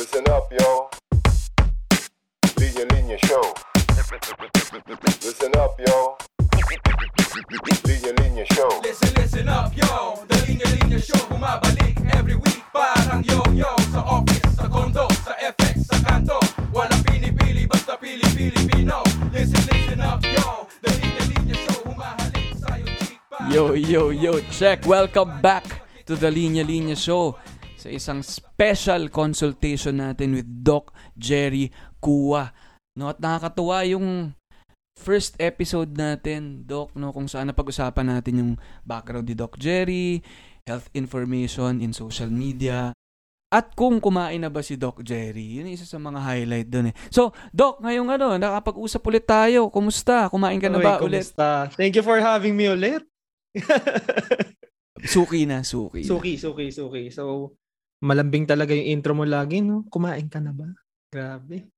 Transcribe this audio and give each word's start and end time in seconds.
Listen 0.00 0.24
up, 0.32 0.48
yo. 0.48 0.88
Linya 2.56 2.88
Linya 2.88 3.18
Show. 3.20 3.52
Listen 5.20 5.52
up, 5.60 5.76
yo. 5.76 6.16
Linya 7.84 8.12
Linya 8.16 8.44
Show. 8.56 8.80
Listen, 8.80 9.12
listen 9.20 9.48
up, 9.52 9.76
yo 9.76 10.24
The 10.24 10.40
Linya 10.48 10.64
Linya 10.72 10.96
Show 11.04 11.20
Bumabalik 11.28 12.00
every 12.16 12.32
week 12.32 12.64
Parang 12.72 13.20
yo-yo 13.28 13.68
Sa 13.92 14.00
office, 14.00 14.48
sa 14.56 14.72
condo, 14.72 15.04
sa 15.20 15.36
FX, 15.36 15.92
sa 15.92 16.00
kanto 16.00 16.40
Walang 16.72 17.04
pinipili, 17.04 17.68
basta 17.68 18.00
pili-Pilipino 18.00 19.04
Listen, 19.36 19.60
listen 19.68 20.00
up, 20.00 20.24
yo 20.24 20.64
The 20.80 20.96
Linya 20.96 21.24
Linya 21.28 21.56
Show 21.68 21.76
Humahalik 21.84 22.56
sa'yo, 22.56 22.88
chick 23.04 23.20
pa 23.28 23.52
Yo, 23.52 23.76
yo, 23.76 24.08
yo, 24.16 24.40
check. 24.48 24.80
Welcome 24.88 25.44
back 25.44 25.68
to 26.08 26.16
the 26.16 26.32
Linya 26.32 26.64
Linya 26.64 26.96
Show 26.96 27.36
sa 27.76 27.92
isang 27.92 28.24
special 28.60 29.08
consultation 29.08 30.04
natin 30.04 30.36
with 30.36 30.44
Doc 30.44 30.92
Jerry 31.16 31.72
Kua. 31.96 32.52
No, 32.92 33.08
at 33.08 33.16
nakakatuwa 33.16 33.88
yung 33.88 34.36
first 35.00 35.32
episode 35.40 35.96
natin, 35.96 36.68
Doc, 36.68 36.92
no, 36.92 37.08
kung 37.08 37.24
saan 37.24 37.48
napag-usapan 37.48 38.12
natin 38.12 38.34
yung 38.36 38.52
background 38.84 39.24
ni 39.24 39.32
Doc 39.32 39.56
Jerry, 39.56 40.20
health 40.68 40.92
information 40.92 41.80
in 41.80 41.96
social 41.96 42.28
media, 42.28 42.92
at 43.48 43.72
kung 43.72 43.96
kumain 43.96 44.44
na 44.44 44.52
ba 44.52 44.60
si 44.60 44.76
Doc 44.76 45.00
Jerry. 45.00 45.56
Yun 45.56 45.72
isa 45.72 45.88
sa 45.88 45.96
mga 45.96 46.20
highlight 46.20 46.68
doon 46.68 46.92
eh. 46.92 46.94
So, 47.08 47.32
Doc, 47.56 47.80
ngayong 47.80 48.12
ano, 48.12 48.36
nakapag-usap 48.36 49.00
ulit 49.08 49.24
tayo. 49.24 49.72
Kumusta? 49.72 50.28
Kumain 50.28 50.60
ka 50.60 50.68
na 50.68 50.78
Uy, 50.78 50.84
ba 50.84 51.00
ulit? 51.00 51.24
kumusta? 51.32 51.72
Thank 51.80 51.96
you 51.96 52.04
for 52.04 52.20
having 52.20 52.52
me 52.52 52.68
ulit. 52.68 53.00
Suki 55.00 55.48
na, 55.48 55.64
suki. 55.64 56.04
suki, 56.04 56.36
suki, 56.36 56.68
suki. 56.68 57.08
So, 57.08 57.56
malambing 58.00 58.48
talaga 58.48 58.72
yung 58.72 59.00
intro 59.00 59.12
mo 59.12 59.28
lagi, 59.28 59.60
no? 59.60 59.84
Kumain 59.92 60.26
ka 60.26 60.40
na 60.40 60.52
ba? 60.56 60.68
Grabe. 61.12 61.68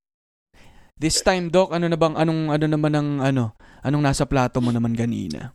This 0.95 1.19
time, 1.21 1.51
Doc, 1.51 1.75
ano 1.75 1.91
na 1.91 1.99
bang, 1.99 2.15
anong, 2.15 2.55
ano 2.55 2.67
naman 2.71 2.93
ang, 2.95 3.11
ano, 3.19 3.59
anong 3.83 4.03
nasa 4.07 4.23
plato 4.23 4.63
mo 4.63 4.71
naman 4.71 4.95
kanina? 4.95 5.51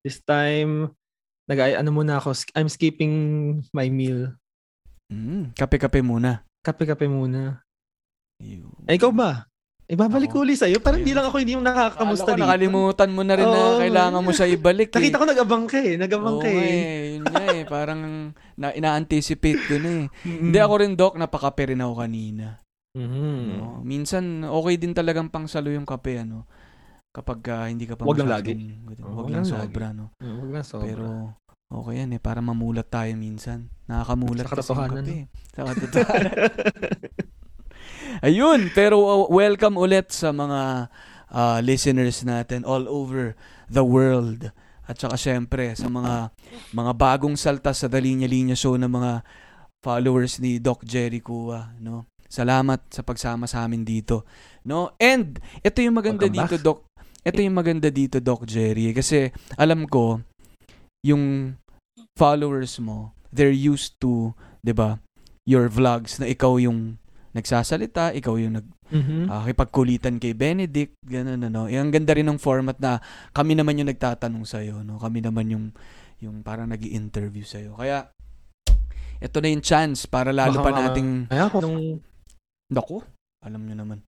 This 0.00 0.24
time, 0.24 0.96
nag 1.46 1.58
ano 1.76 1.90
muna 1.92 2.16
ako, 2.16 2.32
I'm 2.56 2.72
skipping 2.72 3.14
my 3.76 3.92
meal. 3.92 4.32
Mm, 5.12 5.52
kape-kape 5.54 6.00
muna. 6.00 6.42
Kape-kape 6.64 7.06
muna. 7.06 7.62
Ayun. 8.42 8.72
Eh, 8.88 8.96
ikaw 8.98 9.12
ba? 9.12 9.46
Ibabalik 9.86 10.34
ko 10.34 10.42
ulit 10.42 10.58
sa'yo. 10.58 10.82
Parang 10.82 10.98
hindi 10.98 11.14
lang 11.14 11.30
ako 11.30 11.36
hindi 11.38 11.54
yung 11.54 11.62
nakakamusta 11.62 12.34
dito. 12.34 12.42
nakalimutan 12.42 13.06
mo 13.06 13.22
na 13.22 13.38
rin 13.38 13.46
na 13.46 13.54
Oo, 13.54 13.78
kailangan 13.78 14.18
mo 14.18 14.34
siya 14.34 14.50
ibalik 14.50 14.90
eh. 14.90 14.98
Nakita 14.98 15.22
ko 15.22 15.26
nag-abang 15.30 15.64
ka 15.70 15.78
eh. 15.78 15.94
Nag-abang 15.94 16.36
Oo 16.36 16.42
ka 16.42 16.48
eh. 16.50 16.58
eh. 16.58 17.02
Yun 17.14 17.24
nga 17.30 17.44
eh. 17.54 17.62
Parang 17.78 18.00
na, 18.58 18.74
ina-anticipate 18.74 19.62
dun 19.70 19.84
eh. 19.86 20.02
Mm. 20.26 20.50
Hindi 20.50 20.58
ako 20.58 20.74
rin, 20.82 20.92
Doc, 20.98 21.14
napakape 21.14 21.70
rin 21.70 21.78
ako 21.78 22.02
kanina. 22.02 22.58
Mhm. 22.98 23.38
No? 23.54 23.78
Minsan, 23.86 24.42
okay 24.42 24.74
din 24.74 24.90
talagang 24.90 25.30
pangsalo 25.30 25.70
yung 25.70 25.86
kape, 25.86 26.18
ano. 26.18 26.50
Kapag 27.14 27.38
ah, 27.48 27.66
hindi 27.70 27.86
ka 27.86 27.94
pa 27.94 28.04
Wag 28.04 28.18
lang 28.18 28.28
masyadong- 28.28 28.58
Oo, 28.58 29.06
Wag 29.06 29.16
wag 29.22 29.28
lang 29.30 29.34
lang 29.38 29.46
sobra, 29.46 29.86
no. 29.94 30.10
Mm, 30.18 30.34
Huwag 30.34 30.50
na 30.50 30.62
sobra. 30.66 30.82
Pero, 30.82 31.06
okay 31.70 31.94
yan 32.02 32.10
eh. 32.10 32.20
Para 32.20 32.42
mamulat 32.42 32.90
tayo 32.90 33.14
minsan. 33.14 33.70
Nakakamulat 33.86 34.44
Sa 34.44 34.50
kasi 34.50 34.66
yung 34.66 34.82
katotohanan, 34.82 35.04
kape. 35.06 35.22
Sa 35.54 35.60
katotohanan. 35.62 36.34
Ayun, 38.24 38.72
pero 38.72 39.04
uh, 39.04 39.28
welcome 39.28 39.76
ulit 39.76 40.08
sa 40.08 40.32
mga 40.32 40.88
uh, 41.28 41.58
listeners 41.60 42.24
natin 42.24 42.64
all 42.64 42.88
over 42.88 43.36
the 43.68 43.84
world. 43.84 44.48
At 44.86 44.96
saka 44.96 45.18
syempre 45.18 45.74
sa 45.74 45.90
mga 45.90 46.30
mga 46.70 46.92
bagong 46.94 47.34
salta 47.34 47.74
sa 47.74 47.90
Dalinya 47.90 48.24
Linya 48.24 48.54
Show 48.54 48.78
ng 48.78 48.88
mga 48.88 49.12
followers 49.84 50.38
ni 50.40 50.62
Doc 50.62 50.86
Jerry 50.86 51.20
Kua, 51.20 51.76
no? 51.82 52.08
Salamat 52.26 52.88
sa 52.90 53.02
pagsama 53.04 53.44
sa 53.50 53.66
amin 53.66 53.84
dito, 53.84 54.24
no? 54.64 54.94
And 54.96 55.36
ito 55.60 55.82
yung 55.82 55.98
maganda 55.98 56.24
Welcome 56.26 56.38
dito, 56.38 56.56
back. 56.56 56.64
Doc. 56.64 56.78
Ito 57.26 57.38
yung 57.42 57.56
maganda 57.58 57.88
dito, 57.90 58.22
Doc 58.22 58.46
Jerry, 58.46 58.94
kasi 58.94 59.34
alam 59.58 59.90
ko 59.90 60.22
yung 61.02 61.58
followers 62.14 62.78
mo, 62.78 63.12
they're 63.34 63.52
used 63.52 63.98
to, 63.98 64.32
'di 64.62 64.72
ba? 64.72 65.02
Your 65.46 65.66
vlogs 65.66 66.22
na 66.22 66.30
ikaw 66.30 66.58
yung 66.62 67.02
nagsasalita, 67.36 68.16
ikaw 68.16 68.34
yung 68.40 68.56
nag 68.58 68.66
Mhm. 68.86 69.26
Ah, 69.26 69.42
kipagkulitan 69.42 70.22
kay 70.22 70.30
Benedict, 70.30 70.94
ganun 71.02 71.42
ano. 71.42 71.66
Eh, 71.66 71.74
ang 71.74 71.90
ganda 71.90 72.14
rin 72.14 72.26
ng 72.30 72.38
format 72.38 72.78
na 72.78 73.02
kami 73.34 73.58
naman 73.58 73.82
yung 73.82 73.90
nagtatanong 73.90 74.46
sa 74.46 74.62
no. 74.62 75.02
Kami 75.02 75.26
naman 75.26 75.50
yung 75.50 75.66
yung 76.22 76.40
parang 76.46 76.70
nag-i-interview 76.70 77.44
sa 77.44 77.60
Kaya 77.76 78.08
ito 79.20 79.36
na 79.42 79.48
yung 79.52 79.64
chance 79.64 80.04
para 80.08 80.32
lalo 80.32 80.60
Baka 80.60 80.64
pa 80.64 80.72
nating 80.86 81.28
Ay, 81.28 81.40
ako 81.40 81.56
nung 81.64 81.78
Nako, 82.66 83.02
alam 83.46 83.62
nyo 83.62 83.76
naman. 83.78 83.98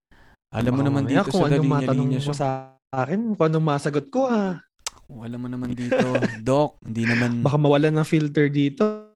Alam 0.50 0.72
mo 0.74 0.82
naman 0.82 1.02
dito 1.06 1.30
kung 1.30 1.46
sa 1.46 1.52
Dalinya 1.52 1.78
matanong 1.78 2.08
Linya 2.08 2.20
mo 2.22 2.32
Show. 2.32 2.38
sa 2.38 2.48
akin, 2.90 3.20
kung 3.36 3.46
anong 3.46 3.66
masagot 3.66 4.06
ko 4.10 4.26
ha. 4.26 4.58
Kung 5.06 5.22
alam 5.22 5.38
mo 5.40 5.48
naman 5.48 5.76
dito, 5.76 5.94
Doc, 6.48 6.80
hindi 6.82 7.06
naman 7.06 7.44
Baka 7.44 7.56
mawalan 7.60 7.94
ng 7.98 8.08
filter 8.08 8.50
dito. 8.50 9.14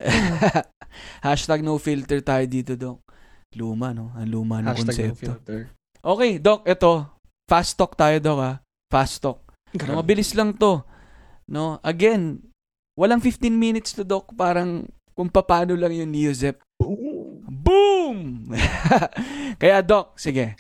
Hashtag 1.27 1.65
no 1.65 1.75
filter 1.81 2.21
tayo 2.23 2.45
dito, 2.47 2.77
Doc. 2.79 3.03
Luma, 3.57 3.93
no? 3.93 4.11
Ang 4.17 4.29
luma 4.31 4.61
ng 4.61 4.71
Hashtag 4.73 5.13
konsepto. 5.13 5.17
filter. 5.39 5.61
Okay, 6.03 6.39
Doc, 6.43 6.67
ito. 6.67 7.07
Fast 7.47 7.77
talk 7.77 7.95
tayo, 7.95 8.17
Doc, 8.19 8.39
ha? 8.41 8.53
Fast 8.91 9.23
talk. 9.23 9.41
No, 9.89 10.01
mabilis 10.01 10.37
lang 10.37 10.53
to. 10.53 10.85
No, 11.49 11.81
again, 11.81 12.41
walang 12.97 13.21
15 13.21 13.53
minutes 13.53 13.97
to 13.97 14.05
doc, 14.05 14.33
parang 14.37 14.89
kung 15.13 15.29
paano 15.29 15.77
lang 15.77 15.93
yung 15.93 16.13
Newsep. 16.13 16.61
Boom! 17.49 18.49
Kaya 19.61 19.85
doc, 19.85 20.17
sige. 20.17 20.57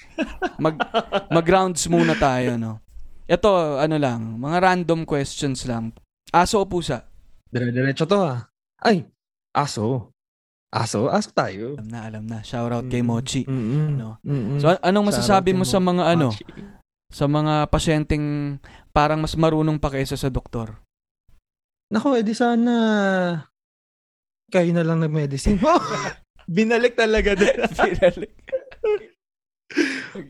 Mag 0.60 0.76
mag-rounds 1.36 1.88
muna 1.88 2.12
tayo, 2.16 2.56
no. 2.60 2.80
Ito, 3.24 3.80
ano 3.80 3.96
lang, 3.96 4.36
mga 4.36 4.58
random 4.60 5.08
questions 5.08 5.64
lang. 5.64 5.96
Aso 6.32 6.60
o 6.60 6.68
pusa? 6.68 7.08
Dire-diretso 7.48 8.04
to 8.08 8.20
ah. 8.20 8.48
Ay, 8.80 9.04
aso. 9.52 10.11
Aso? 10.72 11.12
Aso 11.12 11.28
tayo. 11.36 11.76
Alam 11.76 11.88
na, 11.92 12.00
alam 12.08 12.24
na. 12.24 12.38
Shout 12.40 12.72
out 12.72 12.88
kay 12.88 13.04
Mochi. 13.04 13.44
Mm-mm. 13.44 13.92
No. 13.92 14.16
Mm-mm. 14.24 14.56
So, 14.56 14.72
an- 14.72 14.80
anong 14.80 15.12
masasabi 15.12 15.52
mo 15.52 15.68
sa 15.68 15.76
mga 15.76 16.16
ano, 16.16 16.32
Mochi. 16.32 16.48
sa 17.12 17.28
mga 17.28 17.68
pasyenteng 17.68 18.56
parang 18.88 19.20
mas 19.20 19.36
marunong 19.36 19.76
pa 19.76 19.92
kaysa 19.92 20.16
sa 20.16 20.32
doktor? 20.32 20.80
Naku, 21.92 22.16
edi 22.16 22.32
sana 22.32 22.72
kayo 24.48 24.72
na 24.72 24.80
lang 24.80 25.04
nag-medicine. 25.04 25.60
Binalik 26.56 26.96
talaga 26.96 27.36
din. 27.36 27.52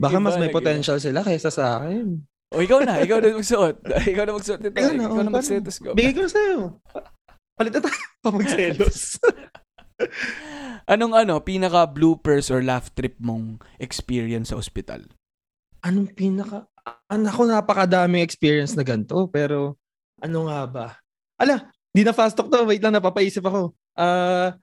Baka 0.03 0.19
mas 0.23 0.39
may 0.39 0.51
Iba, 0.51 0.59
potential 0.59 0.99
sila 0.99 1.23
kaysa 1.23 1.51
sa 1.51 1.79
akin. 1.79 2.23
O 2.53 2.63
ikaw 2.63 2.83
na, 2.83 2.99
ikaw 2.99 3.19
na 3.19 3.35
magsuot. 3.35 3.79
ikaw 4.13 4.23
na 4.27 4.35
magsuot 4.35 4.61
nito. 4.61 4.75
Ikaw 4.75 4.93
na, 4.93 5.03
Ikaw, 5.07 5.17
oh, 5.19 5.23
na 5.23 5.33
mag-stethoscope. 5.33 5.95
Bigay 5.95 6.13
ko 6.15 6.27
na 6.27 6.31
sa'yo. 6.31 6.59
Palit 7.55 7.73
na 7.75 7.81
tayo 7.81 8.03
pa 8.23 8.31
magselos. 8.31 8.99
Anong 10.91 11.15
ano, 11.15 11.39
pinaka 11.39 11.87
bloopers 11.87 12.51
or 12.51 12.61
laugh 12.61 12.91
trip 12.95 13.15
mong 13.23 13.63
experience 13.79 14.51
sa 14.51 14.59
ospital? 14.59 15.07
Anong 15.83 16.11
pinaka... 16.15 16.67
Ano 17.07 17.31
ako, 17.31 17.47
napakadaming 17.47 18.27
experience 18.27 18.75
na 18.75 18.83
ganito. 18.83 19.31
Pero, 19.31 19.79
ano 20.19 20.51
nga 20.51 20.61
ba? 20.67 20.87
Ala, 21.39 21.71
di 21.95 22.03
na 22.03 22.11
fast 22.11 22.35
talk 22.35 22.51
to. 22.51 22.67
Wait 22.67 22.83
lang, 22.83 22.95
napapaisip 22.99 23.47
ako. 23.47 23.71
Ah... 23.95 24.59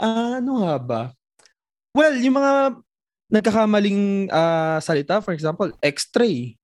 ah, 0.00 0.36
ano 0.40 0.64
nga 0.64 0.74
ba? 0.80 1.02
Well, 1.92 2.16
yung 2.16 2.40
mga 2.40 2.80
nagkakamaling 3.30 4.32
ah, 4.32 4.80
salita, 4.80 5.20
for 5.20 5.36
example, 5.36 5.68
x-ray. 5.84 6.56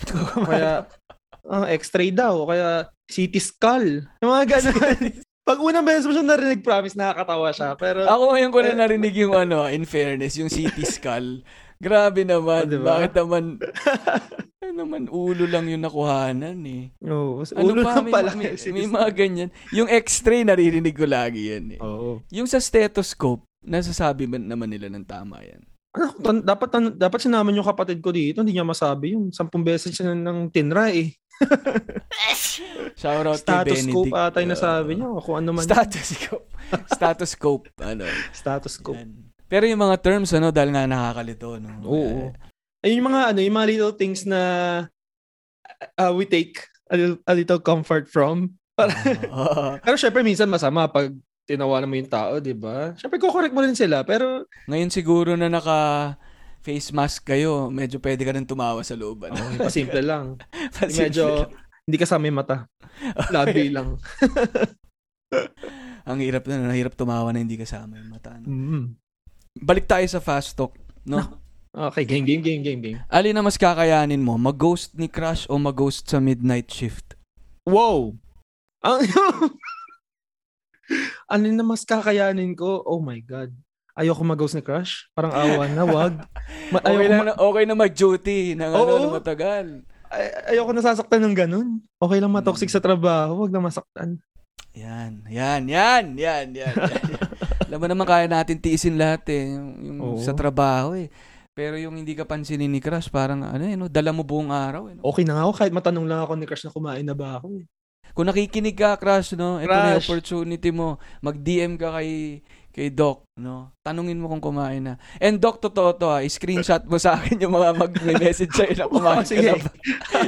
Kaya, 0.50 0.90
ah, 1.46 1.66
x-ray 1.70 2.10
daw. 2.10 2.50
Kaya, 2.50 2.90
CT 3.10 3.34
skull. 3.42 4.06
Yung 4.22 4.30
mga 4.30 4.46
ganun. 4.58 5.00
Pag 5.40 5.58
unang 5.58 5.82
beses 5.82 6.04
mo 6.04 6.12
siya 6.12 6.22
narinig, 6.22 6.60
promise, 6.60 6.94
nakakatawa 6.94 7.48
siya. 7.50 7.72
Pero, 7.74 8.04
Ako 8.04 8.36
ngayon 8.36 8.50
ko 8.52 8.58
na 8.60 8.74
narinig 8.76 9.14
yung 9.16 9.34
ano, 9.34 9.66
in 9.66 9.82
fairness, 9.82 10.36
yung 10.36 10.52
CT 10.52 10.76
skull. 10.84 11.40
Grabe 11.80 12.28
naman. 12.28 12.68
Oh, 12.68 12.70
diba? 12.70 12.86
Bakit 12.92 13.12
naman, 13.16 13.56
ano 14.60 14.72
naman, 14.76 15.02
ulo 15.08 15.48
lang 15.48 15.64
yung 15.64 15.80
nakuhanan 15.80 16.60
eh. 16.62 16.92
oh, 17.02 17.40
Ano 17.56 17.72
ulo 17.72 17.80
pa, 17.80 17.96
lang 17.96 18.04
may, 18.04 18.12
pala. 18.12 18.30
may, 18.36 18.52
may 18.52 18.56
skull. 18.56 18.92
mga 19.00 19.10
ganyan. 19.16 19.48
Yung 19.72 19.88
x-ray, 19.88 20.44
naririnig 20.44 20.92
ko 20.92 21.08
lagi 21.08 21.48
yan 21.50 21.64
eh. 21.74 21.80
Oo. 21.80 22.20
Yung 22.30 22.44
sa 22.44 22.60
stethoscope, 22.60 23.48
nasasabi 23.64 24.28
ba 24.28 24.36
naman 24.36 24.68
nila 24.68 24.92
ng 24.92 25.08
tama 25.08 25.40
yan? 25.40 25.64
Ano, 25.90 26.14
tan- 26.20 26.44
dapat 26.44 26.68
tan- 26.70 26.94
dapat 26.94 27.18
sinaman 27.18 27.56
yung 27.56 27.66
kapatid 27.66 27.98
ko 27.98 28.12
dito, 28.12 28.44
hindi 28.44 28.54
niya 28.54 28.62
masabi 28.62 29.16
yung 29.16 29.32
sampung 29.32 29.64
beses 29.64 29.90
siya 29.90 30.12
ng 30.12 30.52
tinra 30.52 30.92
eh. 30.92 31.16
Shout 33.00 33.24
out 33.24 33.40
kay 33.40 33.64
Statoscope 33.64 34.12
Benedict. 34.12 34.28
ata 34.28 34.36
yung 34.44 34.52
nasabi 34.52 34.90
niya, 34.96 35.08
kung 35.24 35.36
ano 35.40 35.50
man. 35.56 35.64
Statoscope. 35.64 36.48
Statoscope. 36.92 37.64
ano. 37.80 38.04
Statoscope. 38.36 39.00
Yan. 39.00 39.32
Pero 39.50 39.64
yung 39.66 39.82
mga 39.82 39.96
terms, 39.98 40.30
ano, 40.36 40.54
dahil 40.54 40.70
nga 40.70 40.86
nakakalito, 40.86 41.58
no? 41.58 41.70
Oo. 41.82 42.30
Ayun 42.84 43.02
yung 43.02 43.08
mga 43.10 43.22
ano, 43.34 43.38
yung 43.42 43.56
mga 43.56 43.68
little 43.72 43.94
things 43.96 44.22
na 44.24 44.40
uh, 45.98 46.12
we 46.14 46.24
take 46.24 46.70
a 46.88 46.96
little, 46.96 47.18
a 47.26 47.34
little 47.34 47.60
comfort 47.60 48.06
from. 48.06 48.56
Oo. 48.80 49.76
pero 49.84 49.96
syempre 50.00 50.24
minsan 50.24 50.48
masama 50.48 50.88
pag 50.88 51.12
tinawanan 51.50 51.90
mo 51.90 51.98
yung 51.98 52.12
tao, 52.12 52.38
di 52.38 52.54
ba? 52.54 52.94
Siyempre, 52.94 53.18
kukorek 53.18 53.50
mo 53.50 53.58
rin 53.66 53.74
sila, 53.74 54.06
pero 54.06 54.46
Ngayon 54.70 54.90
siguro 54.94 55.34
na 55.34 55.50
naka 55.50 56.14
face 56.60 56.92
mask 56.92 57.24
kayo, 57.24 57.72
medyo 57.72 58.00
pwede 58.00 58.24
ka 58.24 58.32
nang 58.36 58.48
tumawa 58.48 58.84
sa 58.84 58.96
loob. 58.96 59.28
Ano? 59.28 59.36
oh, 59.36 59.64
pasimple 59.64 60.04
lang. 60.04 60.36
Pasimple 60.76 61.08
Medyo, 61.08 61.24
lang. 61.24 61.48
hindi 61.88 61.96
kasama 61.96 62.28
yung 62.28 62.38
mata. 62.38 62.68
Labi 63.32 63.72
lang. 63.72 63.96
Ang 66.10 66.20
hirap 66.20 66.44
na, 66.48 66.68
nahirap 66.68 66.96
tumawa 66.96 67.32
na 67.32 67.40
hindi 67.40 67.56
kasama 67.56 67.96
yung 67.96 68.12
mata. 68.12 68.36
No? 68.40 68.48
Mm. 68.48 68.84
Balik 69.60 69.88
tayo 69.88 70.04
sa 70.08 70.20
fast 70.20 70.56
talk. 70.56 70.76
No? 71.04 71.40
Okay, 71.70 72.02
game, 72.02 72.26
game, 72.26 72.42
game, 72.42 72.62
game, 72.66 72.80
game. 72.82 72.98
Alin 73.06 73.30
na 73.30 73.46
mas 73.46 73.54
kakayanin 73.54 74.20
mo? 74.20 74.34
Mag-ghost 74.34 74.98
ni 74.98 75.06
Crush 75.06 75.46
o 75.46 75.54
mag-ghost 75.54 76.10
sa 76.10 76.18
midnight 76.18 76.66
shift? 76.66 77.14
Wow! 77.62 78.18
Ang, 78.82 79.06
ano 81.32 81.46
na 81.46 81.62
mas 81.62 81.86
kakayanin 81.86 82.58
ko? 82.58 82.82
Oh 82.82 82.98
my 82.98 83.22
God. 83.22 83.54
Ayoko 84.00 84.24
mag-ghost 84.24 84.56
ni 84.56 84.64
crush. 84.64 85.12
Parang 85.12 85.28
awa 85.30 85.68
na, 85.68 85.84
wag. 85.84 86.24
Ma- 86.72 86.80
Okay 86.88 87.04
ayoko, 87.04 87.12
na, 87.12 87.20
ma- 87.20 87.40
okay 87.44 87.64
na 87.68 87.74
mag-duty 87.76 88.40
ng 88.56 88.70
ano, 88.72 88.80
Oo. 88.80 89.04
ng 89.04 89.16
matagal. 89.20 89.66
ay- 90.08 90.56
ayoko 90.56 90.72
nasasaktan 90.72 91.20
ng 91.20 91.36
ganun. 91.36 91.68
Okay 92.00 92.16
lang 92.16 92.32
matoxic 92.32 92.72
sa 92.72 92.80
trabaho, 92.80 93.44
wag 93.44 93.52
na 93.52 93.60
masaktan. 93.60 94.16
Yan, 94.72 95.26
yan, 95.28 95.68
yan, 95.68 96.16
yan, 96.16 96.46
yan. 96.56 96.74
yan. 96.74 97.20
Alam 97.70 97.78
mo 97.78 97.86
naman 97.86 98.06
kaya 98.08 98.26
natin 98.26 98.58
tiisin 98.58 98.96
lahat 98.96 99.22
eh, 99.28 99.52
yung, 99.52 99.68
yung 99.84 99.98
Oo. 100.02 100.18
sa 100.18 100.32
trabaho 100.32 100.96
eh. 100.96 101.06
Pero 101.52 101.76
yung 101.76 101.98
hindi 101.98 102.14
ka 102.14 102.24
pansinin 102.24 102.70
ni 102.70 102.80
Crush, 102.80 103.10
parang 103.12 103.44
ano 103.44 103.62
eh, 103.62 103.76
no, 103.76 103.86
dala 103.86 104.10
mo 104.10 104.24
buong 104.24 104.48
araw 104.48 104.88
eh. 104.88 104.94
No? 104.96 105.02
Okay 105.12 105.22
na 105.22 105.36
nga 105.36 105.44
ako 105.44 105.52
kahit 105.60 105.74
matanong 105.74 106.06
lang 106.08 106.24
ako 106.24 106.32
ni 106.34 106.46
crush 106.48 106.64
na 106.64 106.72
kumain 106.72 107.04
na 107.04 107.12
ba 107.12 107.36
ako. 107.36 107.60
Eh. 107.60 107.66
Kung 108.10 108.26
nakikinig 108.26 108.74
ka, 108.74 108.98
Crush, 108.98 109.38
no, 109.38 109.58
ito 109.58 109.70
na 109.70 109.94
yung 109.94 110.02
Crush. 110.02 110.08
opportunity 110.08 110.70
mo. 110.74 110.98
Mag-DM 111.20 111.78
ka 111.78 111.94
kay 111.94 112.40
kay 112.70 112.88
Doc, 112.88 113.26
no? 113.34 113.74
Tanungin 113.82 114.16
mo 114.16 114.28
kung 114.28 114.38
kumain 114.40 114.78
na. 114.80 114.94
And 115.18 115.36
Doc, 115.36 115.58
totoo 115.58 115.90
to 115.92 116.06
ha, 116.06 116.22
i-screenshot 116.22 116.86
mo 116.86 116.96
sa 116.96 117.18
akin 117.18 117.38
yung 117.38 117.50
mga 117.50 117.74
mag-message 117.74 118.54
sa'yo 118.54 118.74
na 118.74 118.86
kumain 118.92 119.18
Oh, 119.18 119.22
ka 119.22 119.26
sige. 119.26 119.50
na 119.50 119.58
ba 119.58 119.70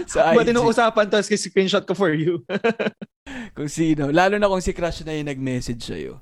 sa 0.05 0.21
Ba't 0.35 0.43
IG. 0.45 0.51
inuusapan 0.51 1.07
to? 1.07 1.19
Screenshot 1.23 1.85
ko 1.87 1.95
for 1.95 2.11
you. 2.11 2.43
Kung 3.57 3.71
sino. 3.71 4.11
Lalo 4.11 4.37
na 4.37 4.51
kung 4.51 4.59
si 4.59 4.75
Crush 4.75 5.07
na 5.07 5.15
yung 5.15 5.31
nag-message 5.31 5.81
sa'yo. 5.81 6.19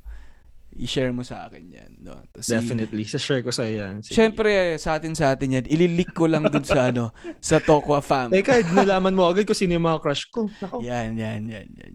I-share 0.81 1.13
mo 1.13 1.21
sa 1.21 1.45
akin 1.45 1.65
yan. 1.69 1.91
No? 2.01 2.17
Tapos 2.33 2.49
Definitely. 2.49 3.05
Sa 3.05 3.21
share 3.21 3.45
ko 3.45 3.53
sa 3.53 3.69
yan. 3.69 4.01
Sige. 4.01 4.17
Siyempre, 4.17 4.81
sa 4.81 4.97
atin 4.97 5.13
sa 5.13 5.37
atin 5.37 5.61
yan, 5.61 5.67
ililik 5.69 6.17
ko 6.17 6.25
lang 6.25 6.49
dun 6.49 6.65
sa 6.65 6.85
ano, 6.89 7.13
sa 7.37 7.61
Tokwa 7.61 8.01
fam. 8.01 8.33
Teka, 8.33 8.65
nalaman 8.73 9.13
mo 9.13 9.29
agad 9.29 9.45
kung 9.45 9.55
sino 9.55 9.77
yung 9.77 9.85
mga 9.85 10.01
crush 10.01 10.33
ko. 10.33 10.49
Nako. 10.49 10.81
Yan, 10.81 11.21
yan, 11.21 11.45
yan, 11.45 11.69
yan. 11.69 11.93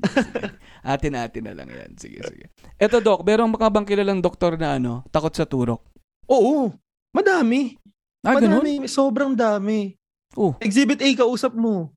Atin-atin 0.85 1.43
na 1.49 1.53
lang 1.57 1.69
yan. 1.73 1.97
Sige, 1.97 2.21
sige. 2.29 2.53
Eto, 2.77 3.01
Doc, 3.01 3.25
meron 3.25 3.49
ka 3.57 3.73
bang 3.73 3.87
kilalang 3.89 4.21
doktor 4.21 4.53
na 4.55 4.77
ano, 4.77 5.01
takot 5.09 5.33
sa 5.33 5.49
turok? 5.49 5.81
Oo. 6.29 6.69
Madami. 7.09 7.73
Ah, 8.21 8.37
ganun? 8.37 8.61
Madami. 8.61 8.85
Sobrang 8.85 9.33
dami. 9.33 9.97
Oh, 10.35 10.53
Exhibit 10.61 10.99
A, 11.01 11.07
kausap 11.15 11.55
mo. 11.55 11.95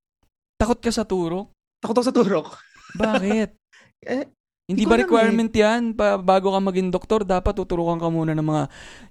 takot 0.56 0.79
ka 0.79 0.88
sa 0.88 1.02
turok? 1.05 1.50
Takot 1.82 1.96
ako 2.00 2.06
sa 2.06 2.14
turok. 2.17 2.49
Bakit? 2.96 3.50
Eh, 3.99 4.31
Hindi 4.69 4.85
ko 4.85 4.93
ba 4.93 4.97
eh. 5.00 5.03
requirement 5.09 5.49
yan? 5.49 5.97
Pa, 5.97 6.20
bago 6.20 6.53
ka 6.53 6.61
maging 6.61 6.93
doktor, 6.93 7.25
dapat 7.25 7.56
tuturukan 7.56 7.97
ka 7.97 8.12
muna 8.12 8.37
ng 8.37 8.44
mga 8.44 8.62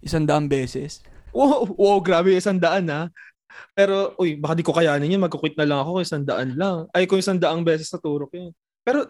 isandaang 0.06 0.46
beses. 0.46 1.02
wow, 1.34 1.66
wow, 1.74 1.98
grabe 1.98 2.38
isang 2.38 2.62
daan 2.62 2.86
ha. 2.94 3.10
Pero, 3.74 4.14
uy, 4.22 4.38
baka 4.38 4.54
di 4.54 4.62
ko 4.62 4.70
kayanin 4.70 5.18
yun. 5.18 5.26
Magkukwit 5.26 5.58
na 5.58 5.66
lang 5.66 5.80
ako 5.82 5.98
kung 5.98 6.06
isang 6.06 6.26
daan 6.26 6.54
lang. 6.54 6.86
Ay, 6.94 7.10
kung 7.10 7.18
isang 7.18 7.42
daang 7.42 7.66
beses 7.66 7.90
sa 7.90 7.98
turok 7.98 8.30
yun. 8.38 8.54
Pero, 8.86 9.10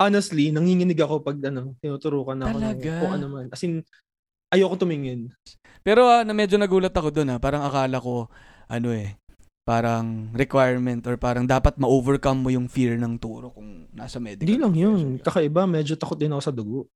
honestly, 0.00 0.48
nanginginig 0.48 0.96
ako 0.96 1.20
pag 1.20 1.36
ano, 1.44 1.76
tinuturukan 1.84 2.40
ako 2.40 2.56
ng 2.56 2.64
Talaga? 2.72 2.92
kung 3.04 3.12
ano 3.12 3.26
man. 3.28 3.46
As 3.52 3.60
in, 3.60 3.84
ayoko 4.48 4.80
tumingin. 4.80 5.28
Pero 5.84 6.08
ah, 6.08 6.22
na 6.24 6.32
medyo 6.32 6.56
nagulat 6.56 6.94
ako 6.94 7.12
doon 7.12 7.36
ah. 7.36 7.38
Parang 7.38 7.68
akala 7.68 8.00
ko, 8.00 8.32
ano 8.70 8.88
eh, 8.96 9.20
parang 9.62 10.34
requirement 10.34 11.06
or 11.06 11.14
parang 11.14 11.46
dapat 11.46 11.78
ma-overcome 11.78 12.42
mo 12.42 12.50
yung 12.50 12.66
fear 12.66 12.98
ng 12.98 13.14
turo 13.18 13.54
kung 13.54 13.86
nasa 13.94 14.18
medical. 14.18 14.46
Hindi 14.46 14.58
lang 14.58 14.74
yun. 14.74 15.00
Kakaiba, 15.22 15.70
medyo 15.70 15.94
takot 15.94 16.18
din 16.18 16.34
ako 16.34 16.42
sa 16.42 16.54
dugo. 16.54 16.90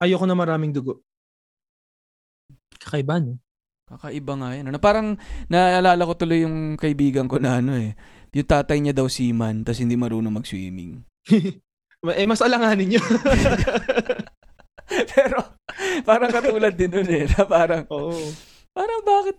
Ayoko 0.00 0.24
na 0.24 0.34
maraming 0.34 0.72
dugo. 0.72 1.04
Kakaiba, 2.80 3.20
no? 3.20 3.36
Kakaiba 3.86 4.32
nga 4.40 4.50
yan. 4.56 4.72
Ano, 4.72 4.80
parang 4.80 5.20
naalala 5.52 6.02
ko 6.08 6.16
tuloy 6.16 6.48
yung 6.48 6.80
kaibigan 6.80 7.28
ko 7.28 7.36
na 7.36 7.60
ano 7.60 7.76
eh. 7.76 7.92
Yung 8.32 8.48
tatay 8.48 8.80
niya 8.80 8.96
daw 8.96 9.06
seaman, 9.12 9.60
tapos 9.60 9.84
hindi 9.84 9.94
marunong 10.00 10.32
mag-swimming. 10.32 11.04
eh, 12.16 12.26
mas 12.26 12.40
alanganin 12.40 12.96
yun. 12.96 13.04
Pero 15.12 15.60
parang 16.08 16.32
katulad 16.32 16.72
din 16.72 16.88
nun 16.88 17.08
eh. 17.12 17.28
Na 17.28 17.44
parang, 17.44 17.84
Oo. 17.92 18.16
parang 18.72 19.00
bakit 19.04 19.36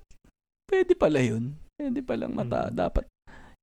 pwede 0.69 0.94
pala 0.94 1.18
yun? 1.18 1.57
Pwede 1.79 1.99
palang 2.05 2.33
mata. 2.33 2.69
Mm. 2.69 2.75
Dapat 2.75 3.05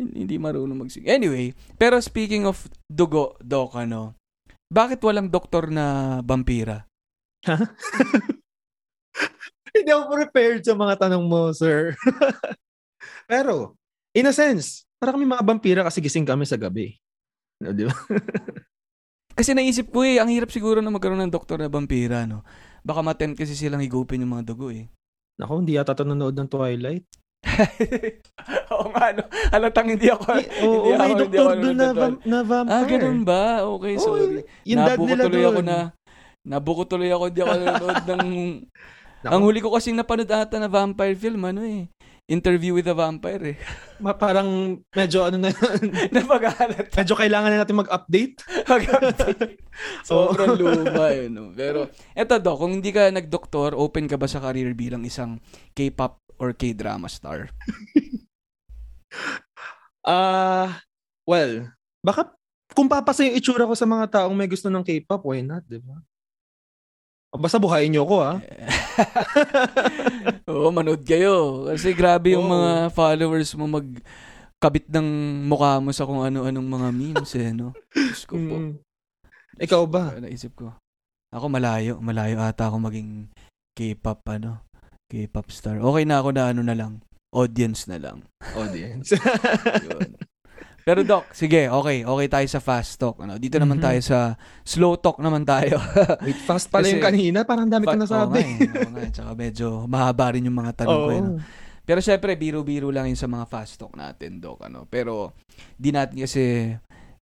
hin- 0.00 0.16
hindi 0.24 0.36
marunong 0.40 0.86
mag 0.86 0.90
Anyway, 1.06 1.52
pero 1.76 2.00
speaking 2.00 2.48
of 2.48 2.66
dugo, 2.88 3.36
Doc, 3.38 3.76
ano, 3.76 4.18
bakit 4.70 5.02
walang 5.02 5.28
doktor 5.28 5.68
na 5.68 6.18
vampira? 6.22 6.86
Hindi 9.70 9.90
ako 9.94 10.04
prepared 10.18 10.62
sa 10.66 10.74
mga 10.74 10.94
tanong 10.98 11.24
mo, 11.30 11.54
sir. 11.54 11.94
Pero, 13.30 13.78
in 14.14 14.26
a 14.26 14.34
sense, 14.34 14.82
parang 14.98 15.18
kami 15.18 15.26
mga 15.30 15.46
vampira 15.46 15.82
kasi 15.86 16.02
gising 16.02 16.26
kami 16.26 16.42
sa 16.42 16.58
gabi. 16.58 16.98
No, 17.62 17.70
di 17.70 17.86
ba? 17.86 17.94
Kasi 19.38 19.56
naisip 19.56 19.88
ko 19.88 20.04
eh, 20.04 20.20
ang 20.20 20.28
hirap 20.28 20.52
siguro 20.52 20.84
na 20.84 20.92
magkaroon 20.92 21.22
ng 21.24 21.32
doktor 21.32 21.64
na 21.64 21.72
vampira, 21.72 22.28
no? 22.28 22.44
Baka 22.84 23.00
matempt 23.00 23.40
kasi 23.40 23.56
silang 23.56 23.80
higupin 23.80 24.20
yung 24.20 24.36
mga 24.36 24.52
dugo 24.52 24.68
eh. 24.68 24.84
Ako, 25.40 25.64
hindi 25.64 25.80
yata 25.80 25.96
ito 25.96 26.04
ng 26.04 26.50
Twilight. 26.50 27.08
Oo 28.72 28.86
nga, 28.92 29.06
no? 29.16 29.24
Halatang 29.50 29.88
hindi 29.90 30.08
ako, 30.08 30.24
Eh, 30.36 30.46
Oo, 30.64 30.72
hindi 30.86 30.90
may 30.92 30.96
ako, 30.96 31.04
hindi 31.16 31.20
doktor 31.22 31.44
ako 31.46 31.54
doon 31.56 31.76
na, 31.76 31.88
vam- 31.90 32.20
na 32.22 32.38
vampire. 32.44 32.74
Ah, 32.74 32.84
ganun 32.84 33.20
ba? 33.24 33.42
Okay, 33.78 33.94
Oo, 33.96 34.04
sorry. 34.04 34.24
Yung 34.64 34.80
dad 34.80 34.96
Nabuko 34.96 35.08
nila 35.08 35.22
tuloy 35.24 35.44
ako 35.44 35.52
doon. 35.54 35.66
na, 35.66 35.78
nabuko 36.42 36.82
tuloy 36.84 37.10
ako, 37.10 37.24
hindi 37.26 37.40
ako 37.40 37.52
nanonood 37.54 38.02
ng, 38.06 38.26
Naku, 39.20 39.32
ang 39.36 39.42
huli 39.44 39.60
ko 39.60 39.68
kasing 39.72 39.96
napanood 39.96 40.32
ata 40.32 40.56
na 40.56 40.68
vampire 40.68 41.12
film, 41.12 41.44
ano 41.44 41.60
eh, 41.60 41.88
Interview 42.30 42.78
with 42.78 42.86
a 42.86 42.94
Vampire 42.94 43.42
eh. 43.42 43.56
ma- 44.04 44.14
parang 44.14 44.46
medyo 44.94 45.26
ano 45.26 45.34
na 45.36 45.50
Napagalat. 46.14 46.94
medyo 46.94 47.18
kailangan 47.18 47.50
na 47.50 47.58
natin 47.58 47.74
mag-update. 47.74 48.38
Sobrang 50.06 50.54
luma 50.54 51.10
eh, 51.10 51.26
no? 51.26 51.50
Pero, 51.50 51.90
eto 52.14 52.38
do, 52.38 52.54
kung 52.54 52.78
hindi 52.78 52.94
ka 52.94 53.10
nagdoktor, 53.10 53.74
open 53.74 54.06
ka 54.06 54.14
ba 54.14 54.30
sa 54.30 54.38
career 54.38 54.70
bilang 54.72 55.02
isang 55.02 55.42
K-pop 55.74 56.22
or 56.40 56.56
K-drama 56.56 57.06
star? 57.06 57.52
Ah, 60.00 60.80
well, 61.28 61.68
baka 62.00 62.32
kung 62.72 62.88
papasa 62.88 63.20
yung 63.26 63.36
itsura 63.36 63.68
ko 63.68 63.76
sa 63.76 63.84
mga 63.84 64.08
taong 64.08 64.32
may 64.32 64.48
gusto 64.48 64.72
ng 64.72 64.80
K-pop, 64.80 65.28
why 65.28 65.44
not, 65.44 65.60
di 65.68 65.76
ba? 65.76 66.00
Basta 67.36 67.60
buhayin 67.60 67.94
niyo 67.94 68.08
ako, 68.08 68.16
ah. 68.24 68.36
Oo, 70.50 70.72
manood 70.74 71.04
kayo. 71.06 71.68
Kasi 71.68 71.94
grabe 71.94 72.34
yung 72.34 72.48
Oo. 72.48 72.54
mga 72.56 72.90
followers 72.90 73.54
mo 73.54 73.70
mag 73.70 73.86
kabit 74.60 74.88
ng 74.92 75.08
mukha 75.46 75.78
mo 75.78 75.92
sa 75.94 76.04
kung 76.04 76.20
ano-anong 76.20 76.68
mga 76.68 76.88
memes 76.90 77.32
eh, 77.38 77.52
no? 77.54 77.72
Diyos 77.94 78.24
ko 78.28 78.34
po. 78.36 78.56
Mm. 78.56 78.72
Ikaw 79.60 79.82
ba? 79.88 80.16
Ano, 80.16 80.26
Naisip 80.26 80.52
ko. 80.56 80.74
Ako 81.30 81.46
malayo. 81.48 81.96
Malayo 82.02 82.42
ata 82.42 82.66
ako 82.66 82.76
maging 82.82 83.30
K-pop, 83.78 84.20
ano? 84.26 84.64
K-pop 85.10 85.50
star. 85.50 85.82
Okay 85.82 86.04
na 86.04 86.22
ako 86.22 86.30
na 86.30 86.42
ano 86.48 86.62
na 86.62 86.72
lang. 86.72 87.02
Audience 87.30 87.84
na 87.84 87.98
lang. 87.98 88.22
Audience. 88.54 89.10
Yun. 89.86 90.14
Pero 90.80 91.02
Doc, 91.02 91.28
sige, 91.30 91.68
okay. 91.68 92.02
Okay 92.02 92.26
tayo 92.26 92.46
sa 92.48 92.58
fast 92.58 92.96
talk. 92.96 93.20
Ano? 93.20 93.36
Dito 93.36 93.58
naman 93.58 93.78
Mhm. 93.78 93.84
tayo 93.84 94.00
sa 94.00 94.18
slow 94.62 94.96
talk 94.96 95.18
naman 95.18 95.44
tayo. 95.44 95.76
Wait, 96.24 96.40
fast 96.40 96.66
pala 96.66 96.86
Kasi- 96.86 96.94
yung 96.94 97.04
kanina. 97.04 97.38
Parang 97.44 97.66
dami 97.66 97.84
ko 97.84 97.92
Fa- 97.92 98.00
nasabi. 98.00 98.16
Oo 98.16 98.32
nga, 98.32 98.40
eh. 98.40 98.78
Oo 98.80 98.90
nga, 98.90 99.00
eh. 99.00 99.10
Tsaka 99.12 99.30
medyo 99.34 99.66
mahaba 99.84 100.32
rin 100.32 100.42
yung 100.42 100.56
mga 100.56 100.72
tanong 100.78 100.94
ko. 100.96 101.10
eh, 101.10 101.20
no? 101.20 101.30
Oo. 101.32 101.38
Pero 101.80 101.98
syempre, 101.98 102.34
biro-biro 102.34 102.88
lang 102.88 103.06
yun 103.06 103.18
sa 103.18 103.26
mga 103.26 103.44
fast 103.44 103.74
talk 103.76 103.92
natin, 103.92 104.38
Doc. 104.38 104.62
Ano? 104.62 104.86
Pero 104.86 105.34
di 105.74 105.90
natin 105.90 106.16
kasi, 106.16 106.70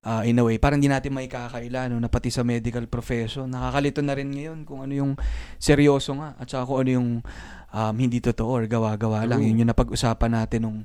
ah, 0.01 0.23
in 0.23 0.37
a 0.37 0.45
way, 0.45 0.57
parang 0.57 0.77
di 0.77 0.87
natin 0.87 1.11
may 1.11 1.27
kakaila, 1.27 1.89
no? 1.89 1.99
na 1.99 2.07
pati 2.07 2.29
sa 2.29 2.41
medical 2.43 2.85
profession. 2.85 3.49
Nakakalito 3.49 4.01
na 4.01 4.13
rin 4.13 4.29
ngayon 4.29 4.63
kung 4.63 4.81
ano 4.81 4.93
yung 4.93 5.13
seryoso 5.59 6.15
nga 6.15 6.37
at 6.37 6.47
saka 6.47 6.63
kung 6.65 6.79
ano 6.79 6.91
yung 6.95 7.09
um, 7.71 7.95
hindi 7.95 8.19
totoo 8.19 8.51
or 8.51 8.65
gawa-gawa 8.65 9.25
lang. 9.25 9.43
Yun 9.43 9.65
yung 9.65 9.71
napag-usapan 9.71 10.33
natin 10.35 10.61
nung, 10.65 10.79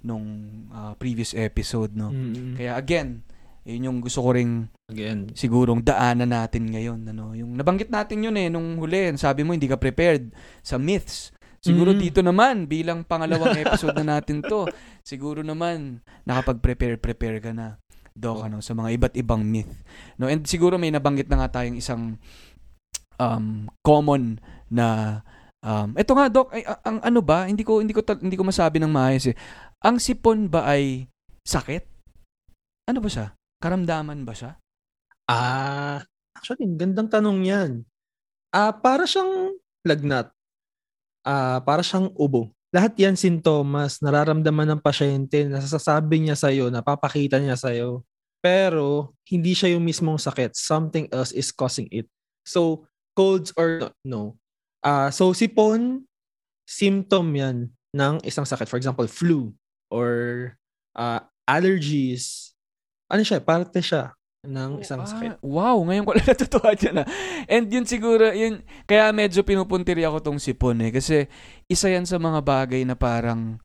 nung 0.00 0.24
ah, 0.70 0.92
previous 0.96 1.32
episode. 1.32 1.92
No? 1.92 2.10
Mm-mm. 2.10 2.56
Kaya 2.56 2.74
again, 2.74 3.22
yun 3.62 3.86
yung 3.86 3.98
gusto 4.02 4.20
ko 4.20 4.34
ring 4.34 4.66
Again. 4.90 5.30
sigurong 5.38 5.86
daanan 5.86 6.34
natin 6.34 6.66
ngayon. 6.66 7.06
Ano, 7.06 7.32
yung 7.32 7.54
nabanggit 7.54 7.88
natin 7.88 8.26
yun 8.26 8.34
eh, 8.34 8.50
nung 8.50 8.74
huli, 8.76 9.14
sabi 9.14 9.46
mo 9.46 9.54
hindi 9.54 9.70
ka 9.70 9.78
prepared 9.78 10.34
sa 10.60 10.76
myths. 10.76 11.30
Siguro 11.62 11.94
Mm. 11.94 12.00
dito 12.02 12.20
naman, 12.26 12.66
bilang 12.66 13.06
pangalawang 13.06 13.54
episode 13.54 13.94
na 13.94 14.18
natin 14.18 14.42
to, 14.42 14.66
siguro 15.06 15.46
naman, 15.46 16.02
nakapag-prepare, 16.26 16.98
prepare 16.98 17.38
ka 17.38 17.54
na. 17.54 17.78
Doc, 18.12 18.42
Oh. 18.42 18.46
ano, 18.50 18.58
sa 18.58 18.74
mga 18.74 18.98
iba't 18.98 19.14
ibang 19.14 19.46
myth. 19.46 19.70
No, 20.18 20.26
and 20.26 20.42
siguro 20.44 20.74
may 20.74 20.90
nabanggit 20.90 21.30
na 21.30 21.38
nga 21.38 21.62
tayong 21.62 21.78
isang 21.78 22.18
um, 23.16 23.70
common 23.80 24.42
na 24.66 25.20
um, 25.62 25.88
ito 25.96 26.12
nga 26.12 26.26
doc, 26.28 26.50
ay, 26.52 26.62
ang 26.66 26.98
ano 27.00 27.20
ba? 27.22 27.46
Hindi 27.48 27.62
ko 27.62 27.80
hindi 27.80 27.94
ko 27.94 28.02
hindi 28.18 28.36
ko 28.36 28.44
masabi 28.44 28.82
ng 28.82 28.92
maayos 28.92 29.30
eh. 29.30 29.36
Ang 29.82 29.98
sipon 29.98 30.46
ba 30.50 30.66
ay 30.66 31.06
sakit? 31.46 31.82
Ano 32.90 32.98
ba 33.02 33.08
siya? 33.10 33.34
Karamdaman 33.62 34.26
ba 34.26 34.34
siya? 34.34 34.58
Ah, 35.30 36.02
actually, 36.34 36.66
gandang 36.74 37.06
tanong 37.06 37.46
yan. 37.46 37.70
Ah, 38.50 38.74
para 38.74 39.06
siyang 39.06 39.54
lagnat. 39.86 40.34
Ah, 41.22 41.62
para 41.62 41.80
siyang 41.80 42.10
ubo. 42.18 42.50
Lahat 42.74 42.96
yan 42.96 43.14
sintomas, 43.14 44.00
nararamdaman 44.00 44.76
ng 44.76 44.80
pasyente, 44.80 45.44
nasasabi 45.44 46.24
niya 46.24 46.36
sa'yo, 46.36 46.72
napapakita 46.72 47.36
niya 47.38 47.54
sa'yo. 47.54 48.02
Pero, 48.42 49.14
hindi 49.30 49.54
siya 49.54 49.76
yung 49.76 49.86
mismong 49.86 50.18
sakit. 50.18 50.56
Something 50.58 51.06
else 51.14 51.30
is 51.30 51.54
causing 51.54 51.86
it. 51.94 52.10
So, 52.42 52.88
colds 53.14 53.54
or 53.54 53.94
no. 54.02 54.41
Ah, 54.82 55.08
so, 55.08 55.30
sipon, 55.30 56.02
symptom 56.66 57.26
yan 57.32 57.56
ng 57.94 58.14
isang 58.22 58.42
sakit. 58.42 58.66
For 58.66 58.76
example, 58.76 59.06
flu 59.06 59.54
or 59.88 60.10
ah, 60.92 61.22
allergies. 61.46 62.50
Ano 63.06 63.22
siya? 63.22 63.38
Parte 63.38 63.78
siya 63.78 64.10
ng 64.42 64.82
isang 64.82 64.98
Ah, 64.98 65.06
sakit. 65.06 65.38
wow, 65.38 65.78
ngayon 65.86 66.02
ko 66.02 66.12
lang 66.18 66.26
natutuwa 66.34 66.74
dyan 66.74 66.96
ah. 66.98 67.06
And 67.46 67.70
yun 67.70 67.86
siguro, 67.86 68.34
yun, 68.34 68.66
kaya 68.84 69.14
medyo 69.14 69.46
pinupuntiri 69.46 70.02
ako 70.02 70.18
tong 70.18 70.40
sipon 70.42 70.82
eh. 70.82 70.90
Kasi 70.90 71.30
isa 71.70 71.86
yan 71.86 72.02
sa 72.02 72.18
mga 72.18 72.42
bagay 72.42 72.82
na 72.82 72.98
parang 72.98 73.62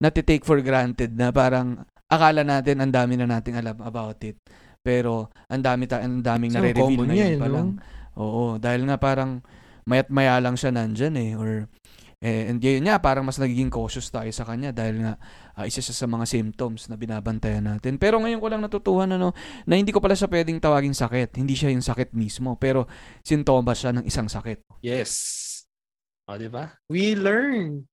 natitake 0.00 0.48
for 0.48 0.64
granted 0.64 1.12
na 1.12 1.28
parang 1.28 1.84
akala 2.08 2.40
natin 2.40 2.80
ang 2.80 2.92
dami 2.92 3.20
na 3.20 3.28
nating 3.28 3.56
alam 3.58 3.76
about 3.84 4.16
it. 4.24 4.40
Pero 4.80 5.28
ang 5.48 5.60
dami 5.60 5.84
ta 5.84 6.00
ang 6.00 6.20
daming 6.20 6.52
So, 6.52 6.60
nare-reveal 6.60 6.88
common 6.96 7.08
ngayon 7.12 7.30
yan, 7.36 7.40
pa 7.40 7.48
no? 7.48 7.54
lang. 7.56 7.68
Oo, 8.16 8.44
dahil 8.56 8.82
nga 8.88 8.96
parang 8.96 9.44
mayat 9.84 10.08
maya 10.08 10.40
lang 10.40 10.56
siya 10.56 10.72
nandyan 10.72 11.14
eh. 11.16 11.32
Or, 11.36 11.68
eh, 12.24 12.48
and 12.48 12.60
yun 12.60 12.88
nga, 12.88 12.96
parang 13.00 13.28
mas 13.28 13.36
nagiging 13.36 13.68
cautious 13.68 14.08
tayo 14.08 14.28
sa 14.32 14.48
kanya 14.48 14.72
dahil 14.72 15.04
nga 15.04 15.20
ah, 15.54 15.68
isa 15.68 15.84
siya 15.84 15.92
sa 15.92 16.06
mga 16.08 16.24
symptoms 16.24 16.88
na 16.88 16.96
binabantayan 16.96 17.68
natin. 17.68 18.00
Pero 18.00 18.16
ngayon 18.16 18.40
ko 18.40 18.48
lang 18.48 18.64
natutuhan 18.64 19.12
ano, 19.12 19.36
na 19.68 19.74
hindi 19.76 19.92
ko 19.92 20.00
pala 20.00 20.16
siya 20.16 20.32
pwedeng 20.32 20.56
tawaging 20.56 20.96
sakit. 20.96 21.36
Hindi 21.36 21.52
siya 21.52 21.72
yung 21.72 21.84
sakit 21.84 22.16
mismo, 22.16 22.56
pero 22.56 22.88
sintomas 23.20 23.84
siya 23.84 23.92
ng 23.92 24.04
isang 24.08 24.26
sakit. 24.26 24.80
Yes. 24.80 25.12
O, 26.24 26.40
di 26.40 26.48
ba? 26.48 26.80
We 26.88 27.12
learn. 27.12 27.84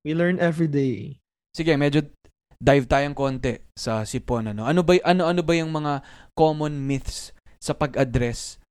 We 0.00 0.16
learn 0.16 0.40
every 0.40 0.68
day. 0.68 1.20
Sige, 1.52 1.76
medyo 1.76 2.08
dive 2.64 2.88
tayong 2.88 3.12
konti 3.12 3.60
sa 3.76 4.08
sipon 4.08 4.48
ano. 4.48 4.64
Ano 4.64 4.80
ba 4.80 4.96
ano 5.04 5.28
ano 5.28 5.44
ba 5.44 5.52
yung 5.52 5.68
mga 5.68 6.00
common 6.32 6.72
myths 6.88 7.36
sa 7.60 7.76
pag-address 7.76 8.63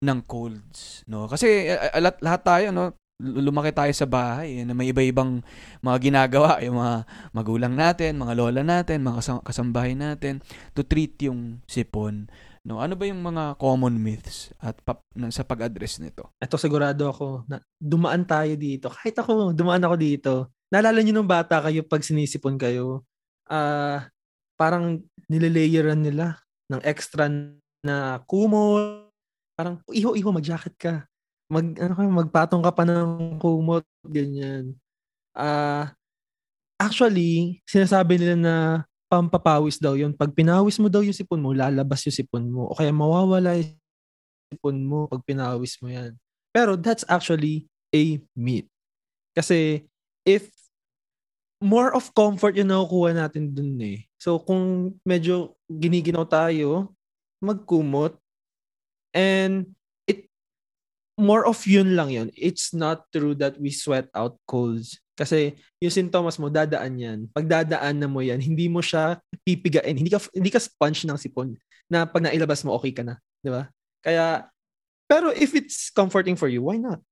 ng 0.00 0.20
colds, 0.24 1.04
no? 1.04 1.28
Kasi 1.28 1.68
uh, 1.70 2.00
lahat, 2.00 2.16
lahat 2.24 2.42
tayo 2.42 2.66
no, 2.72 2.96
lumaki 3.20 3.70
tayo 3.76 3.92
sa 3.92 4.08
bahay 4.08 4.60
eh, 4.60 4.64
na 4.64 4.72
may 4.72 4.88
iba-ibang 4.90 5.44
mga 5.84 5.98
ginagawa, 6.00 6.56
yung 6.64 6.80
mga 6.80 6.94
magulang 7.36 7.74
natin, 7.76 8.16
mga 8.16 8.32
lola 8.32 8.62
natin, 8.64 9.04
mga 9.04 9.20
kasam- 9.20 9.44
kasambahay 9.44 9.92
natin 9.92 10.40
to 10.72 10.80
treat 10.80 11.20
yung 11.20 11.60
sipon. 11.68 12.32
No, 12.60 12.80
ano 12.80 12.92
ba 12.92 13.08
yung 13.08 13.24
mga 13.24 13.56
common 13.56 13.96
myths 13.96 14.52
at 14.60 14.76
pap- 14.84 15.04
sa 15.32 15.44
pag-address 15.44 16.00
nito? 16.00 16.28
Ito 16.36 16.60
sigurado 16.60 17.08
ako 17.08 17.48
na 17.48 17.56
dumaan 17.80 18.28
tayo 18.28 18.52
dito. 18.56 18.92
Kahit 18.92 19.16
ako, 19.16 19.56
dumaan 19.56 19.80
ako 19.80 19.96
dito. 19.96 20.32
Naalala 20.68 21.00
niyo 21.00 21.16
nung 21.16 21.28
bata 21.28 21.64
kayo 21.64 21.84
pag 21.88 22.04
sinisipon 22.04 22.60
kayo, 22.60 23.04
ah 23.48 24.12
parang 24.60 25.00
nilalayeran 25.32 26.04
nila 26.04 26.36
ng 26.68 26.84
extra 26.84 27.32
na 27.80 28.20
kumot. 28.28 28.99
Parang, 29.60 29.76
iho, 29.92 30.16
iho, 30.16 30.32
mag-jacket 30.32 30.72
ka. 30.80 30.94
Mag, 31.52 31.76
ano 31.76 31.92
ka, 31.92 32.00
magpatong 32.00 32.64
ka 32.64 32.72
pa 32.72 32.88
ng 32.88 33.36
kumot, 33.36 33.84
ganyan. 34.08 34.72
Ah, 35.36 35.92
actually, 36.80 37.60
sinasabi 37.68 38.16
nila 38.16 38.40
na 38.40 38.54
pampapawis 39.12 39.76
daw 39.76 40.00
yun. 40.00 40.16
Pag 40.16 40.32
pinawis 40.32 40.80
mo 40.80 40.88
daw 40.88 41.04
yung 41.04 41.12
sipon 41.12 41.44
mo, 41.44 41.52
lalabas 41.52 42.08
yung 42.08 42.16
sipon 42.16 42.48
mo. 42.48 42.72
O 42.72 42.76
kaya 42.78 42.88
mawawala 42.88 43.60
yung 43.60 43.76
sipon 44.48 44.80
mo 44.80 45.04
pag 45.04 45.20
pinawis 45.28 45.76
mo 45.84 45.92
yan. 45.92 46.16
Pero 46.56 46.80
that's 46.80 47.04
actually 47.04 47.68
a 47.92 48.16
myth. 48.32 48.64
Kasi 49.36 49.84
if 50.24 50.48
more 51.60 51.92
of 51.92 52.08
comfort 52.16 52.56
yung 52.56 52.72
nakukuha 52.72 53.12
natin 53.12 53.52
dun 53.52 53.76
eh. 53.84 54.08
So 54.16 54.40
kung 54.40 54.96
medyo 55.04 55.52
giniginaw 55.68 56.24
tayo, 56.24 56.96
magkumot. 57.44 58.16
And 59.10 59.74
it 60.06 60.26
more 61.18 61.44
of 61.44 61.60
yun 61.66 61.94
lang 61.98 62.10
yun. 62.10 62.28
It's 62.32 62.72
not 62.72 63.10
true 63.10 63.34
that 63.38 63.58
we 63.58 63.70
sweat 63.74 64.08
out 64.14 64.38
colds. 64.46 64.98
Kasi 65.14 65.52
yung 65.78 65.92
sintomas 65.92 66.40
mo, 66.40 66.48
dadaan 66.48 66.96
yan. 66.96 67.18
Pag 67.28 67.44
dadaan 67.44 68.00
na 68.00 68.08
mo 68.08 68.24
yan, 68.24 68.40
hindi 68.40 68.72
mo 68.72 68.80
siya 68.80 69.20
pipigain. 69.44 69.92
Hindi 69.92 70.08
ka, 70.08 70.16
hindi 70.32 70.48
ka 70.48 70.56
sponge 70.56 71.04
ng 71.04 71.20
sipon 71.20 71.52
na 71.92 72.08
pag 72.08 72.24
nailabas 72.24 72.64
mo, 72.64 72.72
okay 72.72 72.94
ka 72.96 73.04
na. 73.04 73.20
Di 73.44 73.52
ba? 73.52 73.68
Kaya, 74.00 74.48
pero 75.04 75.28
if 75.36 75.52
it's 75.52 75.92
comforting 75.92 76.40
for 76.40 76.48
you, 76.48 76.64
why 76.64 76.80
not? 76.80 77.04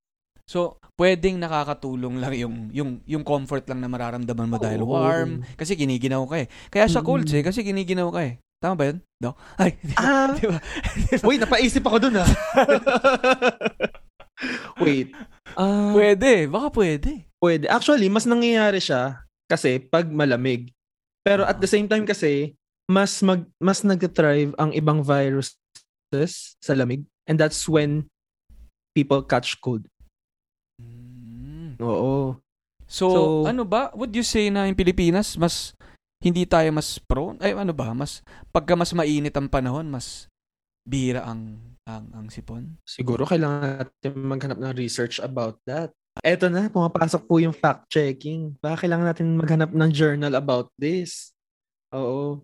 So, 0.49 0.81
pwedeng 0.97 1.37
nakakatulong 1.37 2.25
lang 2.25 2.33
yung 2.33 2.55
yung 2.73 2.91
yung 3.05 3.21
comfort 3.21 3.69
lang 3.69 3.85
na 3.85 3.91
mararamdaman 3.93 4.49
mo 4.49 4.57
dahil 4.57 4.81
Oo. 4.81 4.97
warm 4.97 5.45
kasi 5.61 5.77
giniginaw 5.77 6.25
ka 6.25 6.41
eh. 6.41 6.49
Kaya 6.73 6.89
siya 6.89 7.05
colds 7.05 7.29
eh 7.37 7.45
Mm. 7.45 7.49
kasi 7.53 7.61
giniginaw 7.61 8.09
ka 8.09 8.25
eh. 8.25 8.41
Tama 8.59 8.75
ba 8.75 8.85
'yun? 8.91 8.99
No? 9.19 9.35
Ay, 9.63 9.79
di 9.79 9.95
ba? 9.95 10.03
Ah, 10.03 10.31
Di 10.35 10.47
ba? 10.47 10.59
wait, 11.27 11.39
napaisip 11.39 11.83
ako 11.83 11.99
dun 11.99 12.19
ah. 12.19 12.27
wait. 14.83 15.15
Ah, 15.59 15.91
Pwede, 15.95 16.47
baka 16.47 16.69
pwede. 16.75 17.27
pwede. 17.43 17.67
Actually, 17.67 18.07
mas 18.07 18.27
nangyayari 18.27 18.79
siya 18.79 19.23
kasi 19.47 19.79
pag 19.79 20.07
malamig. 20.07 20.71
Pero 21.23 21.43
at 21.45 21.59
the 21.59 21.67
same 21.67 21.87
time 21.87 22.07
kasi, 22.07 22.55
mas 22.87 23.19
mag 23.21 23.45
mas 23.59 23.83
nag-thrive 23.83 24.55
ang 24.57 24.71
ibang 24.73 25.03
viruses 25.03 26.57
sa 26.63 26.73
lamig. 26.75 27.03
And 27.29 27.37
that's 27.37 27.67
when 27.69 28.09
people 28.95 29.21
catch 29.23 29.59
cold. 29.61 29.85
Mm. 30.81 31.77
Oo. 31.79 32.39
So, 32.89 33.05
So- 33.11 33.45
ano 33.45 33.69
ba? 33.69 33.93
Would 33.93 34.17
you 34.17 34.25
say 34.25 34.49
na 34.49 34.65
yung 34.65 34.79
Pilipinas 34.79 35.37
mas 35.37 35.77
hindi 36.23 36.45
tayo 36.45 36.69
mas 36.75 36.99
prone? 36.99 37.39
Ay, 37.43 37.55
ano 37.55 37.75
ba? 37.75 37.95
Mas 37.95 38.23
pagka 38.51 38.75
mas 38.75 38.95
mainit 38.95 39.35
ang 39.39 39.51
panahon, 39.51 39.87
mas 39.91 40.27
bihira 40.89 41.25
ang 41.27 41.61
ang 41.85 42.09
ang 42.13 42.27
sipon. 42.33 42.77
Siguro 42.89 43.25
kailangan 43.29 43.85
natin 43.85 44.13
maghanap 44.25 44.59
ng 44.61 44.75
research 44.77 45.21
about 45.21 45.61
that. 45.69 45.93
Eto 46.25 46.51
na, 46.51 46.67
pumapasok 46.67 47.23
po 47.31 47.39
yung 47.39 47.55
fact-checking. 47.55 48.59
Baka 48.59 48.87
kailangan 48.87 49.07
natin 49.15 49.39
maghanap 49.39 49.71
ng 49.71 49.91
journal 49.95 50.35
about 50.35 50.73
this. 50.75 51.31
Oo. 51.95 52.43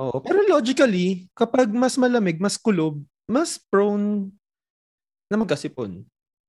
Oo. 0.00 0.16
Pero 0.24 0.40
logically, 0.48 1.28
kapag 1.36 1.70
mas 1.70 1.94
malamig, 2.00 2.40
mas 2.40 2.58
kulob, 2.58 2.98
mas 3.28 3.60
prone 3.70 4.32
na 5.30 5.36
magkasipon. 5.38 6.02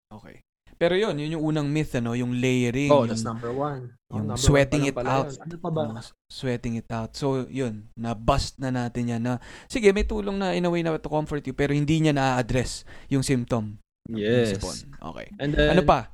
Okay. 0.09 0.44
Pero 0.75 0.99
yun, 0.99 1.15
yun 1.15 1.39
yung 1.39 1.43
unang 1.55 1.67
myth, 1.71 1.95
ano? 1.95 2.11
Yung 2.19 2.35
layering. 2.35 2.91
Oh, 2.91 3.07
yung, 3.07 3.15
that's 3.15 3.23
number 3.23 3.51
one. 3.55 3.95
Oh, 4.11 4.19
yung 4.19 4.27
number 4.27 4.39
one 4.39 4.43
sweating 4.43 4.83
lang 4.83 4.91
it 4.91 4.97
out. 5.07 5.27
yun. 5.31 5.39
Ano 5.39 5.55
pa 5.55 5.69
ba? 5.71 5.81
ano, 5.87 6.01
sweating 6.27 6.75
it 6.75 6.89
out. 6.91 7.11
So, 7.15 7.47
yun. 7.47 7.87
Na-bust 7.95 8.59
na 8.59 8.75
natin 8.75 9.07
yan. 9.07 9.21
Na, 9.23 9.39
sige, 9.71 9.95
may 9.95 10.03
tulong 10.03 10.35
na 10.35 10.51
in 10.51 10.67
a 10.67 10.71
way 10.71 10.83
na 10.83 10.99
to 10.99 11.07
comfort 11.07 11.47
you, 11.47 11.55
pero 11.55 11.71
hindi 11.71 12.03
niya 12.03 12.11
na-address 12.11 12.83
yung 13.07 13.23
symptom. 13.23 13.79
Yes. 14.11 14.59
Okay. 14.99 15.31
And 15.39 15.55
then, 15.55 15.79
Ano 15.79 15.81
pa? 15.87 16.11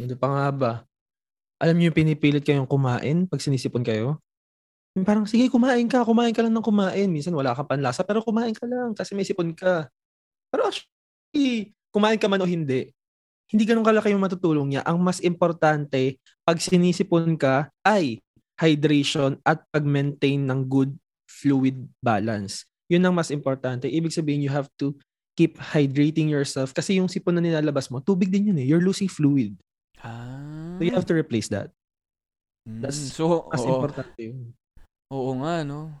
Ano 0.00 0.14
pa 0.16 0.28
nga 0.32 0.46
ba? 0.50 0.72
Alam 1.60 1.78
niyo 1.78 1.92
yung 1.92 1.98
pinipilit 2.00 2.42
kayong 2.42 2.66
kumain 2.66 3.28
pag 3.28 3.44
sinisipon 3.44 3.84
kayo? 3.84 4.16
Parang, 5.04 5.28
sige, 5.28 5.52
kumain 5.52 5.84
ka. 5.84 6.00
Kumain 6.08 6.32
ka 6.32 6.40
lang 6.40 6.56
ng 6.56 6.64
kumain. 6.64 7.08
Minsan 7.12 7.36
wala 7.36 7.52
kang 7.52 7.68
panlasa, 7.68 8.00
pero 8.08 8.24
kumain 8.24 8.56
ka 8.56 8.64
lang 8.64 8.96
kasi 8.96 9.12
may 9.12 9.28
sipon 9.28 9.52
ka. 9.52 9.92
Pero 10.48 10.68
actually, 10.68 11.76
kumain 11.92 12.16
ka 12.16 12.26
man 12.26 12.40
o 12.40 12.48
hindi, 12.48 12.88
hindi 13.52 13.68
ganun 13.68 13.84
kalaki 13.84 14.16
yung 14.16 14.24
matutulong 14.24 14.72
niya. 14.72 14.82
Ang 14.88 15.04
mas 15.04 15.20
importante, 15.20 16.16
pag 16.42 16.56
sinisipon 16.56 17.36
ka, 17.36 17.68
ay 17.84 18.18
hydration 18.56 19.36
at 19.44 19.60
pag-maintain 19.68 20.40
ng 20.40 20.64
good 20.64 20.96
fluid 21.28 21.76
balance. 22.00 22.64
Yun 22.88 23.04
ang 23.04 23.14
mas 23.16 23.28
importante. 23.28 23.88
Ibig 23.88 24.12
sabihin, 24.12 24.44
you 24.44 24.52
have 24.52 24.72
to 24.80 24.96
keep 25.36 25.56
hydrating 25.56 26.28
yourself 26.28 26.76
kasi 26.76 27.00
yung 27.00 27.08
sipon 27.08 27.40
na 27.40 27.42
nilalabas 27.44 27.88
mo, 27.88 28.04
tubig 28.04 28.28
din 28.28 28.52
yun 28.52 28.58
eh. 28.60 28.66
You're 28.68 28.84
losing 28.84 29.08
fluid. 29.08 29.56
Ah. 30.04 30.76
So 30.76 30.84
you 30.84 30.92
have 30.92 31.08
to 31.08 31.16
replace 31.16 31.48
that. 31.52 31.72
Mm, 32.68 32.84
That's 32.84 33.00
so, 33.16 33.48
Mas 33.48 33.64
oo, 33.64 33.80
importante 33.80 34.20
yun. 34.20 34.52
oo 35.08 35.30
nga, 35.40 35.64
no? 35.64 35.96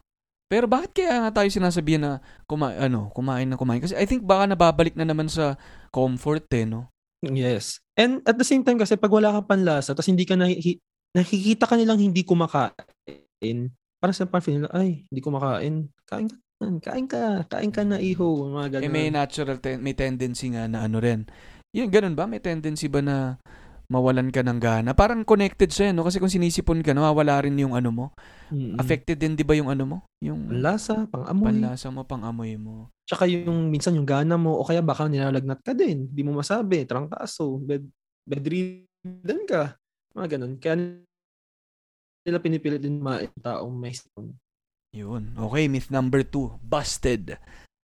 Pero 0.52 0.68
bakit 0.68 0.92
kaya 0.92 1.16
nga 1.24 1.40
tayo 1.40 1.48
sinasabihan 1.48 2.02
na 2.04 2.12
kuma 2.44 2.76
ano, 2.76 3.08
kumain 3.16 3.48
na 3.48 3.56
kumain? 3.56 3.80
Kasi 3.80 3.96
I 3.96 4.04
think 4.04 4.20
baka 4.20 4.44
nababalik 4.44 4.92
na 4.92 5.08
naman 5.08 5.32
sa 5.32 5.56
comfort 5.88 6.44
eh, 6.52 6.68
no? 6.68 6.91
Yes. 7.22 7.78
And 7.94 8.18
at 8.26 8.34
the 8.34 8.46
same 8.46 8.66
time 8.66 8.76
kasi 8.76 8.98
pag 8.98 9.12
wala 9.12 9.30
kang 9.30 9.46
panlasa 9.46 9.94
tapos 9.94 10.10
hindi 10.10 10.26
ka 10.26 10.34
nahi- 10.34 10.82
nakikita 11.14 11.70
ka 11.70 11.78
nilang 11.78 12.02
hindi 12.02 12.26
kumakain, 12.26 13.70
parang 14.02 14.16
sa 14.16 14.26
parang 14.26 14.44
feeling 14.44 14.66
ay, 14.74 15.06
hindi 15.06 15.20
kumakain. 15.22 15.86
Kain 16.08 16.26
ka. 16.26 16.36
Kain 16.82 17.06
ka. 17.06 17.46
Kain 17.46 17.70
ka 17.70 17.82
na 17.82 17.98
iho. 17.98 18.50
Mga 18.50 18.78
ganun. 18.78 18.84
Eh, 18.86 18.90
may 18.90 19.10
natural, 19.10 19.58
ten- 19.58 19.82
may 19.82 19.94
tendency 19.94 20.50
nga 20.54 20.66
na 20.66 20.86
ano 20.86 20.98
rin, 21.02 21.26
Yun, 21.72 21.88
ganun 21.88 22.12
ba? 22.12 22.28
May 22.28 22.36
tendency 22.36 22.84
ba 22.84 23.00
na 23.00 23.40
mawalan 23.88 24.28
ka 24.28 24.44
ng 24.44 24.60
gana? 24.60 24.92
Parang 24.92 25.24
connected 25.24 25.72
siya, 25.72 25.96
no? 25.96 26.04
Kasi 26.04 26.20
kung 26.20 26.28
sinisipon 26.28 26.84
ka, 26.84 26.92
nawawala 26.92 27.40
rin 27.48 27.56
yung 27.56 27.72
ano 27.72 27.88
mo. 27.88 28.06
Mm-mm. 28.52 28.76
Affected 28.76 29.16
din, 29.16 29.32
di 29.32 29.40
ba, 29.40 29.56
yung 29.56 29.72
ano 29.72 29.84
mo? 29.88 29.96
Yung 30.20 30.52
Panlasa, 30.52 31.08
pang-amoy. 31.08 31.48
panlasa 31.48 31.88
mo, 31.88 32.04
pang-amoy 32.04 32.60
mo. 32.60 32.92
Tsaka 33.12 33.28
yung 33.28 33.68
minsan 33.68 33.92
yung 33.92 34.08
gana 34.08 34.40
mo 34.40 34.56
o 34.56 34.64
kaya 34.64 34.80
baka 34.80 35.04
nilalagnat 35.04 35.60
ka 35.60 35.76
din. 35.76 36.08
Di 36.08 36.24
mo 36.24 36.32
masabi. 36.32 36.88
Trangkaso. 36.88 37.60
Bed, 37.60 37.84
bedridden 38.24 39.40
ka. 39.44 39.76
Mga 40.16 40.40
ganun. 40.40 40.56
Kaya 40.56 40.74
nila 42.24 42.38
pinipilit 42.40 42.80
din 42.80 43.04
mga 43.04 43.28
taong 43.36 43.76
may 43.76 43.92
stone. 43.92 44.32
Yun. 44.96 45.36
Okay, 45.36 45.68
myth 45.68 45.92
number 45.92 46.24
two. 46.24 46.56
Busted. 46.64 47.36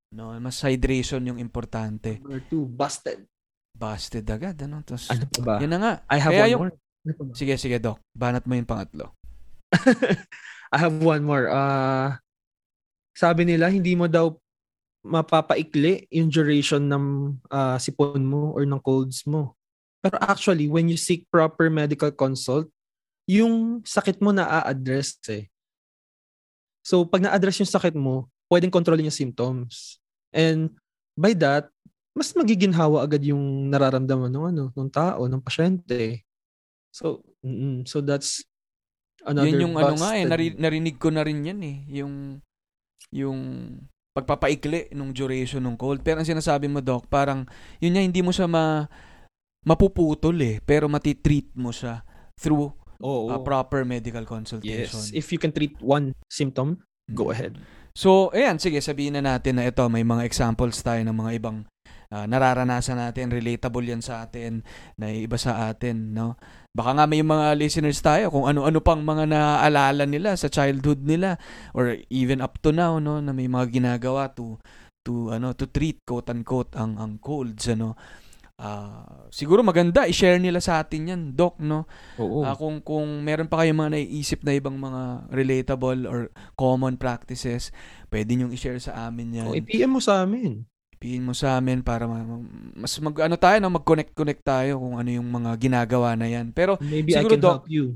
No, 0.08 0.32
mas 0.40 0.64
hydration 0.64 1.20
yung 1.20 1.36
importante. 1.36 2.16
Number 2.24 2.40
two, 2.48 2.64
busted. 2.64 3.28
Busted 3.76 4.24
agad, 4.24 4.56
ano? 4.64 4.80
Tapos, 4.80 5.12
Ano 5.12 5.28
pa 5.28 5.40
ba? 5.44 5.54
yun 5.60 5.68
na 5.68 5.78
nga. 5.78 5.92
I 6.08 6.16
have 6.16 6.32
Kaya 6.32 6.44
one 6.44 6.48
yung- 6.48 6.62
more. 6.64 6.72
Ano? 7.04 7.36
Sige, 7.36 7.52
sige, 7.60 7.76
Doc. 7.76 8.00
Banat 8.16 8.48
mo 8.48 8.56
yung 8.56 8.64
pangatlo. 8.64 9.12
I 10.72 10.78
have 10.80 10.96
one 10.96 11.20
more. 11.24 11.52
Ah, 11.52 12.16
sabi 13.12 13.44
nila 13.44 13.68
hindi 13.68 13.92
mo 13.92 14.08
daw 14.08 14.32
mapapaikli 15.02 16.06
yung 16.10 16.28
duration 16.28 16.82
ng 16.82 17.04
ah, 17.48 17.78
sipon 17.78 18.22
mo 18.22 18.52
or 18.54 18.66
ng 18.66 18.80
colds 18.82 19.24
mo. 19.24 19.54
Pero 20.02 20.18
actually, 20.22 20.70
when 20.70 20.86
you 20.86 20.98
seek 20.98 21.26
proper 21.30 21.70
medical 21.70 22.10
consult, 22.14 22.70
yung 23.28 23.84
sakit 23.84 24.22
mo 24.22 24.32
na 24.32 24.46
a-address 24.46 25.18
eh. 25.28 25.50
So, 26.80 27.04
pag 27.04 27.20
na-address 27.20 27.60
yung 27.60 27.68
sakit 27.68 27.92
mo, 27.92 28.32
pwedeng 28.48 28.72
kontrolin 28.72 29.10
yung 29.10 29.20
symptoms. 29.20 30.00
And 30.32 30.72
by 31.12 31.36
that, 31.36 31.68
mas 32.16 32.32
magiginhawa 32.32 33.04
agad 33.04 33.20
yung 33.28 33.68
nararamdaman 33.68 34.32
ng 34.32 34.44
ano, 34.54 34.64
ng 34.72 34.90
tao, 34.90 35.28
ng 35.28 35.44
pasyente. 35.44 36.24
So, 36.88 37.20
mm, 37.44 37.84
so 37.84 38.00
that's 38.00 38.40
another 39.22 39.52
Yan 39.52 39.68
yung 39.68 39.74
ano 39.76 39.94
nga 40.00 40.16
eh, 40.16 40.24
busted- 40.24 40.32
nari- 40.32 40.58
narinig 40.58 40.96
ko 40.96 41.12
na 41.12 41.22
rin 41.22 41.44
yan 41.44 41.60
eh. 41.60 41.78
Yung, 42.00 42.14
yung 43.12 43.40
pagpapaikli 44.18 44.90
nung 44.92 45.14
duration 45.14 45.62
ng 45.62 45.78
cold. 45.78 46.02
Pero 46.02 46.18
ang 46.18 46.28
sinasabi 46.28 46.66
mo, 46.66 46.82
Doc, 46.82 47.06
parang, 47.06 47.46
yun 47.78 47.94
nga, 47.94 48.02
hindi 48.02 48.20
mo 48.20 48.34
siya 48.34 48.50
ma, 48.50 48.84
mapuputol 49.62 50.36
eh. 50.42 50.58
Pero 50.62 50.90
matitreat 50.90 51.54
mo 51.54 51.70
siya 51.70 52.02
through 52.38 52.70
Oo. 52.98 53.30
a 53.30 53.38
proper 53.38 53.86
medical 53.86 54.26
consultation. 54.26 54.98
Yes. 54.98 55.14
If 55.14 55.30
you 55.30 55.38
can 55.38 55.54
treat 55.54 55.78
one 55.78 56.14
symptom, 56.26 56.82
go 57.14 57.30
Mm. 57.30 57.34
ahead. 57.34 57.52
So, 57.98 58.30
ayan, 58.30 58.62
sige, 58.62 58.78
sabihin 58.78 59.18
na 59.18 59.22
natin 59.34 59.58
na 59.58 59.66
ito, 59.66 59.82
may 59.90 60.06
mga 60.06 60.22
examples 60.22 60.78
tayo 60.86 61.02
ng 61.02 61.14
mga 61.14 61.30
ibang 61.42 61.66
ah, 62.10 62.24
nararanasan 62.28 62.98
natin, 63.00 63.32
relatable 63.32 63.84
yan 63.84 64.04
sa 64.04 64.24
atin, 64.24 64.64
na 64.96 65.12
iba 65.12 65.36
sa 65.36 65.68
atin, 65.72 66.12
no? 66.16 66.36
Baka 66.72 66.94
nga 66.94 67.04
may 67.10 67.24
mga 67.24 67.58
listeners 67.58 67.98
tayo 67.98 68.30
kung 68.30 68.46
ano-ano 68.46 68.78
pang 68.84 69.02
mga 69.02 69.26
naaalala 69.28 70.04
nila 70.06 70.36
sa 70.38 70.46
childhood 70.46 71.02
nila 71.02 71.40
or 71.74 71.98
even 72.12 72.38
up 72.38 72.60
to 72.62 72.70
now, 72.70 73.00
no, 73.02 73.18
na 73.18 73.34
may 73.34 73.50
mga 73.50 73.72
ginagawa 73.72 74.30
to 74.32 74.60
to 75.06 75.32
ano 75.32 75.54
to 75.54 75.70
treat 75.70 76.02
quote 76.04 76.28
unquote 76.28 76.74
ang 76.76 76.98
ang 77.00 77.16
colds 77.22 77.70
ano 77.70 77.96
Ah, 78.58 79.30
siguro 79.30 79.62
maganda 79.62 80.10
i-share 80.10 80.42
nila 80.42 80.58
sa 80.58 80.82
atin 80.82 81.14
yan 81.14 81.22
doc 81.38 81.62
no 81.62 81.86
Oo. 82.18 82.42
Ah, 82.42 82.58
kung 82.58 82.82
kung 82.82 83.22
meron 83.22 83.46
pa 83.46 83.62
kayong 83.62 83.86
mga 83.86 83.94
naiisip 83.94 84.42
na 84.42 84.50
ibang 84.50 84.74
mga 84.74 85.30
relatable 85.30 86.10
or 86.10 86.34
common 86.58 86.98
practices, 86.98 87.70
pwede 88.10 88.34
nyo 88.34 88.50
i-share 88.50 88.82
sa 88.82 89.06
amin 89.06 89.38
yan. 89.38 89.46
O, 89.46 89.54
i-PM 89.54 89.94
mo 89.94 90.02
sa 90.02 90.26
amin. 90.26 90.66
Ipiin 90.98 91.22
mo 91.22 91.30
sa 91.30 91.54
amin 91.56 91.78
para 91.80 92.10
ma- 92.10 92.26
ma- 92.26 92.42
mas 92.74 92.90
mag 92.98 93.14
ano 93.22 93.38
tayo 93.38 93.56
no, 93.62 93.70
mag-connect-connect 93.70 94.42
tayo 94.42 94.82
kung 94.82 94.98
ano 94.98 95.10
yung 95.14 95.30
mga 95.30 95.54
ginagawa 95.56 96.18
na 96.18 96.26
yan. 96.26 96.50
Pero 96.50 96.74
Maybe 96.82 97.14
Siguro, 97.14 97.30
I 97.30 97.32
can 97.32 97.40
Doc, 97.40 97.54
help 97.62 97.70
you. 97.70 97.86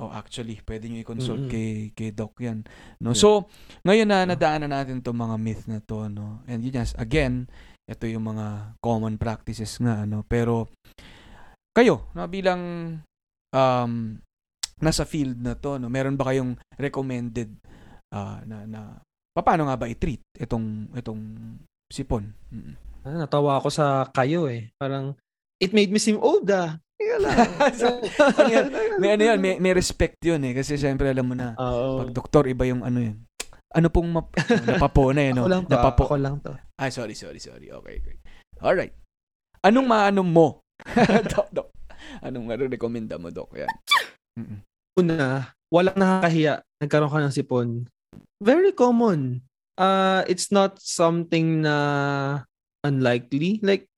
oh 0.00 0.08
actually, 0.08 0.56
pwede 0.64 0.88
nyo 0.88 1.04
i-consult 1.04 1.44
Mm-mm. 1.44 1.52
kay 1.52 1.68
kay 1.92 2.10
Doc 2.16 2.32
yan. 2.40 2.64
No. 2.96 3.12
Yeah. 3.12 3.20
So, 3.20 3.28
ngayon 3.84 4.08
na 4.08 4.24
nadaanan 4.24 4.72
natin 4.72 5.04
tong 5.04 5.20
mga 5.20 5.36
myth 5.36 5.68
na 5.68 5.84
to 5.84 6.08
no. 6.08 6.40
And 6.48 6.64
yun 6.64 6.80
yes, 6.80 6.96
again, 6.96 7.44
ito 7.84 8.08
yung 8.08 8.24
mga 8.24 8.72
common 8.80 9.20
practices 9.20 9.76
nga 9.76 10.08
ano. 10.08 10.24
Pero 10.24 10.72
kayo, 11.76 12.08
no, 12.16 12.24
bilang 12.24 12.60
um 13.52 13.92
nasa 14.76 15.04
field 15.04 15.40
na 15.40 15.56
to, 15.56 15.76
no, 15.76 15.88
meron 15.88 16.16
ba 16.16 16.28
kayong 16.28 16.56
recommended 16.76 17.52
ah, 18.12 18.40
na 18.44 18.64
na 18.64 18.80
paano 19.36 19.68
nga 19.68 19.76
ba 19.76 19.84
i-treat 19.84 20.20
itong 20.40 20.88
itong 20.96 21.20
sipon? 21.90 22.34
Mm. 22.50 22.74
Ah, 23.06 23.16
natawa 23.22 23.58
ako 23.58 23.68
sa 23.70 24.08
kayo 24.10 24.50
eh. 24.50 24.74
Parang, 24.76 25.14
it 25.62 25.70
made 25.70 25.90
me 25.90 26.02
seem 26.02 26.18
old 26.18 26.46
ah. 26.50 26.78
Lang. 26.96 27.36
Ano? 27.76 28.02
May 28.98 29.14
ano 29.14 29.22
yan, 29.22 29.38
may, 29.38 29.54
may 29.60 29.72
respect 29.72 30.16
yun 30.24 30.42
eh. 30.42 30.52
Kasi 30.56 30.74
syempre 30.76 31.08
alam 31.12 31.28
mo 31.28 31.34
na, 31.36 31.54
Oo. 31.56 32.02
pag 32.02 32.10
doktor, 32.12 32.44
iba 32.50 32.66
yung 32.66 32.82
ano 32.82 32.98
yun. 32.98 33.16
Ano 33.72 33.92
pong 33.92 34.08
map- 34.10 34.32
napapo 34.64 35.12
na 35.12 35.22
eh, 35.22 35.32
no? 35.36 35.44
Ako 35.44 35.50
lang 35.52 35.62
to. 35.64 35.70
ah. 35.70 35.74
Napapo. 35.76 36.02
Ako 36.08 36.16
lang 36.16 36.36
to. 36.40 36.52
Ay, 36.80 36.90
sorry, 36.90 37.12
sorry, 37.12 37.38
sorry. 37.38 37.68
Okay, 37.68 38.00
okay. 38.00 38.16
Alright. 38.58 38.92
Anong 39.62 39.86
maano 39.86 40.20
mo? 40.24 40.64
dok, 41.32 41.48
dok. 41.52 41.68
Anong 42.24 42.44
marirekomenda 42.48 43.16
mo, 43.16 43.32
Dok? 43.32 43.56
Yan. 43.56 43.70
Mm-mm. 44.38 44.58
Una, 45.00 45.48
walang 45.72 45.96
nakakahiya. 45.96 46.60
Nagkaroon 46.80 47.12
ka 47.12 47.20
ng 47.20 47.36
sipon. 47.36 47.68
Very 48.40 48.72
common. 48.72 49.40
Uh, 49.76 50.24
it's 50.26 50.48
not 50.48 50.80
something 50.80 51.62
na 51.62 51.76
unlikely. 52.80 53.60
Like, 53.60 53.88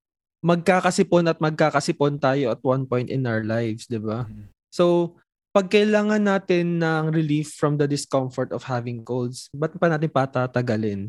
magkakasipon 0.43 1.27
at 1.27 1.39
magkakasipon 1.39 2.19
tayo 2.19 2.51
at 2.51 2.59
one 2.63 2.87
point 2.87 3.11
in 3.11 3.27
our 3.27 3.43
lives, 3.43 3.87
di 3.87 3.99
ba? 3.99 4.27
Mm. 4.27 4.47
So, 4.71 5.15
pag 5.51 5.67
kailangan 5.71 6.23
natin 6.23 6.79
ng 6.79 7.11
relief 7.11 7.55
from 7.57 7.75
the 7.75 7.89
discomfort 7.89 8.53
of 8.53 8.63
having 8.63 9.03
colds, 9.03 9.49
ba't 9.51 9.75
pa 9.75 9.89
natin 9.89 10.11
patatagalin? 10.11 11.01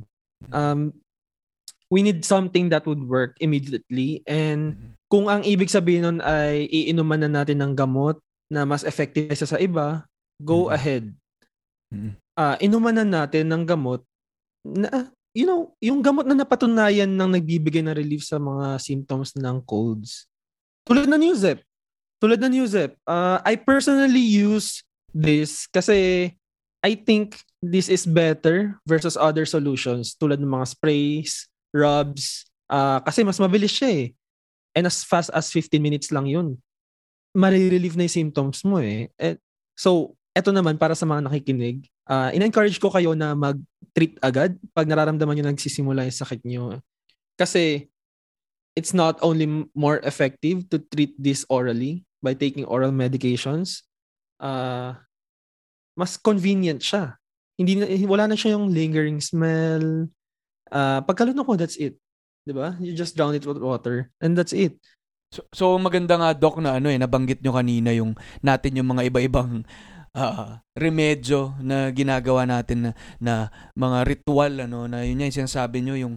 Um, 0.48 0.96
we 1.92 2.00
need 2.00 2.24
something 2.24 2.72
that 2.72 2.88
would 2.88 3.04
work 3.04 3.36
immediately 3.42 4.24
and 4.24 4.74
Mm. 4.74 4.90
kung 5.10 5.26
ang 5.28 5.42
ibig 5.44 5.68
sabihin 5.68 6.06
nun 6.06 6.18
ay 6.22 6.70
iinuman 6.70 7.20
na 7.26 7.42
natin 7.42 7.60
ng 7.60 7.74
gamot 7.76 8.16
na 8.48 8.62
mas 8.64 8.86
effective 8.86 9.28
kaysa 9.28 9.46
sa 9.46 9.60
iba, 9.60 10.06
go 10.40 10.70
Mhm. 10.70 10.72
ahead. 10.72 11.04
Ah, 12.38 12.54
inuman 12.62 12.94
na 12.94 13.04
natin 13.04 13.50
ng 13.50 13.66
gamot 13.66 14.00
na 14.64 15.10
you 15.34 15.46
know, 15.46 15.74
yung 15.78 16.02
gamot 16.02 16.26
na 16.26 16.34
napatunayan 16.34 17.10
ng 17.10 17.30
nagbibigay 17.38 17.82
ng 17.86 17.94
relief 17.94 18.26
sa 18.26 18.38
mga 18.38 18.82
symptoms 18.82 19.34
ng 19.38 19.62
colds. 19.62 20.26
Tulad 20.82 21.06
ng 21.06 21.30
Newzep. 21.30 21.62
Tulad 22.18 22.42
ng 22.42 22.52
Newzep. 22.58 22.98
Uh, 23.06 23.38
I 23.46 23.54
personally 23.54 24.22
use 24.22 24.82
this 25.14 25.70
kasi 25.70 26.30
I 26.82 26.96
think 26.96 27.38
this 27.62 27.92
is 27.92 28.08
better 28.08 28.80
versus 28.88 29.14
other 29.14 29.44
solutions 29.44 30.16
tulad 30.16 30.40
ng 30.40 30.50
mga 30.50 30.66
sprays, 30.74 31.46
rubs, 31.70 32.48
ah, 32.72 32.98
kasi 33.04 33.22
mas 33.22 33.38
mabilis 33.38 33.76
siya 33.76 33.90
eh. 33.92 34.06
And 34.74 34.88
as 34.88 35.04
fast 35.04 35.30
as 35.34 35.52
15 35.52 35.78
minutes 35.82 36.08
lang 36.10 36.26
yun. 36.26 36.56
Marirelieve 37.36 37.94
na 37.94 38.08
yung 38.08 38.18
symptoms 38.32 38.64
mo 38.66 38.82
eh. 38.82 39.12
Eh, 39.20 39.38
so, 39.78 40.18
eto 40.30 40.54
naman 40.54 40.78
para 40.78 40.94
sa 40.94 41.06
mga 41.06 41.26
nakikinig, 41.26 41.90
ah 42.06 42.30
in-encourage 42.30 42.78
ko 42.78 42.90
kayo 42.90 43.14
na 43.18 43.34
mag-treat 43.34 44.14
agad 44.22 44.54
pag 44.70 44.86
nararamdaman 44.86 45.38
nyo 45.38 45.46
nagsisimula 45.50 46.06
yung 46.06 46.20
sakit 46.20 46.40
nyo. 46.46 46.64
Kasi 47.34 47.90
it's 48.78 48.94
not 48.94 49.18
only 49.26 49.46
more 49.74 49.98
effective 50.06 50.62
to 50.70 50.78
treat 50.78 51.18
this 51.18 51.42
orally 51.50 52.06
by 52.22 52.36
taking 52.36 52.62
oral 52.68 52.94
medications, 52.94 53.82
ah 54.38 55.02
mas 55.98 56.14
convenient 56.16 56.80
siya. 56.80 57.18
Hindi 57.58 57.76
na, 57.76 57.84
wala 58.08 58.30
na 58.30 58.38
siya 58.38 58.56
yung 58.56 58.70
lingering 58.70 59.18
smell. 59.18 60.06
Ah 60.70 61.02
pagkalunok 61.02 61.46
mo, 61.46 61.54
that's 61.58 61.76
it. 61.76 61.98
'Di 62.46 62.54
ba? 62.54 62.78
You 62.78 62.94
just 62.94 63.18
drown 63.18 63.34
it 63.34 63.44
with 63.44 63.58
water 63.58 64.08
and 64.22 64.38
that's 64.38 64.54
it. 64.54 64.78
So, 65.30 65.46
so 65.54 65.64
maganda 65.78 66.18
nga 66.18 66.34
doc 66.34 66.58
na 66.58 66.82
ano 66.82 66.90
eh 66.90 66.98
nabanggit 66.98 67.38
nyo 67.38 67.54
kanina 67.54 67.94
yung 67.94 68.18
natin 68.42 68.82
yung 68.82 68.90
mga 68.90 69.06
iba-ibang 69.14 69.62
ah, 70.16 70.58
remedyo 70.74 71.54
na 71.62 71.90
ginagawa 71.94 72.42
natin 72.48 72.90
na, 72.90 72.92
na 73.22 73.34
mga 73.78 73.98
ritual 74.06 74.52
ano 74.66 74.90
na 74.90 75.06
yun 75.06 75.22
yung 75.22 75.34
sinasabi 75.44 75.84
nyo 75.84 75.94
yung 75.94 76.14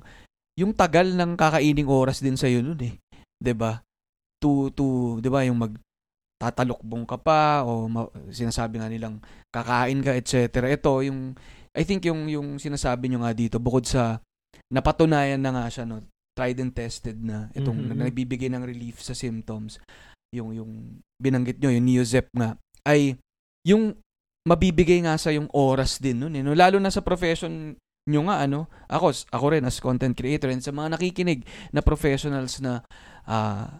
yung 0.57 0.73
tagal 0.73 1.13
ng 1.17 1.33
kakaining 1.33 1.89
oras 1.89 2.21
din 2.21 2.37
sa 2.37 2.45
nun 2.49 2.77
eh. 2.81 2.97
'Di 3.41 3.53
ba? 3.57 3.81
To 4.41 4.69
to 4.73 5.17
'di 5.21 5.29
ba 5.29 5.45
yung 5.45 5.57
mag 5.57 5.73
tatalukbong 6.37 7.07
ka 7.07 7.17
pa 7.17 7.63
o 7.63 7.87
ma- 7.87 8.11
sinasabi 8.29 8.77
nga 8.81 8.91
nilang 8.91 9.17
kakain 9.49 10.03
ka 10.03 10.11
etc. 10.13 10.67
Ito 10.69 11.01
yung 11.05 11.33
I 11.73 11.83
think 11.87 12.05
yung 12.05 12.29
yung 12.29 12.61
sinasabi 12.61 13.09
nyo 13.09 13.25
nga 13.25 13.33
dito 13.33 13.57
bukod 13.57 13.87
sa 13.87 14.19
napatunayan 14.69 15.41
na 15.41 15.53
nga 15.53 15.65
siya 15.69 15.85
no 15.89 16.03
tried 16.33 16.57
and 16.61 16.73
tested 16.73 17.17
na 17.21 17.49
itong 17.53 17.77
Mhm. 17.77 17.87
na 17.93 18.09
nagbibigay 18.09 18.49
ng 18.49 18.65
relief 18.65 19.01
sa 19.01 19.13
symptoms 19.13 19.77
yung 20.33 20.49
yung 20.53 20.71
binanggit 21.21 21.61
nyo 21.61 21.69
yung 21.69 21.85
Neozep 21.85 22.25
nga 22.33 22.57
ay 22.89 23.15
yung 23.63 23.95
mabibigay 24.43 24.99
nga 25.07 25.15
sa 25.15 25.31
yung 25.31 25.47
oras 25.55 26.03
din 26.03 26.19
nun 26.19 26.35
eh, 26.35 26.43
no? 26.43 26.51
lalo 26.51 26.75
na 26.79 26.91
sa 26.91 26.99
profession 26.99 27.79
nyo 28.03 28.21
nga 28.27 28.43
ano 28.43 28.67
ako 28.91 29.31
ako 29.31 29.45
rin 29.55 29.63
as 29.63 29.79
content 29.79 30.11
creator 30.11 30.51
and 30.51 30.59
sa 30.59 30.75
mga 30.75 30.99
nakikinig 30.99 31.47
na 31.71 31.79
professionals 31.79 32.59
na 32.59 32.83
ah, 33.23 33.79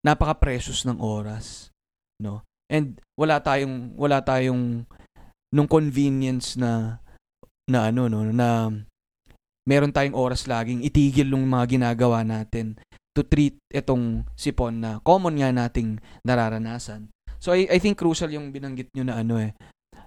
napaka-precious 0.00 0.88
ng 0.88 0.98
oras, 1.00 1.68
no? 2.20 2.44
And 2.70 2.96
wala 3.18 3.42
tayong 3.42 3.98
wala 3.98 4.22
tayong 4.22 4.86
nung 5.50 5.68
convenience 5.68 6.54
na 6.54 7.02
na 7.66 7.90
ano 7.90 8.06
no 8.06 8.22
na 8.30 8.70
meron 9.66 9.90
tayong 9.90 10.14
oras 10.14 10.46
laging 10.46 10.86
itigil 10.86 11.34
yung 11.34 11.50
mga 11.50 11.78
ginagawa 11.78 12.22
natin 12.22 12.78
to 13.10 13.26
treat 13.26 13.58
itong 13.74 14.22
sipon 14.38 14.78
na 14.78 15.02
common 15.02 15.42
nga 15.42 15.50
nating 15.50 15.98
nararanasan. 16.22 17.10
So 17.40 17.56
I, 17.56 17.64
I 17.72 17.78
think 17.80 17.96
crucial 17.96 18.28
yung 18.28 18.52
binanggit 18.52 18.92
nyo 18.92 19.08
na 19.08 19.24
ano 19.24 19.40
eh, 19.40 19.56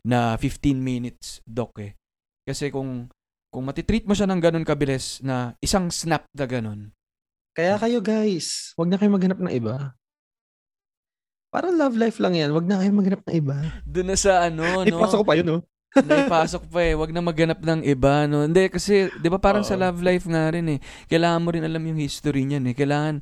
na 0.05 0.37
15 0.37 0.77
minutes 0.77 1.41
doc 1.43 1.73
eh. 1.81 1.97
Kasi 2.45 2.69
kung 2.69 3.09
kung 3.49 3.65
matitreat 3.65 4.05
mo 4.05 4.13
siya 4.13 4.29
ng 4.29 4.41
ganun 4.41 4.65
kabilis 4.65 5.21
na 5.25 5.57
isang 5.59 5.89
snap 5.89 6.29
na 6.37 6.45
ganun, 6.45 6.93
Kaya 7.53 7.77
kayo 7.77 8.01
guys, 8.01 8.73
wag 8.73 8.89
na 8.89 8.97
kayo 8.97 9.13
maghanap 9.13 9.37
ng 9.37 9.53
iba. 9.53 9.93
Parang 11.53 11.77
love 11.77 11.93
life 11.93 12.17
lang 12.17 12.33
yan. 12.33 12.49
Wag 12.49 12.65
na 12.65 12.81
kayo 12.81 12.89
maghanap 12.89 13.21
ng 13.29 13.35
iba. 13.37 13.57
doon 13.85 14.07
na 14.09 14.17
sa 14.17 14.49
ano, 14.49 14.81
no? 14.81 14.89
Ipasok 14.89 15.21
ko 15.21 15.25
pa 15.29 15.37
yun, 15.37 15.45
no? 15.45 15.57
Naipasok 16.09 16.65
pa 16.65 16.81
eh. 16.81 16.97
Wag 16.97 17.13
na 17.13 17.21
maghanap 17.21 17.61
ng 17.61 17.85
iba, 17.85 18.25
no? 18.25 18.41
Hindi, 18.41 18.73
kasi, 18.73 19.13
di 19.21 19.29
ba 19.29 19.37
parang 19.37 19.61
sa 19.61 19.77
Oo. 19.77 19.85
love 19.85 20.01
life 20.01 20.25
nga 20.25 20.49
rin 20.49 20.65
eh. 20.65 20.79
Kailangan 21.05 21.45
mo 21.45 21.53
rin 21.53 21.61
alam 21.61 21.85
yung 21.85 22.01
history 22.01 22.49
niyan 22.49 22.73
eh. 22.73 22.75
Kailangan, 22.75 23.21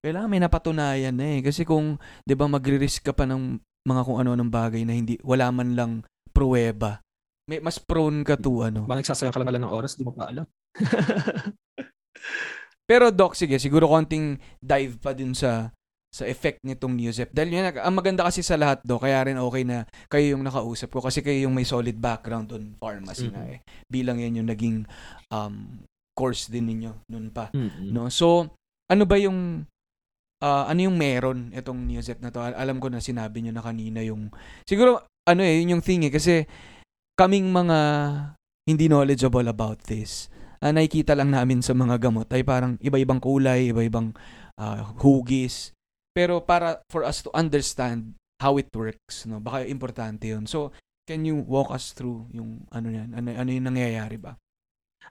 kailangan 0.00 0.28
may 0.28 0.40
napatunayan 0.40 1.14
na 1.16 1.26
eh. 1.36 1.40
Kasi 1.44 1.64
kung, 1.64 2.00
di 2.24 2.34
ba, 2.34 2.48
magre-risk 2.48 3.04
ka 3.04 3.12
pa 3.12 3.28
ng 3.28 3.60
mga 3.84 4.02
kung 4.04 4.18
ano 4.20 4.32
ng 4.36 4.50
bagay 4.50 4.84
na 4.84 4.96
hindi, 4.96 5.16
wala 5.20 5.48
man 5.52 5.76
lang 5.76 5.92
pruweba. 6.32 7.00
May, 7.48 7.60
mas 7.60 7.76
prone 7.80 8.24
ka 8.24 8.36
to, 8.36 8.64
ano. 8.64 8.84
Baka 8.88 9.04
nagsasayang 9.04 9.32
ka 9.34 9.40
lang 9.40 9.48
pala 9.52 9.60
ng 9.60 9.72
oras, 9.72 9.96
di 9.96 10.04
mo 10.04 10.12
pa 10.12 10.28
alam. 10.28 10.46
Pero 12.90 13.14
Doc, 13.14 13.38
sige, 13.38 13.58
siguro 13.62 13.86
konting 13.86 14.38
dive 14.58 14.98
pa 14.98 15.14
din 15.14 15.30
sa 15.30 15.70
sa 16.10 16.26
effect 16.26 16.58
nitong 16.66 16.98
Newsep. 16.98 17.30
Dahil 17.30 17.54
yun, 17.54 17.70
ang 17.70 17.94
maganda 17.94 18.26
kasi 18.26 18.42
sa 18.42 18.58
lahat, 18.58 18.82
Doc, 18.82 19.06
kaya 19.06 19.22
rin 19.30 19.38
okay 19.38 19.62
na 19.62 19.86
kayo 20.10 20.34
yung 20.34 20.42
nakausap 20.42 20.90
ko 20.90 20.98
kasi 20.98 21.22
kayo 21.22 21.46
yung 21.46 21.54
may 21.54 21.62
solid 21.62 21.94
background 22.02 22.50
on 22.50 22.74
pharmacy 22.82 23.30
nga 23.30 23.46
Mhm. 23.46 23.54
eh. 23.54 23.58
Bilang 23.86 24.18
yan 24.18 24.42
yung 24.42 24.50
naging 24.50 24.76
um, 25.30 25.86
course 26.18 26.50
din 26.50 26.66
ninyo 26.66 27.06
noon 27.06 27.30
pa. 27.30 27.54
Mm-mm. 27.54 27.94
No? 27.94 28.10
So, 28.10 28.50
ano 28.90 29.06
ba 29.06 29.22
yung 29.22 29.69
ah, 30.42 30.68
ano 30.68 30.80
yung 30.88 30.96
meron 30.96 31.52
itong 31.54 31.86
Newsep 31.86 32.20
na 32.24 32.32
to? 32.32 32.40
Al- 32.40 32.56
Alam 32.58 32.80
ko 32.80 32.88
na 32.88 33.00
sinabi 33.00 33.44
nyo 33.44 33.52
na 33.54 33.64
kanina 33.64 34.00
yung 34.04 34.32
siguro 34.66 35.04
ano 35.28 35.42
eh, 35.44 35.60
yun 35.62 35.78
yung 35.78 35.84
thing 35.84 36.04
eh 36.08 36.12
kasi 36.12 36.44
kaming 37.16 37.52
mga 37.52 37.78
hindi 38.68 38.88
knowledgeable 38.88 39.46
about 39.48 39.80
this. 39.86 40.28
ah, 40.60 40.72
nakikita 40.72 41.16
lang 41.16 41.32
namin 41.32 41.64
sa 41.64 41.72
mga 41.72 41.96
gamot 41.96 42.28
ay 42.32 42.44
parang 42.44 42.76
iba-ibang 42.84 43.16
kulay, 43.20 43.72
iba-ibang 43.72 44.12
ah, 44.60 44.92
hugis. 45.00 45.72
Pero 46.12 46.44
para 46.44 46.84
for 46.92 47.06
us 47.06 47.24
to 47.24 47.32
understand 47.32 48.12
how 48.40 48.56
it 48.60 48.68
works, 48.76 49.24
no? 49.28 49.40
Baka 49.40 49.64
importante 49.68 50.28
'yun. 50.28 50.44
So, 50.44 50.72
can 51.08 51.24
you 51.24 51.40
walk 51.44 51.72
us 51.72 51.92
through 51.96 52.28
yung 52.32 52.68
ano 52.72 52.88
yan? 52.92 53.12
Ano 53.16 53.28
ano 53.32 53.48
yung 53.52 53.66
nangyayari 53.72 54.16
ba? 54.20 54.36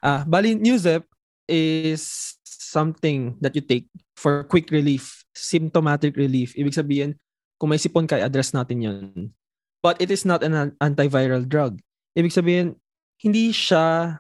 Ah, 0.02 0.24
bali, 0.28 0.54
Newsep 0.56 1.06
is 1.50 2.36
something 2.46 3.36
that 3.42 3.58
you 3.58 3.64
take 3.66 3.90
for 4.14 4.46
quick 4.46 4.70
relief, 4.70 5.19
symptomatic 5.40 6.20
relief. 6.20 6.52
Ibig 6.54 6.76
sabihin, 6.76 7.16
kung 7.56 7.72
may 7.72 7.80
sipon 7.80 8.08
ka, 8.08 8.20
address 8.20 8.52
natin 8.52 8.78
yun. 8.84 9.32
But 9.80 10.00
it 10.04 10.12
is 10.12 10.28
not 10.28 10.44
an 10.44 10.54
an- 10.56 10.76
antiviral 10.80 11.48
drug. 11.48 11.80
Ibig 12.16 12.36
sabihin, 12.36 12.76
hindi 13.20 13.56
siya 13.56 14.20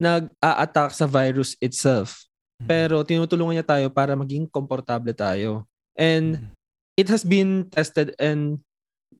nag-a-attack 0.00 0.92
sa 0.96 1.04
virus 1.04 1.56
itself. 1.60 2.24
Pero 2.60 3.00
tinutulungan 3.04 3.60
niya 3.60 3.66
tayo 3.68 3.88
para 3.88 4.12
maging 4.12 4.48
komportable 4.48 5.12
tayo. 5.16 5.64
And 5.96 6.36
Mm. 6.36 6.48
it 7.00 7.08
has 7.08 7.24
been 7.24 7.68
tested 7.72 8.12
and 8.20 8.60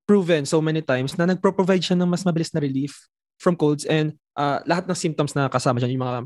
proven 0.05 0.45
so 0.45 0.61
many 0.61 0.85
times 0.85 1.17
na 1.17 1.25
nagpro-provide 1.29 1.81
siya 1.85 1.97
ng 1.97 2.09
mas 2.09 2.25
mabilis 2.25 2.53
na 2.53 2.61
relief 2.61 3.09
from 3.41 3.57
colds 3.57 3.89
and 3.89 4.17
ah, 4.37 4.61
lahat 4.69 4.85
ng 4.89 4.97
symptoms 4.97 5.33
na 5.33 5.49
kasama 5.49 5.81
dyan, 5.81 5.97
yung 5.97 6.05
mga 6.05 6.19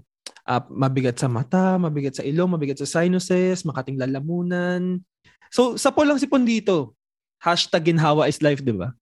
ah, 0.44 0.64
mabigat 0.68 1.16
sa 1.16 1.28
mata, 1.28 1.76
mabigat 1.80 2.20
sa 2.20 2.24
ilong, 2.24 2.54
mabigat 2.57 2.78
sa 2.80 2.88
sinuses, 2.88 3.64
makating 3.64 3.96
lalamunan. 3.96 5.00
So, 5.48 5.76
sa 5.80 5.90
po 5.92 6.04
lang 6.04 6.20
sipon 6.20 6.44
dito. 6.44 6.96
Hashtag 7.40 7.92
ginhawa 7.92 8.28
is 8.28 8.40
life, 8.40 8.64
di 8.64 8.72
ba? 8.72 8.96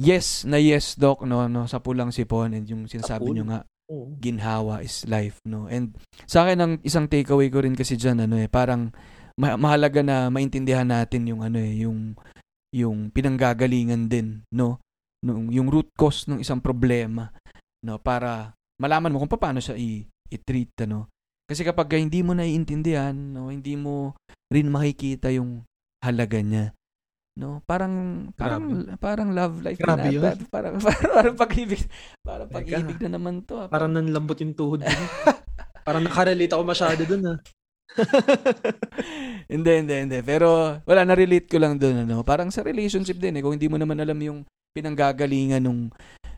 Yes, 0.00 0.48
na 0.48 0.56
yes 0.56 0.96
doc 0.96 1.28
no 1.28 1.44
no 1.44 1.68
sa 1.68 1.76
pulang 1.76 2.08
sipon 2.08 2.56
and 2.56 2.64
yung 2.64 2.88
sinasabi 2.88 3.36
nyo 3.36 3.44
nga 3.52 3.60
ginhawa 4.16 4.80
is 4.80 5.04
life 5.04 5.36
no. 5.44 5.68
And 5.68 5.92
sa 6.24 6.46
akin 6.48 6.56
ang 6.56 6.72
isang 6.80 7.04
takeaway 7.04 7.52
ko 7.52 7.60
rin 7.60 7.76
kasi 7.76 8.00
diyan 8.00 8.24
ano 8.24 8.40
eh 8.40 8.48
parang 8.48 8.88
ma- 9.36 9.60
mahalaga 9.60 10.00
na 10.00 10.32
maintindihan 10.32 10.88
natin 10.88 11.28
yung 11.28 11.44
ano 11.44 11.60
eh 11.60 11.84
yung 11.84 12.16
yung 12.72 13.12
pinanggagalingan 13.12 14.08
din 14.08 14.40
no 14.54 14.80
nung 15.20 15.52
yung 15.52 15.68
root 15.68 15.92
cause 15.98 16.24
ng 16.32 16.40
isang 16.40 16.64
problema 16.64 17.28
no 17.84 18.00
para 18.00 18.56
malaman 18.80 19.12
mo 19.12 19.20
kung 19.20 19.36
paano 19.36 19.60
siya 19.60 19.76
i- 19.76 20.08
i-treat 20.30 20.72
ano. 20.86 21.10
Kasi 21.50 21.66
kapag 21.66 21.98
hindi 21.98 22.22
mo 22.22 22.32
naiintindihan 22.32 23.14
no 23.14 23.50
hindi 23.50 23.74
mo 23.74 24.14
rin 24.50 24.70
makikita 24.70 25.34
yung 25.34 25.66
halaga 26.00 26.38
niya. 26.40 26.74
No, 27.38 27.62
parang 27.64 28.26
parang 28.34 28.84
parang 28.98 29.30
love 29.32 29.62
life 29.62 29.78
Grabe 29.78 30.10
na, 30.10 30.12
yun. 30.12 30.22
parang, 30.54 30.76
parang 30.82 31.10
parang 31.14 31.34
pag-ibig 31.38 31.82
parang 32.20 32.48
pag-ibig 32.50 32.98
na 33.06 33.16
naman 33.16 33.46
to. 33.46 33.56
ah. 33.56 33.68
Parang 33.70 33.90
nanlambot 33.94 34.36
yung 34.42 34.54
tuhod 34.56 34.82
ko. 34.82 34.90
Parang 35.80 36.04
nakarelate 36.04 36.52
ako 36.52 36.62
masyado 36.62 37.02
dun 37.08 37.34
ah. 37.34 37.38
hindi, 39.52 39.72
hindi, 39.80 39.94
hindi. 39.96 40.18
Pero 40.20 40.78
wala 40.84 41.02
na-relate 41.08 41.48
ko 41.48 41.56
lang 41.56 41.80
doon 41.80 42.04
ano. 42.04 42.20
Parang 42.20 42.52
sa 42.52 42.60
relationship 42.60 43.16
din 43.16 43.40
eh 43.40 43.42
kung 43.42 43.56
hindi 43.56 43.66
mo 43.66 43.80
naman 43.80 43.96
alam 43.98 44.20
yung 44.20 44.44
pinanggagalingan 44.76 45.64
nung 45.64 45.88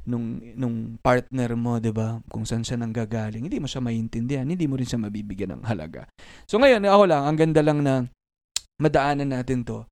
nung 0.02 0.42
nung 0.58 0.98
partner 0.98 1.54
mo, 1.54 1.78
'di 1.78 1.92
ba? 1.94 2.18
Kung 2.26 2.42
saan 2.42 2.66
siya 2.66 2.78
nanggagaling, 2.78 3.46
hindi 3.46 3.62
mo 3.62 3.70
siya 3.70 3.82
maintindihan, 3.82 4.46
hindi 4.46 4.66
mo 4.66 4.74
rin 4.74 4.88
siya 4.88 4.98
mabibigyan 4.98 5.58
ng 5.58 5.64
halaga. 5.66 6.06
So 6.50 6.58
ngayon, 6.58 6.82
ako 6.86 7.04
lang, 7.06 7.22
ang 7.22 7.38
ganda 7.38 7.62
lang 7.62 7.78
na 7.82 8.06
madaanan 8.82 9.30
natin 9.30 9.62
'to. 9.62 9.86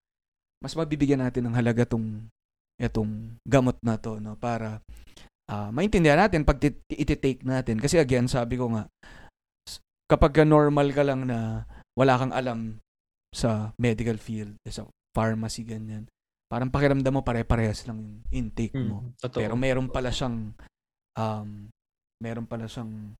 Mas 0.60 0.74
mabibigyan 0.74 1.22
natin 1.22 1.48
ng 1.48 1.54
halaga 1.56 1.86
tong 1.86 2.28
etong 2.80 3.36
gamot 3.44 3.76
na 3.84 4.00
to, 4.00 4.18
no, 4.18 4.34
para 4.40 4.80
ah, 5.50 5.68
maintindihan 5.70 6.16
natin 6.16 6.48
pag 6.48 6.58
tit- 6.58 6.88
iti-take 6.88 7.44
natin. 7.44 7.76
Kasi 7.76 8.00
again, 8.00 8.26
sabi 8.26 8.56
ko 8.56 8.72
nga, 8.72 8.88
kapag 10.10 10.32
ka 10.32 10.44
normal 10.48 10.90
ka 10.90 11.04
lang 11.04 11.28
na 11.28 11.68
wala 11.94 12.16
kang 12.16 12.32
alam 12.32 12.58
sa 13.30 13.70
medical 13.76 14.16
field, 14.16 14.56
sa 14.66 14.88
pharmacy, 15.14 15.62
ganyan. 15.62 16.10
Parang 16.50 16.66
pakiramdam 16.66 17.14
mo 17.14 17.22
pare-parehas 17.22 17.86
lang 17.86 18.02
yung 18.02 18.14
intake 18.34 18.74
mo. 18.74 19.06
Mm, 19.06 19.10
totoo. 19.22 19.38
Pero 19.38 19.54
meron 19.54 19.86
pala 19.86 20.10
siyang 20.10 20.50
um, 21.14 21.70
meron 22.18 22.46
pala 22.50 22.66
siyang 22.66 23.14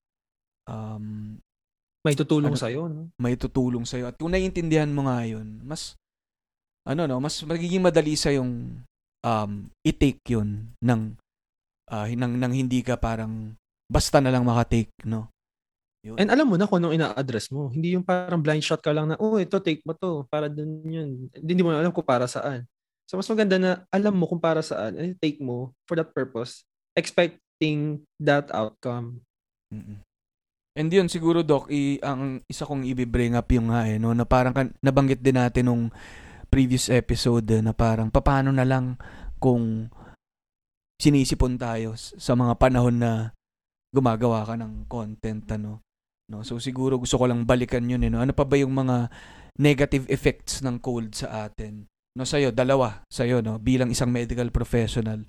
um, 0.66 1.38
May 2.00 2.16
tutulong 2.16 2.56
Ano? 2.56 2.60
sa'yo, 2.60 2.88
no? 2.88 3.12
may 3.20 3.36
tutulong 3.36 3.84
sa'yo. 3.84 4.08
At 4.08 4.16
kung 4.16 4.32
naiintindihan 4.32 4.88
mo 4.88 5.04
nga 5.04 5.20
yun, 5.20 5.60
mas, 5.60 6.00
ano 6.88 7.04
no, 7.04 7.20
mas 7.20 7.36
magiging 7.44 7.84
madali 7.84 8.16
sa 8.16 8.32
yung 8.32 8.80
um, 9.20 9.52
i-take 9.84 10.24
yun 10.32 10.72
ng, 10.80 11.00
ah, 11.92 12.08
nang, 12.08 12.40
nang 12.40 12.56
hindi 12.56 12.80
ka 12.80 12.96
parang 12.96 13.52
basta 13.84 14.16
na 14.16 14.32
lang 14.32 14.48
makatake, 14.48 14.88
no? 15.04 15.28
Yun. 16.00 16.16
And 16.16 16.32
alam 16.32 16.48
mo 16.48 16.56
na 16.56 16.64
kung 16.64 16.80
anong 16.80 16.96
ina-address 16.96 17.52
mo. 17.52 17.68
Hindi 17.68 17.92
yung 17.92 18.06
parang 18.08 18.40
blind 18.40 18.64
shot 18.64 18.80
ka 18.80 18.96
lang 18.96 19.12
na, 19.12 19.20
oh, 19.20 19.36
ito, 19.36 19.60
take 19.60 19.84
mo 19.84 19.92
to. 19.92 20.24
Para 20.32 20.48
dun 20.48 20.80
yun. 20.88 21.28
Hindi 21.36 21.60
mo 21.60 21.76
alam 21.76 21.92
kung 21.92 22.08
para 22.08 22.24
saan. 22.24 22.64
So, 23.11 23.18
mas 23.18 23.27
maganda 23.27 23.59
na 23.59 23.83
alam 23.90 24.14
mo 24.14 24.31
kung 24.31 24.38
para 24.38 24.62
saan. 24.62 24.94
And 24.94 25.18
take 25.18 25.42
mo 25.42 25.75
for 25.90 25.99
that 25.99 26.14
purpose. 26.14 26.62
Expecting 26.94 28.07
that 28.23 28.46
outcome. 28.55 29.27
Mm-mm. 29.75 29.99
And 30.79 30.87
yun 30.87 31.11
siguro 31.11 31.42
doc, 31.42 31.66
i, 31.75 31.99
ang 31.99 32.38
isa 32.46 32.62
kong 32.62 32.87
i-bring 32.87 33.35
up 33.35 33.51
yung 33.51 33.75
nga 33.75 33.90
eh, 33.90 33.99
no, 33.99 34.14
na 34.14 34.23
parang 34.23 34.55
kan- 34.55 34.70
nabanggit 34.79 35.18
din 35.18 35.35
natin 35.35 35.66
nung 35.66 35.85
previous 36.46 36.87
episode 36.87 37.51
eh, 37.51 37.59
na 37.59 37.75
parang 37.75 38.14
paano 38.14 38.55
na 38.55 38.62
lang 38.62 38.94
kung 39.42 39.90
sinisipon 41.03 41.59
tayo 41.59 41.99
sa 41.99 42.38
mga 42.38 42.55
panahon 42.62 42.94
na 42.94 43.35
gumagawa 43.90 44.46
ka 44.46 44.55
ng 44.55 44.87
content 44.87 45.42
ano. 45.51 45.83
No, 46.31 46.46
so 46.46 46.62
siguro 46.62 46.94
gusto 46.94 47.18
ko 47.18 47.27
lang 47.27 47.42
balikan 47.42 47.90
yun 47.90 48.07
eh, 48.07 48.11
no. 48.11 48.23
Ano 48.23 48.31
pa 48.31 48.46
ba 48.46 48.55
yung 48.55 48.70
mga 48.70 49.11
negative 49.59 50.07
effects 50.07 50.62
ng 50.62 50.79
cold 50.79 51.11
sa 51.18 51.51
atin? 51.51 51.89
No, 52.18 52.27
sa'yo, 52.27 52.51
dalawa 52.51 53.07
sa'yo, 53.07 53.38
no, 53.38 53.62
bilang 53.62 53.87
isang 53.94 54.11
medical 54.11 54.51
professional 54.51 55.23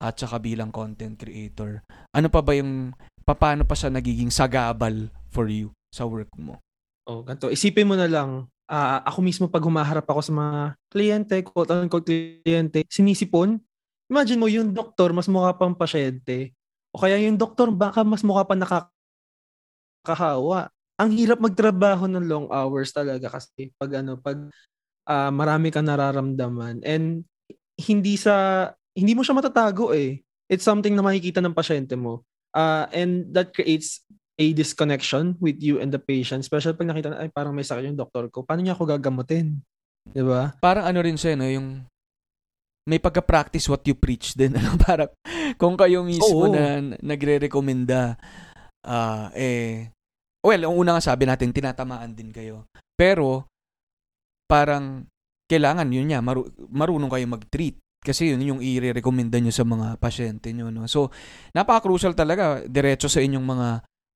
at 0.00 0.20
saka 0.20 0.36
bilang 0.36 0.68
content 0.68 1.16
creator. 1.16 1.80
Ano 2.12 2.28
pa 2.28 2.44
ba 2.44 2.52
yung 2.52 2.92
paano 3.24 3.64
pa 3.64 3.72
siya 3.72 3.88
nagiging 3.88 4.28
sagabal 4.28 5.08
for 5.32 5.48
you 5.48 5.72
sa 5.88 6.04
work 6.04 6.28
mo? 6.36 6.60
Oh, 7.08 7.24
ganito. 7.24 7.48
Isipin 7.48 7.88
mo 7.88 7.96
na 7.96 8.04
lang, 8.04 8.52
ah, 8.68 9.00
ako 9.08 9.18
mismo 9.24 9.48
pag 9.48 9.64
humaharap 9.64 10.04
ako 10.04 10.20
sa 10.20 10.32
mga 10.36 10.76
kliyente, 10.92 11.40
quote-unquote 11.40 12.04
kliyente, 12.44 12.84
sinisipon. 12.92 13.56
Imagine 14.12 14.38
mo, 14.40 14.48
yung 14.50 14.76
doktor 14.76 15.16
mas 15.16 15.28
mukha 15.28 15.56
pang 15.56 15.72
pasyente. 15.72 16.52
O 16.92 17.00
kaya 17.00 17.16
yung 17.16 17.40
doktor 17.40 17.72
baka 17.72 18.04
mas 18.04 18.20
mukha 18.20 18.44
pa 18.44 18.58
nakakahawa. 20.04 20.68
Ang 21.00 21.16
hirap 21.16 21.40
magtrabaho 21.40 22.04
ng 22.12 22.28
long 22.28 22.52
hours 22.52 22.92
talaga 22.92 23.40
kasi 23.40 23.72
pag 23.80 24.04
ano, 24.04 24.20
pag 24.20 24.36
ah, 25.08 25.32
marami 25.32 25.72
kang 25.72 25.88
nararamdaman 25.88 26.84
and 26.84 27.24
hindi 27.80 28.20
sa 28.20 28.68
hindi 28.92 29.16
mo 29.16 29.24
siya 29.24 29.38
matatago 29.38 29.96
eh. 29.96 30.20
It's 30.50 30.66
something 30.66 30.98
na 30.98 31.06
makikita 31.06 31.38
ng 31.38 31.54
pasyente 31.54 31.94
mo. 31.94 32.26
Ah, 32.50 32.90
and 32.90 33.30
that 33.30 33.54
creates 33.54 34.02
a 34.40 34.50
disconnection 34.50 35.38
with 35.38 35.62
you 35.62 35.78
and 35.78 35.94
the 35.94 36.00
patient. 36.00 36.42
Especially 36.42 36.74
pag 36.74 36.90
nakita 36.90 37.14
na, 37.14 37.22
ay 37.22 37.30
parang 37.30 37.54
may 37.54 37.62
sakit 37.62 37.86
yung 37.86 38.00
doktor 38.00 38.26
ko. 38.32 38.42
Paano 38.42 38.64
niya 38.64 38.74
ako 38.74 38.88
gagamutin? 38.90 39.62
'Di 40.10 40.24
ba? 40.24 40.56
Parang 40.58 40.88
ano 40.88 40.98
rin 41.04 41.14
siya, 41.14 41.38
no? 41.38 41.46
Yung 41.46 41.84
may 42.88 42.98
pagka-practice 42.98 43.70
what 43.70 43.84
you 43.86 43.94
preach 43.94 44.34
din. 44.34 44.56
Ano? 44.58 44.74
Parang 44.80 45.10
kung 45.60 45.76
kayo 45.76 46.02
mismo 46.02 46.48
Oo. 46.48 46.50
na 46.50 46.80
nagre-recommenda, 46.98 48.16
ah 48.82 49.30
eh, 49.36 49.92
well, 50.42 50.66
ang 50.66 50.74
una 50.74 50.96
nga 50.96 51.12
sabi 51.12 51.28
natin, 51.28 51.54
tinatamaan 51.54 52.16
din 52.16 52.32
kayo. 52.32 52.66
Pero, 52.96 53.46
parang, 54.50 55.06
kailangan 55.46 55.86
yun 55.94 56.10
niya, 56.10 56.18
maru- 56.18 56.50
marunong 56.66 57.10
kayo 57.10 57.26
mag-treat. 57.30 57.78
Kasi 58.00 58.34
yun 58.34 58.42
yung 58.42 58.60
i-recommenda 58.64 59.38
nyo 59.38 59.52
sa 59.54 59.62
mga 59.62 60.00
pasyente 60.02 60.50
nyo. 60.50 60.72
No? 60.74 60.90
So, 60.90 61.14
napaka-crucial 61.54 62.18
talaga, 62.18 62.66
diretso 62.66 63.06
sa 63.06 63.22
inyong 63.22 63.46
mga 63.46 63.68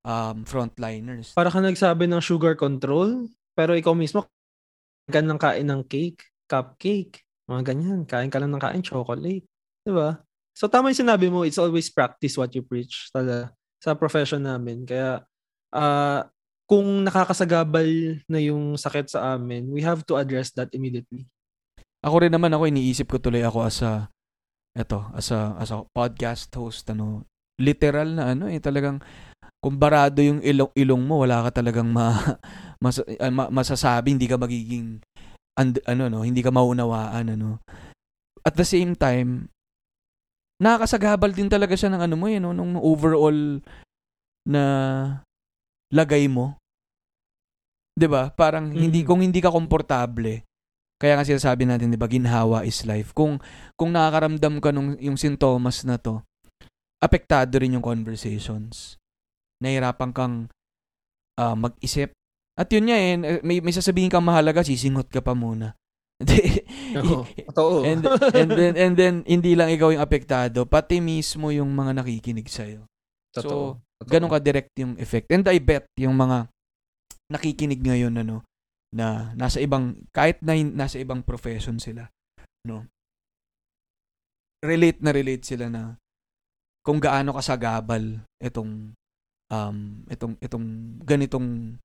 um, 0.05 0.37
frontliners. 0.45 1.33
Para 1.33 1.53
ka 1.53 1.61
nagsabi 1.63 2.09
ng 2.09 2.23
sugar 2.23 2.55
control, 2.55 3.29
pero 3.57 3.73
ikaw 3.79 3.97
mismo 3.97 4.27
kain 5.09 5.29
ng 5.29 5.41
kain 5.41 5.69
ng 5.69 5.83
cake, 5.85 6.21
cupcake, 6.49 7.25
mga 7.49 7.63
ganyan. 7.73 8.01
Kain 8.09 8.33
ka 8.33 8.41
lang 8.41 8.53
ng 8.53 8.63
kain 8.63 8.85
chocolate. 8.85 9.45
'Di 9.85 9.93
ba? 9.93 10.21
So 10.55 10.71
tama 10.71 10.93
yung 10.93 11.03
sinabi 11.05 11.29
mo, 11.29 11.43
it's 11.45 11.61
always 11.61 11.91
practice 11.91 12.39
what 12.39 12.53
you 12.57 12.63
preach 12.65 13.11
talaga 13.13 13.53
sa 13.83 13.93
profession 13.93 14.45
namin. 14.45 14.89
Kaya 14.89 15.25
ah 15.75 16.25
kung 16.65 17.05
nakakasagabal 17.05 18.21
na 18.25 18.39
yung 18.41 18.81
sakit 18.81 19.13
sa 19.13 19.37
amin, 19.37 19.69
we 19.69 19.85
have 19.85 20.01
to 20.09 20.17
address 20.17 20.53
that 20.57 20.73
immediately. 20.73 21.29
Ako 22.05 22.25
rin 22.25 22.33
naman 22.33 22.53
ako 22.53 22.69
iniisip 22.69 23.09
ko 23.09 23.17
tuloy 23.21 23.45
ako 23.45 23.65
as 23.65 23.81
a 23.85 24.09
eto, 24.77 25.09
as 25.17 25.33
a 25.33 25.57
as 25.61 25.71
a 25.73 25.85
podcast 25.93 26.53
host 26.57 26.89
ano, 26.93 27.25
literal 27.61 28.17
na 28.17 28.33
ano 28.33 28.49
eh 28.49 28.61
talagang 28.61 29.01
kung 29.65 29.81
barado 29.81 30.21
yung 30.21 30.45
ilong, 30.45 30.73
ilong 30.77 31.03
mo, 31.09 31.25
wala 31.25 31.49
ka 31.49 31.65
talagang 31.65 31.89
ma, 31.89 32.13
mas, 32.85 33.01
ah, 33.01 33.33
ma- 33.33 33.49
masasabi, 33.49 34.13
hindi 34.13 34.29
ka 34.29 34.37
magiging 34.37 35.01
and, 35.57 35.81
ano 35.89 36.13
no, 36.13 36.21
hindi 36.21 36.45
ka 36.45 36.53
maunawaan 36.53 37.33
ano. 37.33 37.65
At 38.45 38.61
the 38.61 38.67
same 38.69 38.93
time, 38.93 39.49
nakakasagabal 40.61 41.33
din 41.33 41.49
talaga 41.49 41.73
siya 41.81 41.89
ng 41.97 42.03
ano 42.05 42.15
mo 42.21 42.29
eh, 42.29 42.37
no, 42.37 42.53
nung 42.53 42.77
overall 42.77 43.65
na 44.45 44.63
lagay 45.95 46.27
mo. 46.27 46.59
'Di 47.95 48.11
ba? 48.11 48.35
Parang 48.35 48.75
hindi 48.75 49.01
Mhm. 49.03 49.07
kung 49.07 49.21
hindi 49.23 49.39
ka 49.39 49.55
komportable, 49.55 50.43
kaya 50.99 51.15
nga 51.15 51.23
sinasabi 51.23 51.63
natin, 51.65 51.95
'di 51.95 51.99
ba, 51.99 52.11
ginhawa 52.11 52.67
is 52.67 52.83
life. 52.83 53.15
Kung 53.15 53.39
kung 53.79 53.95
nakakaramdam 53.95 54.59
ka 54.59 54.75
nung 54.75 54.99
yung 54.99 55.15
sintomas 55.15 55.87
na 55.87 55.95
'to, 55.95 56.19
apektado 56.99 57.55
rin 57.63 57.79
yung 57.79 57.87
conversations. 57.87 58.99
Nahirapan 59.63 60.11
kang 60.11 60.35
ah, 61.39 61.55
mag-isip. 61.55 62.11
At 62.55 62.71
yun 62.71 62.87
nga 62.87 62.95
eh, 62.95 63.19
may, 63.43 63.59
may 63.59 63.75
sasabihin 63.75 64.07
kang 64.07 64.23
mahalaga, 64.23 64.63
sisingot 64.63 65.11
ka 65.11 65.19
pa 65.19 65.35
muna. 65.35 65.75
Oo, 66.95 67.27
totoo. 67.51 67.83
and, 67.83 68.07
and 68.31 68.51
then 68.55 68.75
and 68.79 68.95
then 68.95 69.15
hindi 69.27 69.59
lang 69.59 69.67
ikaw 69.67 69.91
yung 69.91 69.99
apektado, 70.01 70.63
pati 70.63 71.03
mismo 71.03 71.51
yung 71.51 71.75
mga 71.75 71.99
nakikinig 71.99 72.47
sa'yo. 72.47 72.87
totoo. 73.35 73.83
So, 73.83 73.83
ganun 74.07 74.33
ka 74.33 74.41
direct 74.41 74.73
yung 74.79 74.95
effect. 75.01 75.29
And 75.33 75.47
I 75.49 75.59
bet 75.59 75.89
yung 75.99 76.15
mga 76.15 76.49
nakikinig 77.33 77.81
ngayon 77.81 78.15
ano 78.21 78.45
na 78.95 79.35
nasa 79.35 79.59
ibang 79.59 79.99
kahit 80.15 80.39
na 80.39 80.55
nasa 80.55 81.03
ibang 81.03 81.25
profession 81.25 81.83
sila, 81.83 82.07
no. 82.63 82.87
Relate 84.65 85.03
na 85.03 85.13
relate 85.13 85.45
sila 85.45 85.69
na 85.69 85.99
kung 86.85 87.03
gaano 87.03 87.35
kasagabal 87.37 88.23
itong 88.41 88.93
um 89.53 89.77
itong 90.09 90.35
itong 90.41 90.67
ganitong 91.05 91.77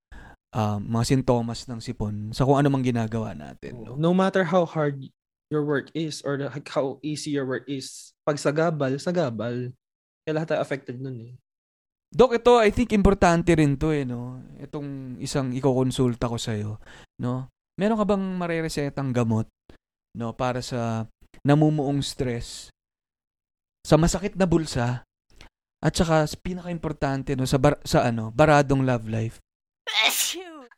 um, 0.54 0.80
mga 0.80 1.06
sintomas 1.18 1.66
ng 1.68 1.82
sipon 1.82 2.32
sa 2.32 2.46
kung 2.46 2.58
ano 2.58 2.70
mang 2.70 2.86
ginagawa 2.86 3.34
natin, 3.34 3.84
no. 3.84 3.98
No 3.98 4.12
matter 4.14 4.46
how 4.46 4.64
hard 4.64 5.02
your 5.50 5.66
work 5.66 5.90
is 5.98 6.22
or 6.22 6.38
how 6.70 7.02
easy 7.02 7.34
your 7.34 7.50
work 7.50 7.66
is, 7.66 8.14
pag 8.22 8.38
sagabal, 8.38 9.02
sagabal. 9.02 9.74
Kaya 10.24 10.34
lahat 10.38 10.54
tayo 10.54 10.62
affected 10.62 11.02
nun 11.02 11.18
eh. 11.26 11.34
Dok, 12.10 12.42
ito, 12.42 12.58
I 12.58 12.74
think 12.74 12.90
importante 12.98 13.54
rin 13.54 13.78
to 13.78 13.94
eh, 13.94 14.02
no? 14.02 14.42
Itong 14.58 15.22
isang 15.22 15.54
ikokonsulta 15.54 16.26
ko 16.26 16.42
sa'yo, 16.42 16.82
no? 17.22 17.54
Meron 17.78 18.02
ka 18.02 18.06
bang 18.10 18.26
mareresetang 18.36 19.14
gamot, 19.14 19.46
no? 20.18 20.34
Para 20.34 20.66
sa 20.66 21.06
namumuong 21.46 22.02
stress, 22.02 22.74
sa 23.86 23.96
masakit 23.96 24.34
na 24.34 24.50
bulsa, 24.50 25.06
at 25.80 25.94
saka 25.96 26.28
sa 26.28 26.38
pinaka-importante, 26.42 27.38
no? 27.38 27.46
Sa, 27.46 27.62
bar- 27.62 27.80
sa 27.86 28.10
ano, 28.10 28.34
baradong 28.34 28.84
love 28.84 29.06
life. 29.08 29.38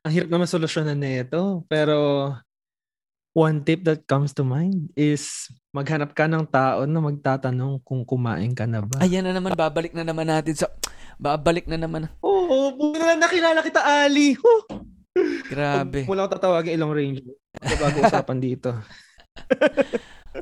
Ang 0.02 0.14
hirap 0.18 0.30
naman 0.34 0.50
solusyonan 0.50 0.98
na 0.98 1.22
ito. 1.22 1.62
Pero 1.70 2.34
one 3.38 3.62
tip 3.62 3.86
that 3.86 4.04
comes 4.10 4.34
to 4.34 4.42
mind 4.42 4.90
is 4.98 5.48
maghanap 5.72 6.12
ka 6.18 6.26
ng 6.26 6.44
tao 6.50 6.84
na 6.90 7.00
magtatanong 7.00 7.80
kung 7.86 8.02
kumain 8.04 8.52
ka 8.52 8.66
na 8.66 8.82
ba. 8.82 8.98
Ayan 9.00 9.24
na 9.24 9.34
naman, 9.38 9.54
babalik 9.54 9.94
na 9.94 10.04
naman 10.04 10.28
natin 10.28 10.58
sa... 10.58 10.68
Babalik 11.22 11.70
na 11.70 11.78
naman. 11.78 12.10
Oo, 12.26 12.74
oh, 12.74 12.98
na 12.98 13.14
nakilala 13.14 13.62
kita, 13.62 13.86
Ali. 13.86 14.34
Huh. 14.34 14.82
Grabe. 15.46 16.10
Wala 16.10 16.26
akong 16.26 16.34
tatawagin 16.34 16.74
ilang 16.74 16.90
range. 16.90 17.22
Bago 17.62 18.02
usapan 18.02 18.42
dito. 18.50 18.74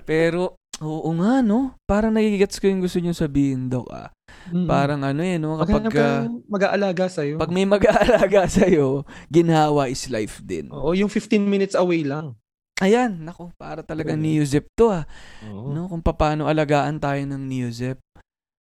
Pero, 0.08 0.56
oo 0.80 1.10
nga, 1.20 1.44
no? 1.44 1.76
Parang 1.84 2.16
nagigets 2.16 2.64
ko 2.64 2.72
yung 2.72 2.80
gusto 2.80 3.04
nyo 3.04 3.12
sabihin, 3.12 3.68
Dok, 3.68 3.92
ah. 3.92 4.08
Mm. 4.56 4.68
Parang 4.72 5.02
ano 5.04 5.20
eh, 5.20 5.36
no? 5.36 5.60
Kapag... 5.60 5.92
ka 5.92 6.24
ng 6.24 6.48
mag-aalaga 6.48 7.06
sa'yo. 7.12 7.36
Pag 7.36 7.52
may 7.52 7.68
mag-aalaga 7.68 8.48
sa'yo, 8.64 9.04
ginhawa 9.28 9.92
is 9.92 10.08
life 10.08 10.40
din. 10.48 10.72
Oo, 10.72 10.96
yung 10.96 11.12
15 11.12 11.44
minutes 11.44 11.76
away 11.76 12.08
lang. 12.08 12.40
Ayan, 12.80 13.28
nako, 13.28 13.52
para 13.60 13.84
talaga 13.84 14.16
Oo. 14.16 14.22
Neozip 14.24 14.72
to 14.80 14.96
ah. 14.96 15.04
Oo. 15.52 15.76
No, 15.76 15.92
kung 15.92 16.00
paano 16.00 16.48
alagaan 16.48 17.04
tayo 17.04 17.20
ng 17.20 17.44
Neozip, 17.44 18.00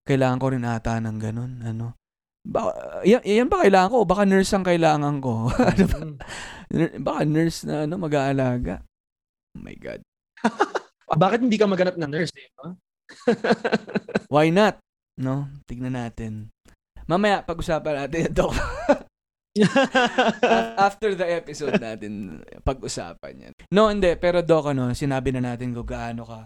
kailangan 0.04 0.42
ko 0.44 0.48
rin 0.52 0.68
ata 0.68 1.00
ng 1.00 1.16
ganun, 1.16 1.64
ano. 1.64 1.96
Baka, 2.46 3.04
yan, 3.04 3.22
yan 3.26 3.50
ba 3.52 3.62
kailangan 3.64 3.90
ko? 3.92 3.98
Baka 4.08 4.24
nurse 4.24 4.52
ang 4.56 4.66
kailangan 4.66 5.16
ko. 5.20 5.52
Ano 5.72 5.84
ba? 5.86 6.00
Mm. 6.00 6.16
Nur- 6.70 6.96
Baka 7.02 7.22
nurse 7.26 7.60
na 7.68 7.84
ano, 7.84 7.94
mag-aalaga. 8.00 8.82
Oh 9.58 9.62
my 9.62 9.76
God. 9.76 10.02
Bakit 11.24 11.40
hindi 11.42 11.58
ka 11.58 11.66
maghanap 11.66 11.98
ng 11.98 12.12
nurse? 12.12 12.34
Eh? 12.38 12.48
no? 12.62 12.78
Why 14.34 14.54
not? 14.54 14.78
No? 15.18 15.50
Tignan 15.66 15.98
natin. 15.98 16.54
Mamaya, 17.10 17.42
pag-usapan 17.42 18.06
natin 18.06 18.30
ito. 18.30 18.48
After 20.78 21.18
the 21.18 21.26
episode 21.26 21.82
natin, 21.82 22.46
pag-usapan 22.62 23.50
yan. 23.50 23.54
No, 23.74 23.90
hindi. 23.90 24.14
Pero 24.22 24.46
Doc, 24.46 24.70
ano, 24.70 24.94
sinabi 24.94 25.34
na 25.34 25.42
natin 25.54 25.74
kung 25.74 25.90
gaano 25.90 26.22
ka 26.24 26.40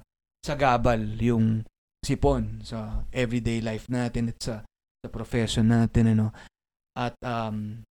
sagabal 0.43 0.99
yung 1.19 1.67
sipon 2.03 2.63
sa 2.63 3.07
everyday 3.15 3.63
life 3.63 3.87
natin 3.87 4.31
at 4.31 4.39
sa, 4.39 4.55
sa 5.03 5.11
profession 5.11 5.67
natin, 5.67 6.15
ano. 6.15 6.31
At, 6.95 7.19
um, 7.19 7.83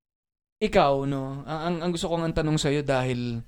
ikaw, 0.56 1.04
no, 1.04 1.44
ang, 1.44 1.60
ang, 1.60 1.76
ang 1.84 1.90
gusto 1.92 2.08
kong 2.08 2.24
ang 2.24 2.34
tanong 2.34 2.56
sa'yo 2.56 2.80
dahil 2.80 3.44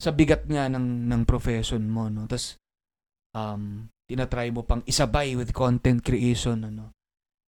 sa 0.00 0.10
bigat 0.10 0.48
nga 0.48 0.72
ng, 0.72 1.06
ng 1.12 1.22
profession 1.28 1.84
mo, 1.84 2.08
no, 2.08 2.24
tas, 2.24 2.56
um, 3.36 3.84
tinatry 4.08 4.48
mo 4.48 4.64
pang 4.64 4.80
isabay 4.88 5.36
with 5.36 5.52
content 5.52 6.00
creation, 6.00 6.64
ano. 6.64 6.90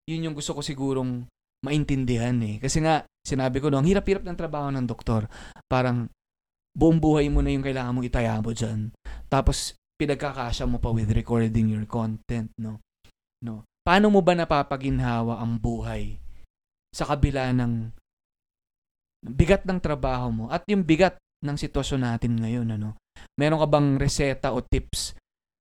Yun 0.04 0.28
yung 0.28 0.36
gusto 0.36 0.52
ko 0.52 0.60
sigurong 0.60 1.24
maintindihan 1.64 2.36
eh. 2.44 2.60
Kasi 2.60 2.84
nga, 2.84 3.08
sinabi 3.24 3.56
ko 3.56 3.72
no, 3.72 3.80
ang 3.80 3.88
hirap-hirap 3.88 4.20
ng 4.20 4.36
trabaho 4.36 4.68
ng 4.68 4.84
doktor. 4.84 5.24
Parang 5.64 6.12
buong 6.76 7.00
buhay 7.00 7.32
mo 7.32 7.40
na 7.40 7.56
yung 7.56 7.64
kailangan 7.64 7.96
mong 7.96 8.08
itaya 8.12 8.36
mo 8.44 8.52
dyan. 8.52 8.92
Tapos, 9.32 9.72
pinagkakasya 9.96 10.68
mo 10.68 10.76
pa 10.76 10.92
with 10.92 11.08
recording 11.16 11.72
your 11.72 11.88
content, 11.88 12.52
no? 12.60 12.84
No. 13.40 13.64
Paano 13.84 14.08
mo 14.08 14.24
ba 14.24 14.32
napapaginhawa 14.32 15.44
ang 15.44 15.60
buhay 15.60 16.16
sa 16.88 17.04
kabila 17.04 17.52
ng 17.52 17.92
bigat 19.20 19.68
ng 19.68 19.76
trabaho 19.76 20.32
mo 20.32 20.44
at 20.48 20.64
yung 20.72 20.80
bigat 20.80 21.20
ng 21.44 21.52
sitwasyon 21.52 22.00
natin 22.00 22.32
ngayon, 22.40 22.80
ano? 22.80 22.96
Meron 23.36 23.60
ka 23.60 23.68
bang 23.68 23.88
reseta 24.00 24.56
o 24.56 24.64
tips 24.64 25.12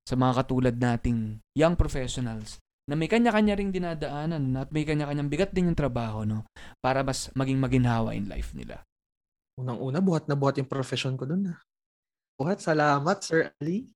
sa 0.08 0.16
mga 0.16 0.40
katulad 0.40 0.76
nating 0.80 1.44
young 1.52 1.76
professionals 1.76 2.64
na 2.88 2.96
may 2.96 3.12
kanya-kanya 3.12 3.60
ring 3.60 3.76
dinadaanan 3.76 4.56
at 4.56 4.72
may 4.72 4.88
kanya-kanyang 4.88 5.28
bigat 5.28 5.52
din 5.52 5.72
yung 5.72 5.80
trabaho, 5.80 6.24
no? 6.24 6.48
Para 6.80 7.04
mas 7.04 7.28
maging 7.36 7.60
maginhawa 7.60 8.16
in 8.16 8.32
life 8.32 8.56
nila. 8.56 8.88
Unang-una, 9.60 10.00
buhat 10.00 10.32
na 10.32 10.40
buhat 10.40 10.64
yung 10.64 10.72
profession 10.72 11.20
ko 11.20 11.28
dun. 11.28 11.52
ah. 11.52 11.60
Buhat, 12.40 12.64
salamat, 12.64 13.20
Sir 13.20 13.52
Ali. 13.60 13.92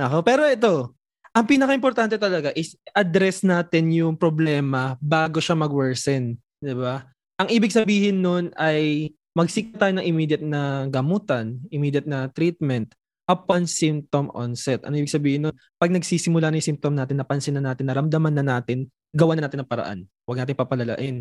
Nako, 0.00 0.24
pero 0.24 0.48
ito, 0.48 0.96
ang 1.36 1.44
pinaka-importante 1.44 2.16
talaga 2.16 2.48
is 2.56 2.72
address 2.96 3.44
natin 3.44 3.92
yung 3.92 4.16
problema 4.16 4.96
bago 5.04 5.36
siya 5.36 5.52
mag-worsen. 5.52 6.40
'di 6.64 6.72
ba? 6.72 7.04
Ang 7.36 7.52
ibig 7.52 7.76
sabihin 7.76 8.24
nun 8.24 8.48
ay 8.56 9.12
magsik 9.36 9.76
tayo 9.76 10.00
ng 10.00 10.08
immediate 10.08 10.40
na 10.40 10.88
gamutan, 10.88 11.60
immediate 11.68 12.08
na 12.08 12.32
treatment 12.32 12.96
upon 13.28 13.68
symptom 13.68 14.32
onset. 14.32 14.80
Ano 14.88 14.96
ibig 14.96 15.12
sabihin 15.12 15.44
nun? 15.44 15.54
Pag 15.76 15.92
nagsisimula 15.92 16.48
na 16.48 16.56
yung 16.56 16.70
symptom 16.72 16.96
natin, 16.96 17.20
napansin 17.20 17.60
na 17.60 17.68
natin, 17.68 17.84
naramdaman 17.84 18.32
na 18.32 18.56
natin, 18.56 18.88
gawa 19.12 19.36
na 19.36 19.44
natin 19.44 19.60
ng 19.60 19.68
paraan. 19.68 19.98
Huwag 20.24 20.40
natin 20.40 20.56
papalalain. 20.56 21.16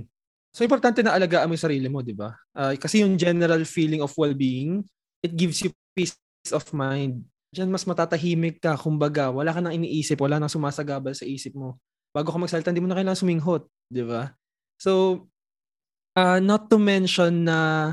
So, 0.56 0.64
importante 0.64 1.04
na 1.04 1.12
alagaan 1.12 1.52
mo 1.52 1.60
yung 1.60 1.68
sarili 1.68 1.92
mo, 1.92 2.00
di 2.00 2.16
ba? 2.16 2.32
Ah, 2.56 2.72
kasi 2.80 3.04
yung 3.04 3.20
general 3.20 3.68
feeling 3.68 4.00
of 4.00 4.16
well-being, 4.16 4.88
it 5.20 5.36
gives 5.36 5.60
you 5.60 5.76
peace 5.92 6.16
of 6.56 6.64
mind. 6.72 7.28
Diyan 7.56 7.72
mas 7.72 7.88
matatahimik 7.88 8.60
ka, 8.60 8.76
kumbaga, 8.76 9.32
wala 9.32 9.56
ka 9.56 9.64
nang 9.64 9.72
iniisip, 9.72 10.20
wala 10.20 10.44
nang 10.44 10.52
sumasagabal 10.52 11.16
sa 11.16 11.24
isip 11.24 11.56
mo. 11.56 11.80
Bago 12.12 12.28
ka 12.28 12.36
magsalita, 12.36 12.76
hindi 12.76 12.84
mo 12.84 12.92
na 12.92 13.00
kailangan 13.00 13.16
suminghot, 13.16 13.64
di 13.88 14.04
ba? 14.04 14.36
So, 14.76 15.24
ah 16.20 16.44
not 16.44 16.68
to 16.68 16.76
mention 16.76 17.48
na 17.48 17.92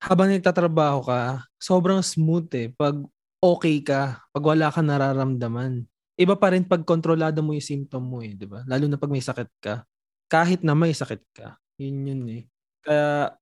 habang 0.00 0.32
nagtatrabaho 0.32 1.04
ka, 1.04 1.44
sobrang 1.60 2.00
smooth 2.00 2.48
eh. 2.56 2.68
Pag 2.72 3.04
okay 3.44 3.84
ka, 3.84 4.24
pag 4.32 4.44
wala 4.44 4.72
ka 4.72 4.80
nararamdaman. 4.80 5.84
Iba 6.16 6.40
pa 6.40 6.56
rin 6.56 6.64
pag 6.64 6.84
kontrolado 6.88 7.44
mo 7.44 7.52
yung 7.52 7.64
symptom 7.64 8.04
mo 8.08 8.24
eh, 8.24 8.32
di 8.32 8.48
ba? 8.48 8.64
Lalo 8.64 8.88
na 8.88 8.96
pag 8.96 9.12
may 9.12 9.20
sakit 9.20 9.50
ka. 9.60 9.84
Kahit 10.32 10.64
na 10.64 10.72
may 10.72 10.96
sakit 10.96 11.20
ka. 11.36 11.60
Yun 11.76 12.08
yun 12.08 12.22
eh. 12.32 12.42
Kaya, 12.80 13.36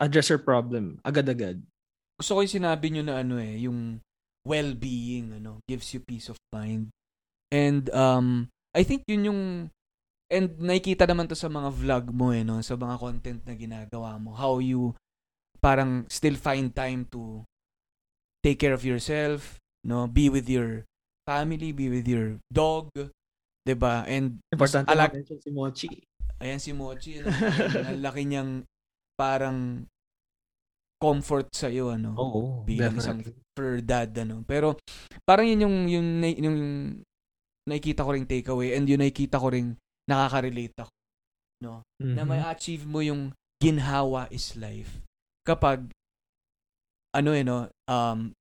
address 0.00 0.32
your 0.32 0.40
problem. 0.40 0.96
Agad-agad. 1.04 1.60
Gusto 2.16 2.32
ko 2.36 2.40
yung 2.44 2.56
sinabi 2.60 2.92
nyo 2.92 3.02
na 3.04 3.20
ano 3.20 3.36
eh, 3.40 3.68
yung 3.68 4.00
well-being, 4.46 5.38
ano, 5.38 5.62
gives 5.68 5.94
you 5.94 6.00
peace 6.00 6.28
of 6.28 6.38
mind. 6.52 6.90
And 7.52 7.88
um, 7.94 8.48
I 8.74 8.82
think 8.82 9.04
yun 9.06 9.28
yung, 9.28 9.42
and 10.32 10.48
nakikita 10.56 11.04
naman 11.04 11.28
to 11.28 11.36
sa 11.36 11.52
mga 11.52 11.70
vlog 11.70 12.04
mo 12.10 12.32
eh, 12.32 12.42
no? 12.42 12.58
sa 12.64 12.74
mga 12.74 12.96
content 12.98 13.40
na 13.44 13.54
ginagawa 13.54 14.16
mo. 14.16 14.32
How 14.32 14.58
you 14.58 14.96
parang 15.62 16.10
still 16.10 16.34
find 16.34 16.74
time 16.74 17.06
to 17.14 17.46
take 18.42 18.58
care 18.58 18.74
of 18.74 18.82
yourself, 18.82 19.62
no? 19.86 20.10
Be 20.10 20.26
with 20.26 20.50
your 20.50 20.82
family, 21.22 21.70
be 21.70 21.86
with 21.86 22.06
your 22.10 22.42
dog, 22.50 22.90
'di 23.62 23.74
ba? 23.78 24.02
And 24.10 24.42
Importante 24.50 24.90
mention 24.90 25.38
si 25.38 25.50
Mochi. 25.54 25.92
Ayan 26.42 26.58
si 26.58 26.74
Mochi, 26.74 27.22
ano, 27.22 27.30
ang 27.86 28.02
laki 28.02 28.22
niyang 28.26 28.66
parang 29.14 29.86
comfort 31.02 31.50
sa 31.50 31.66
iyo 31.66 31.90
ano 31.90 32.14
Oo, 32.14 32.62
bilang 32.62 32.94
isang 32.94 33.18
definitely. 33.18 33.42
fur 33.58 33.82
dad 33.82 34.14
ano. 34.16 34.46
Pero 34.46 34.78
parang 35.26 35.50
yun 35.50 35.66
yung 35.66 35.76
yung, 35.90 36.08
na- 36.22 36.38
yung 36.38 36.58
nakikita 37.66 38.06
ko 38.06 38.10
ring 38.14 38.26
takeaway 38.26 38.78
and 38.78 38.86
yun 38.86 39.02
nakikita 39.02 39.42
ko 39.42 39.50
ring 39.50 39.74
nakaka-relate 40.06 40.78
ako 40.78 40.92
na 41.62 41.82
Mhm. 42.02 42.26
may 42.26 42.42
achieve 42.42 42.86
mo 42.86 42.98
yung 43.02 43.30
ginhawa 43.62 44.26
is 44.34 44.58
life 44.58 44.98
kapag 45.46 45.86
ano 47.14 47.30
eh 47.36 47.46
no 47.46 47.70
um 47.86 48.34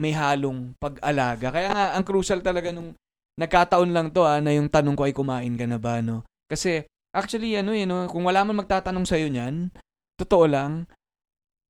may 0.00 0.16
halong 0.16 0.72
pag-alaga 0.80 1.52
kaya 1.52 1.68
nga 1.68 1.84
ang 1.92 2.04
crucial 2.06 2.40
talaga 2.40 2.72
nung 2.72 2.96
nagkataon 3.36 3.92
lang 3.92 4.08
to 4.08 4.24
ah, 4.24 4.40
na 4.40 4.56
yung 4.56 4.72
tanong 4.72 4.96
ko 4.96 5.04
ay 5.04 5.12
kumain 5.12 5.52
ka 5.52 5.68
na 5.68 5.76
ba 5.76 6.00
no 6.00 6.24
kasi 6.48 6.80
actually 7.12 7.52
ano 7.60 7.76
eh 7.76 7.84
no 7.84 8.08
kung 8.08 8.24
wala 8.24 8.40
man 8.40 8.64
magtatanong 8.64 9.04
sa 9.04 9.20
niyan 9.20 9.68
totoo 10.16 10.48
lang 10.48 10.88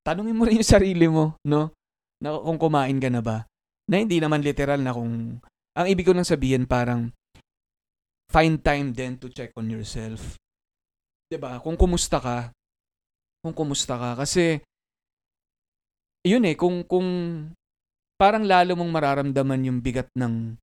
tanungin 0.03 0.35
mo 0.37 0.43
rin 0.45 0.59
yung 0.59 0.67
sarili 0.67 1.07
mo 1.07 1.39
no? 1.47 1.71
Na 2.23 2.35
kung 2.39 2.59
kumain 2.59 2.99
ka 2.99 3.09
na 3.11 3.23
ba. 3.23 3.47
Na 3.87 3.99
hindi 3.99 4.19
naman 4.19 4.43
literal 4.43 4.79
na 4.79 4.95
kung 4.95 5.39
ang 5.73 5.87
ibig 5.89 6.05
ko 6.05 6.13
nang 6.13 6.27
sabihin 6.27 6.69
parang 6.69 7.09
find 8.29 8.61
time 8.61 8.93
then 8.93 9.17
to 9.17 9.27
check 9.27 9.51
on 9.57 9.67
yourself. 9.67 10.37
'di 11.33 11.41
ba? 11.41 11.57
Kung 11.57 11.73
kumusta 11.73 12.21
ka, 12.21 12.53
kung 13.41 13.57
kumusta 13.57 13.97
ka. 13.97 14.21
Kasi 14.21 14.61
yun 16.23 16.45
eh 16.45 16.55
kung 16.55 16.85
kung 16.85 17.09
parang 18.15 18.45
lalo 18.45 18.77
mong 18.77 18.91
mararamdaman 18.93 19.67
yung 19.67 19.79
bigat 19.83 20.07
ng 20.15 20.55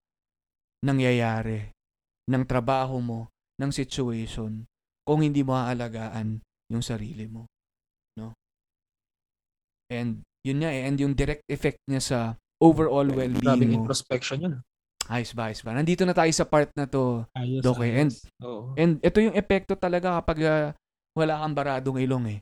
nangyayari 0.86 1.74
ng 2.30 2.44
trabaho 2.46 3.02
mo, 3.02 3.20
ng 3.60 3.68
situation 3.74 4.64
kung 5.04 5.20
hindi 5.20 5.42
mo 5.42 5.58
aalagaan 5.58 6.40
yung 6.70 6.80
sarili 6.80 7.26
mo? 7.26 7.50
And 9.90 10.22
yun 10.46 10.62
nga 10.62 10.70
eh, 10.72 10.86
and 10.86 10.96
yung 10.96 11.12
direct 11.12 11.44
effect 11.50 11.82
niya 11.90 12.00
sa 12.00 12.18
overall 12.62 13.10
well-being 13.10 13.42
Grabing 13.42 13.72
mo. 13.74 13.84
introspection 13.84 14.38
yun. 14.40 14.54
Ayos 15.10 15.34
ba, 15.34 15.50
ayos 15.50 15.60
ba? 15.66 15.74
Nandito 15.74 16.06
na 16.06 16.14
tayo 16.14 16.30
sa 16.30 16.46
part 16.46 16.70
na 16.78 16.86
to. 16.86 17.26
Ayos, 17.34 17.66
Doc, 17.66 17.82
eh, 17.82 18.06
and- 18.06 18.14
ayos. 18.14 18.30
Oo. 18.46 18.72
And 18.78 19.02
ito 19.02 19.18
yung 19.18 19.34
epekto 19.34 19.74
talaga 19.74 20.22
kapag 20.22 20.38
ah, 20.46 20.70
wala 21.18 21.42
kang 21.42 21.56
baradong 21.58 21.98
ilong 21.98 22.26
eh. 22.30 22.40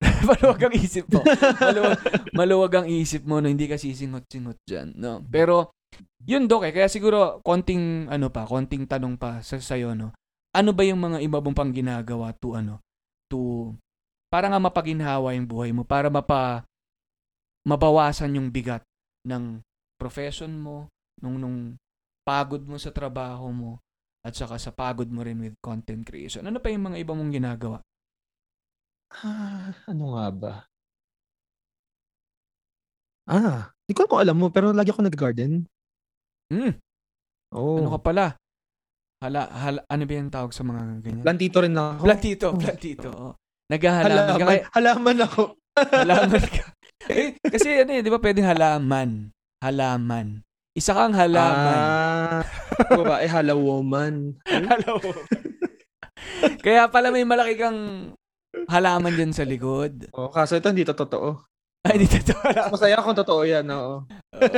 maluwag 0.28 0.68
ang 0.68 0.74
isip 0.76 1.08
mo. 1.12 1.20
maluwag, 1.60 2.00
maluwag 2.32 2.72
ang 2.76 2.86
isip 2.88 3.24
mo 3.24 3.40
no 3.40 3.48
hindi 3.48 3.68
ka 3.68 3.76
sisingot-singot 3.80 4.56
dyan. 4.68 4.96
No? 4.96 5.20
Pero, 5.28 5.72
yun 6.24 6.44
Dok 6.48 6.68
eh. 6.68 6.72
Kaya 6.72 6.88
siguro, 6.92 7.40
konting, 7.44 8.08
ano 8.08 8.28
pa, 8.28 8.44
konting 8.44 8.84
tanong 8.84 9.16
pa 9.16 9.40
sa 9.40 9.56
sayo, 9.60 9.92
no? 9.96 10.12
Ano 10.56 10.72
ba 10.76 10.82
yung 10.84 11.00
mga 11.00 11.20
iba 11.24 11.38
mong 11.40 11.56
pang 11.56 11.72
ginagawa 11.72 12.32
to, 12.36 12.56
ano, 12.56 12.80
to, 13.30 13.72
para 14.32 14.48
nga 14.50 14.58
mapaginhawa 14.58 15.36
yung 15.36 15.46
buhay 15.46 15.70
mo, 15.70 15.86
para 15.86 16.10
mapa, 16.10 16.64
mabawasan 17.66 18.36
yung 18.36 18.48
bigat 18.48 18.84
ng 19.28 19.60
profession 20.00 20.56
mo, 20.56 20.88
nung, 21.20 21.36
nung 21.36 21.58
pagod 22.24 22.64
mo 22.64 22.80
sa 22.80 22.88
trabaho 22.92 23.52
mo, 23.52 23.72
at 24.20 24.36
saka 24.36 24.60
sa 24.60 24.72
pagod 24.72 25.08
mo 25.08 25.24
rin 25.24 25.40
with 25.40 25.56
content 25.64 26.04
creation. 26.04 26.44
Ano 26.44 26.60
pa 26.60 26.68
yung 26.68 26.92
mga 26.92 27.00
iba 27.00 27.12
mong 27.16 27.32
ginagawa? 27.32 27.78
Ah, 29.10 29.72
ano 29.88 30.04
nga 30.16 30.26
ba? 30.30 30.54
Ah, 33.30 33.70
di 33.86 33.92
ko 33.96 34.06
alam 34.16 34.36
mo, 34.36 34.50
pero 34.52 34.72
lagi 34.74 34.90
ako 34.92 35.06
nag-garden. 35.06 35.64
Hmm, 36.50 36.74
Oo. 37.54 37.78
ano 37.78 37.94
ka 37.94 38.00
pala? 38.02 38.26
Hala, 39.20 39.46
hala, 39.52 39.80
ano 39.84 40.02
ba 40.08 40.12
yung 40.16 40.32
tawag 40.32 40.52
sa 40.56 40.64
mga 40.64 41.04
ganyan? 41.04 41.24
Plantito 41.24 41.58
rin 41.60 41.76
ako. 41.76 42.02
Plantito, 42.08 42.46
plantito. 42.56 43.08
Oh. 43.12 43.34
Naghahalaman 43.68 44.16
ka. 44.16 44.32
Halaman, 44.34 44.48
Kaya, 44.48 44.62
halaman 44.74 45.18
ako. 45.22 45.42
halaman 45.76 46.44
ka. 46.48 46.64
Eh, 47.08 47.38
kasi 47.40 47.80
ano 47.80 47.90
eh, 47.96 48.02
di 48.04 48.10
ba 48.12 48.20
pwedeng 48.20 48.44
halaman? 48.44 49.32
Halaman. 49.64 50.44
Isa 50.76 50.92
kang 50.92 51.16
halaman. 51.16 51.78
Ah, 51.80 52.44
babae, 52.92 53.26
hala 53.26 53.54
woman. 53.56 54.36
Hello. 54.44 55.00
Kaya 56.60 56.86
pala 56.92 57.08
may 57.08 57.24
malaki 57.24 57.56
kang 57.56 58.12
halaman 58.68 59.16
dyan 59.16 59.32
sa 59.32 59.44
likod. 59.48 60.12
Oh, 60.12 60.28
kaso 60.28 60.56
ito 60.56 60.68
hindi 60.68 60.84
to 60.86 60.94
totoo. 60.94 61.42
Ay, 61.80 61.96
di 61.96 62.08
totoo 62.08 62.44
lang. 62.52 62.68
Masaya 62.68 63.00
kung 63.00 63.16
totoo 63.16 63.42
yan, 63.48 63.64
oo. 63.72 64.04
Oo. 64.04 64.48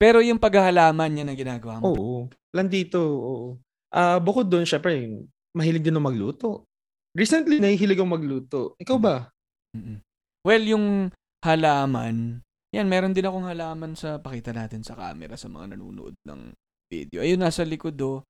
Pero 0.00 0.24
yung 0.24 0.40
paghahalaman 0.40 1.20
yan 1.20 1.28
ang 1.28 1.38
ginagawa 1.38 1.82
mo. 1.82 1.92
Oo. 1.92 2.18
Plantito, 2.48 3.00
oo. 3.02 3.48
Ah, 3.92 4.16
bukod 4.16 4.48
doon, 4.48 4.64
syempre, 4.64 5.22
mahilig 5.52 5.84
din 5.84 5.96
ng 5.96 6.08
magluto. 6.08 6.64
Recently, 7.12 7.60
nahihilig 7.60 7.98
akong 7.98 8.14
magluto. 8.14 8.78
Ikaw 8.78 8.96
ba? 9.00 9.28
Mm-mm. 9.76 9.98
Well, 10.46 10.64
yung 10.64 11.10
halaman, 11.44 12.42
yan, 12.74 12.86
meron 12.90 13.16
din 13.16 13.24
akong 13.24 13.48
halaman 13.48 13.96
sa, 13.96 14.20
pakita 14.20 14.52
natin 14.52 14.84
sa 14.84 14.92
camera 14.92 15.38
sa 15.38 15.48
mga 15.48 15.74
nanonood 15.76 16.14
ng 16.26 16.52
video. 16.92 17.24
Ayun, 17.24 17.40
nasa 17.40 17.64
likod 17.64 17.96
do. 17.96 18.20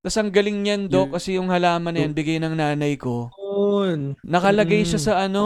Tapos 0.00 0.16
ang 0.16 0.32
galing 0.32 0.64
niyan, 0.64 0.82
do, 0.88 1.04
Yung- 1.08 1.12
kasi 1.12 1.36
yung 1.36 1.48
halaman 1.52 1.92
na 1.92 2.00
yan, 2.04 2.12
bigay 2.16 2.40
ng 2.40 2.56
nanay 2.56 2.96
ko. 2.96 3.28
Yun. 3.36 4.16
Nakalagay 4.24 4.84
siya 4.84 5.00
Mm. 5.00 5.06
sa 5.06 5.14
ano, 5.24 5.44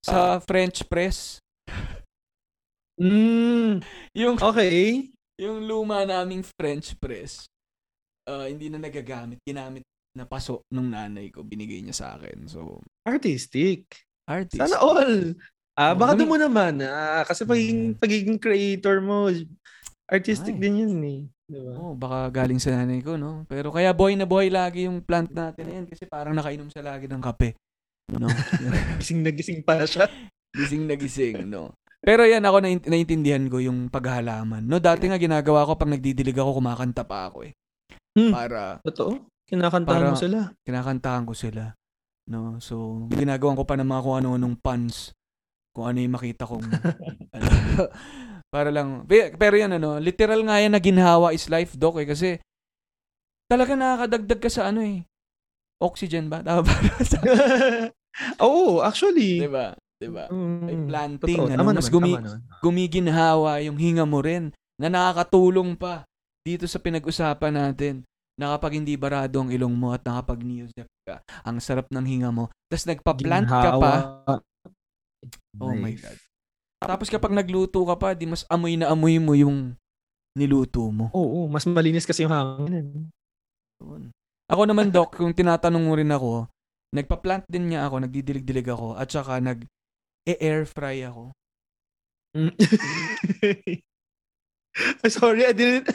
sa 0.00 0.16
French 0.40 0.84
press. 0.88 1.40
Mm, 3.00 3.80
Yung, 4.12 4.36
okay. 4.36 5.08
yung 5.40 5.64
luma 5.64 6.04
naming 6.04 6.44
French 6.44 6.92
press, 7.00 7.48
ah, 8.28 8.44
hindi 8.44 8.68
na 8.68 8.76
nagagamit. 8.76 9.40
Ginamit 9.40 9.84
na 10.12 10.28
paso 10.28 10.60
nung 10.68 10.92
nanay 10.92 11.32
ko. 11.32 11.40
Binigay 11.40 11.80
niya 11.80 11.96
sa 11.96 12.06
akin. 12.20 12.44
So, 12.44 12.84
Artistic. 13.08 13.88
artist. 14.28 14.60
Sana 14.60 14.76
all. 14.78 15.32
Ah, 15.80 15.96
Oo, 15.96 15.96
baka 15.96 16.12
doon 16.12 16.28
mo 16.28 16.36
naman. 16.36 16.84
Ah, 16.84 17.24
kasi 17.24 17.48
pagiging, 17.48 17.96
pagiging 17.96 18.36
creator 18.36 19.00
mo, 19.00 19.32
artistic 20.04 20.52
Ay. 20.52 20.60
din 20.60 20.84
yun 20.84 21.00
eh. 21.00 21.20
Diba? 21.50 21.72
Oh, 21.80 21.96
baka 21.96 22.28
galing 22.30 22.60
sa 22.60 22.70
nanay 22.70 23.00
ko, 23.00 23.16
no? 23.16 23.48
Pero 23.48 23.72
kaya 23.72 23.90
buhay 23.90 24.14
na 24.14 24.28
buhay 24.28 24.52
lagi 24.52 24.84
yung 24.84 25.00
plant 25.00 25.32
natin 25.32 25.64
na 25.64 25.72
yan 25.80 25.86
kasi 25.88 26.04
parang 26.04 26.36
nakainom 26.36 26.68
siya 26.68 26.84
lagi 26.84 27.08
ng 27.08 27.18
kape. 27.18 27.56
No? 28.12 28.28
Gising 29.00 29.24
na 29.24 29.30
gising 29.32 29.60
pa 29.64 29.80
siya. 29.82 30.04
gising 30.58 30.84
na 30.84 30.94
gising, 30.94 31.48
no? 31.48 31.72
Pero 32.00 32.22
yan, 32.22 32.44
ako 32.44 32.60
nain- 32.60 32.86
naintindihan 32.86 33.42
ko 33.48 33.58
yung 33.58 33.88
paghahalaman. 33.88 34.62
No, 34.62 34.78
dati 34.78 35.08
nga 35.08 35.18
ginagawa 35.18 35.64
ko 35.64 35.74
pag 35.74 35.90
nagdidilig 35.90 36.36
ako, 36.38 36.60
kumakanta 36.60 37.02
pa 37.02 37.32
ako 37.32 37.48
eh. 37.48 37.52
Hmm. 38.14 38.30
Para 38.30 38.78
Totoo. 38.84 39.26
Kinakantahan 39.48 40.00
Para- 40.06 40.12
mo 40.12 40.18
sila. 40.18 40.38
kinakantahan 40.62 41.24
ko 41.26 41.34
sila. 41.34 41.74
No? 42.30 42.62
So, 42.62 43.06
ginagawan 43.10 43.58
ko 43.58 43.64
pa 43.66 43.74
ng 43.74 43.88
mga 43.88 44.02
kung 44.06 44.16
ano-anong 44.22 44.56
puns. 44.60 45.10
Kung 45.70 45.86
ano 45.86 45.98
yung 45.98 46.14
makita 46.14 46.44
kong 46.44 46.66
ano, 47.34 47.46
para 48.50 48.68
lang. 48.68 49.06
Pe- 49.06 49.34
Pero 49.34 49.54
yan 49.54 49.78
ano, 49.78 50.02
literal 50.02 50.42
nga 50.42 50.58
yan 50.58 50.74
na 50.74 50.82
ginhawa 50.82 51.30
is 51.30 51.46
life, 51.46 51.78
Doc, 51.78 52.02
eh. 52.02 52.08
Kasi 52.08 52.28
talaga 53.46 53.78
nakakadagdag 53.78 54.40
ka 54.42 54.50
sa 54.50 54.70
ano 54.70 54.82
eh. 54.82 55.06
Oxygen 55.80 56.26
ba? 56.28 56.42
Tama 56.42 56.66
ba? 56.66 56.74
Oo, 58.44 58.82
actually. 58.82 59.40
diba? 59.40 59.72
Diba? 59.96 60.26
Mm, 60.32 60.60
May 60.64 60.76
planting, 60.88 61.38
totoo. 61.38 61.52
ano, 61.52 61.62
mas 61.62 61.86
naman, 61.86 61.92
gumi-. 61.92 62.18
Gumiginhawa 62.60 63.60
yung 63.62 63.76
hinga 63.76 64.04
mo 64.04 64.20
rin. 64.20 64.50
na 64.80 64.88
nakakatulong 64.88 65.76
pa 65.76 66.08
dito 66.40 66.64
sa 66.64 66.80
pinag-usapan 66.80 67.52
natin 67.52 67.94
na 68.40 68.56
kapag 68.56 68.80
hindi 68.80 68.96
barado 68.96 69.44
ang 69.44 69.52
ilong 69.52 69.76
mo 69.76 69.92
at 69.92 70.00
nakapag 70.00 70.40
neozep 70.40 70.88
ka, 71.04 71.20
ang 71.44 71.60
sarap 71.60 71.84
ng 71.92 72.00
hinga 72.00 72.32
mo, 72.32 72.48
tapos 72.72 72.88
nagpa-plant 72.88 73.44
ka 73.44 73.76
pa, 73.76 73.92
Ginhawa. 74.24 74.40
Oh 75.58 75.74
my. 75.74 75.94
God. 75.96 76.18
Tapos 76.80 77.08
kapag 77.10 77.34
nagluto 77.34 77.82
ka 77.84 77.96
pa, 77.98 78.08
di 78.14 78.24
mas 78.24 78.46
amoy 78.46 78.78
na 78.78 78.88
amoy 78.88 79.18
mo 79.18 79.34
yung 79.34 79.74
niluto 80.38 80.88
mo. 80.88 81.10
Oo, 81.10 81.50
mas 81.50 81.66
malinis 81.66 82.06
kasi 82.06 82.22
yung 82.22 82.32
hangin. 82.32 83.10
Yun. 83.82 84.14
Ako 84.50 84.62
naman, 84.66 84.90
Doc, 84.90 85.14
kung 85.14 85.30
tinatanong 85.30 85.84
mo 85.84 85.94
rin 85.94 86.10
ako, 86.10 86.50
nagpa-plant 86.90 87.46
din 87.46 87.70
niya 87.70 87.86
ako, 87.86 88.02
nagdidilig-dilig 88.02 88.66
ako, 88.66 88.98
at 88.98 89.06
saka 89.06 89.38
nag-air 89.38 90.66
fry 90.66 91.06
ako. 91.06 91.30
Mm. 92.34 92.54
Sorry, 95.06 95.46
I 95.46 95.54
didn't... 95.54 95.90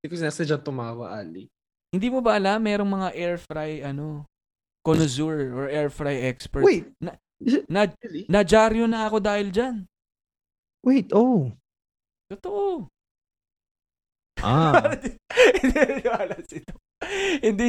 Hindi 0.00 0.06
ko 0.08 0.16
sinasadya 0.16 0.64
tumawa, 0.64 1.20
Ali. 1.20 1.52
Hindi 1.92 2.08
mo 2.08 2.24
ba 2.24 2.40
alam, 2.40 2.64
merong 2.64 2.88
mga 2.88 3.08
air 3.12 3.36
fry, 3.36 3.84
ano, 3.84 4.24
connoisseur 4.80 5.52
or 5.52 5.68
air 5.68 5.92
fry 5.92 6.16
expert. 6.24 6.64
Wait, 6.64 6.88
Na, 6.96 7.12
is 7.40 7.54
it 7.56 7.64
na, 7.66 7.88
really? 8.00 8.24
nadyaryo 8.28 8.84
na 8.84 9.04
ako 9.04 9.16
dahil 9.18 9.48
dyan. 9.48 9.84
Wait, 10.80 11.12
oh. 11.12 11.52
Totoo. 12.28 12.86
Ah. 14.40 14.72
hindi 15.60 15.76
naniniwala 15.76 16.36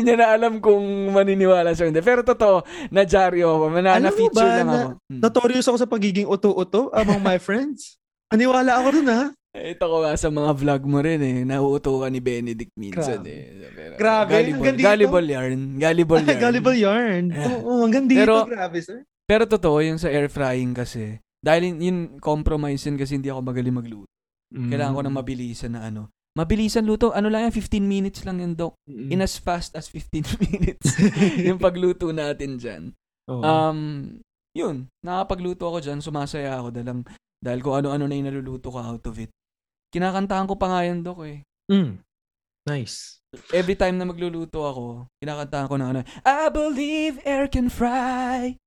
niya 0.04 0.16
na 0.16 0.28
alam 0.32 0.60
kung 0.60 1.12
maniniwala 1.12 1.72
siya 1.72 1.88
hindi. 1.88 2.00
Pero 2.00 2.22
totoo, 2.22 2.64
nadyaryo 2.88 3.48
ako. 3.48 3.66
Na, 3.74 3.96
Alam 3.96 4.04
mo 4.04 4.08
na-feature 4.08 4.36
ba 4.38 4.56
lang 4.56 4.68
na- 4.68 4.72
ako. 4.72 4.88
Hmm. 5.08 5.20
Notorious 5.20 5.68
ako 5.68 5.78
sa 5.78 5.90
pagiging 5.90 6.28
uto-uto 6.28 6.92
among 6.92 7.20
my 7.20 7.38
friends. 7.48 8.00
Aniwala 8.30 8.80
ako 8.80 8.88
dun, 8.94 9.10
ha? 9.10 9.24
Ito 9.52 9.84
ko 9.84 9.98
nga 10.00 10.16
sa 10.16 10.32
mga 10.32 10.52
vlog 10.56 10.84
mo 10.88 11.04
rin 11.04 11.20
eh. 11.20 11.44
Nauuto 11.44 12.00
ka 12.00 12.08
ni 12.08 12.24
Benedict 12.24 12.72
minsan 12.80 13.20
Grabe. 13.20 13.28
eh. 13.28 13.48
Pero, 13.76 13.94
Grabe, 14.00 14.32
Gullible, 14.32 14.52
hanggang 14.56 14.76
dito? 14.80 14.88
gullible 14.88 15.28
yarn. 15.28 15.60
Gullible 15.76 16.20
yarn. 16.24 16.40
Gullible 16.48 16.78
yarn. 16.80 17.24
Oo, 17.36 17.72
hanggang 17.84 18.06
dito, 18.08 18.24
Pero- 18.24 18.48
grabe, 18.48 18.80
sir. 18.80 19.04
Pero 19.32 19.48
totoo, 19.48 19.80
yung 19.80 19.96
sa 19.96 20.12
air 20.12 20.28
frying 20.28 20.76
kasi. 20.76 21.24
Dahil 21.40 21.72
yun, 21.72 21.78
yun 21.80 21.98
compromise 22.20 22.84
yun 22.84 23.00
kasi 23.00 23.16
hindi 23.16 23.32
ako 23.32 23.40
magaling 23.48 23.72
magluto. 23.80 24.12
Kailangan 24.52 24.92
Mm. 24.92 25.00
ko 25.00 25.04
na 25.08 25.14
mabilisan 25.16 25.72
na 25.72 25.88
ano. 25.88 26.12
Mabilisan 26.36 26.84
luto. 26.84 27.16
Ano 27.16 27.32
lang 27.32 27.48
yan? 27.48 27.56
15 27.56 27.80
minutes 27.88 28.28
lang 28.28 28.44
yun, 28.44 28.60
Doc. 28.60 28.76
Mm. 28.92 29.16
In 29.16 29.24
as 29.24 29.40
fast 29.40 29.72
as 29.80 29.88
15 29.88 30.28
minutes. 30.52 31.00
yung 31.48 31.60
pagluto 31.60 32.12
natin 32.12 32.60
dyan. 32.60 32.84
Oo. 33.32 33.40
Um, 33.40 33.80
yun. 34.52 34.92
Nakapagluto 35.00 35.64
ako 35.64 35.80
dyan. 35.80 36.04
Sumasaya 36.04 36.60
ako 36.60 36.76
dahil, 36.76 37.08
dahil 37.40 37.60
kung 37.64 37.76
ano-ano 37.80 38.04
na 38.06 38.16
yung 38.20 38.28
naluluto 38.28 38.68
ko 38.68 38.84
out 38.84 39.04
of 39.08 39.16
it. 39.16 39.32
Kinakantahan 39.92 40.48
ko 40.48 40.60
pa 40.60 40.68
nga 40.68 40.84
yan, 40.84 41.04
Doc 41.04 41.24
eh. 41.24 41.40
Mm. 41.72 42.04
Nice. 42.68 43.24
Every 43.56 43.80
time 43.80 43.96
na 43.96 44.06
magluluto 44.06 44.62
ako, 44.62 45.08
kinakantahan 45.24 45.68
ko 45.72 45.76
ng 45.80 45.90
ano, 45.96 46.00
I 46.22 46.52
believe 46.52 47.18
air 47.24 47.48
can 47.48 47.72
fry. 47.72 48.61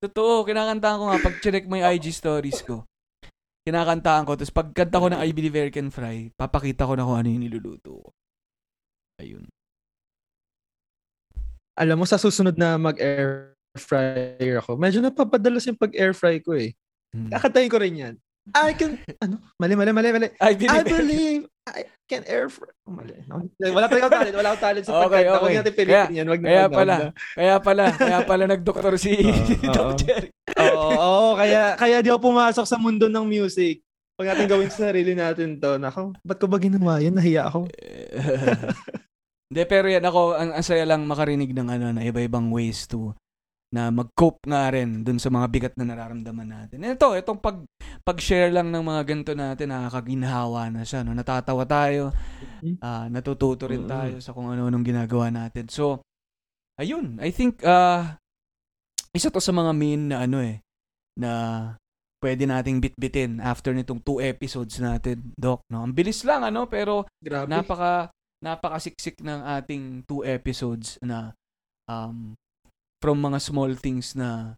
Totoo, 0.00 0.48
kinakantahan 0.48 0.96
ko 0.96 1.04
nga 1.12 1.20
pag 1.20 1.36
check 1.44 1.68
mo 1.68 1.76
yung 1.76 1.92
IG 1.92 2.08
stories 2.16 2.64
ko. 2.64 2.88
Kinakantahan 3.68 4.24
ko. 4.24 4.32
Tapos 4.32 4.48
pagkanta 4.48 4.96
ko 4.96 5.12
ng 5.12 5.20
I 5.20 5.30
Believe 5.36 5.60
Air 5.60 5.68
Can 5.68 5.92
Fry, 5.92 6.32
papakita 6.32 6.88
ko 6.88 6.96
na 6.96 7.04
kung 7.04 7.20
ano 7.20 7.28
yung 7.28 7.44
niluluto 7.44 8.00
ko. 8.00 8.08
Ayun. 9.20 9.44
Alam 11.76 12.00
mo, 12.00 12.04
sa 12.08 12.16
susunod 12.16 12.56
na 12.56 12.80
mag-air 12.80 13.52
fryer 13.76 14.58
ako, 14.64 14.80
medyo 14.80 15.04
napapadalas 15.04 15.68
yung 15.68 15.78
pag-air 15.78 16.16
fry 16.16 16.40
ko 16.40 16.56
eh. 16.56 16.72
Hmm. 17.12 17.28
Kakatayin 17.28 17.70
ko 17.70 17.78
rin 17.78 18.00
yan. 18.00 18.14
I 18.56 18.72
can, 18.72 18.96
ano? 19.20 19.36
Mali, 19.60 19.76
mali, 19.76 19.92
mali, 19.92 20.08
mali. 20.10 20.28
I 20.40 20.56
Believe, 20.56 20.72
I 20.72 20.82
believe 20.82 21.42
I 21.44 21.59
can 22.10 22.26
air 22.26 22.50
fry. 22.50 22.70
Oh, 22.86 22.92
mali. 22.94 23.14
No, 23.30 23.46
Wala 23.70 23.86
talaga 23.86 24.18
talent. 24.18 24.34
Wala 24.34 24.48
akong 24.50 24.64
talent 24.66 24.84
sa 24.84 24.90
Okay, 24.90 25.02
pagkanta. 25.06 25.30
Huwag 25.30 25.46
okay. 25.46 25.58
natin 25.62 25.74
pilitin 25.78 26.14
yan. 26.18 26.26
Wag 26.26 26.40
na, 26.42 26.48
Kaya 26.48 26.62
wag 26.62 26.70
na, 26.70 26.76
pala, 26.76 26.94
kaya 27.38 27.54
pala, 27.62 27.84
kaya 27.94 28.18
pala 28.26 28.44
nagdoktor 28.50 28.94
si 28.98 29.12
Oo, 29.70 29.74
Doc. 29.74 30.02
Jerry. 30.02 30.28
Oo, 30.58 30.88
oo, 30.90 31.28
kaya, 31.38 31.78
kaya 31.78 31.96
di 32.02 32.10
ako 32.10 32.20
pumasok 32.34 32.66
sa 32.66 32.76
mundo 32.82 33.06
ng 33.06 33.26
music. 33.26 33.78
Pag 34.18 34.34
natin 34.34 34.50
gawin 34.50 34.68
sa 34.68 34.90
sarili 34.90 35.14
natin 35.14 35.56
to, 35.62 35.80
nako, 35.80 36.12
ba't 36.26 36.36
ko 36.36 36.50
ba 36.50 36.60
ginawa 36.60 37.00
yan? 37.00 37.16
Nahiya 37.16 37.48
ako. 37.48 37.70
Hindi, 39.50 39.62
pero 39.66 39.86
yan 39.88 40.04
ako, 40.04 40.20
ang, 40.36 40.50
ang 40.54 40.64
saya 40.66 40.84
lang 40.84 41.08
makarinig 41.08 41.54
ng 41.56 41.68
ano, 41.70 41.86
na 41.94 42.04
iba-ibang 42.04 42.52
ways 42.52 42.84
to 42.84 43.16
na 43.70 43.86
mag-cope 43.94 44.42
nga 44.50 44.66
rin 44.74 45.06
dun 45.06 45.22
sa 45.22 45.30
mga 45.30 45.46
bigat 45.46 45.74
na 45.78 45.86
nararamdaman 45.86 46.48
natin. 46.50 46.82
Ito, 46.82 47.14
itong 47.14 47.38
pag, 47.38 47.62
pag-share 48.02 48.50
lang 48.50 48.74
ng 48.74 48.82
mga 48.82 49.02
ganito 49.06 49.32
natin, 49.38 49.70
nakakaginhawa 49.70 50.74
na 50.74 50.82
siya. 50.82 51.06
No? 51.06 51.14
Natatawa 51.14 51.62
tayo, 51.70 52.10
ah, 52.82 53.06
natututo 53.06 53.70
rin 53.70 53.86
Mm. 53.86 53.90
tayo 53.90 54.16
sa 54.18 54.34
kung 54.34 54.50
ano-anong 54.50 54.82
ginagawa 54.82 55.30
natin. 55.30 55.70
So, 55.70 56.02
ayun, 56.82 57.22
I 57.22 57.30
think, 57.30 57.62
ah, 57.62 58.18
isa 59.14 59.30
to 59.30 59.38
sa 59.38 59.54
mga 59.54 59.70
main 59.70 60.02
na 60.10 60.26
ano 60.26 60.42
eh, 60.42 60.58
na 61.14 61.30
pwede 62.18 62.50
nating 62.50 62.82
bitbitin 62.82 63.38
after 63.38 63.70
nitong 63.70 64.02
two 64.02 64.18
episodes 64.18 64.82
natin, 64.82 65.30
Doc. 65.38 65.62
No? 65.70 65.86
Ang 65.86 65.94
bilis 65.94 66.26
lang, 66.26 66.42
ano, 66.42 66.66
pero 66.66 67.06
Grabe. 67.22 67.46
napaka 67.46 68.10
napakasiksik 68.40 69.20
ng 69.20 69.44
ating 69.60 70.02
two 70.08 70.24
episodes 70.24 70.96
na 71.04 71.36
um, 71.86 72.32
from 73.00 73.18
mga 73.18 73.40
small 73.40 73.72
things 73.74 74.12
na 74.14 74.54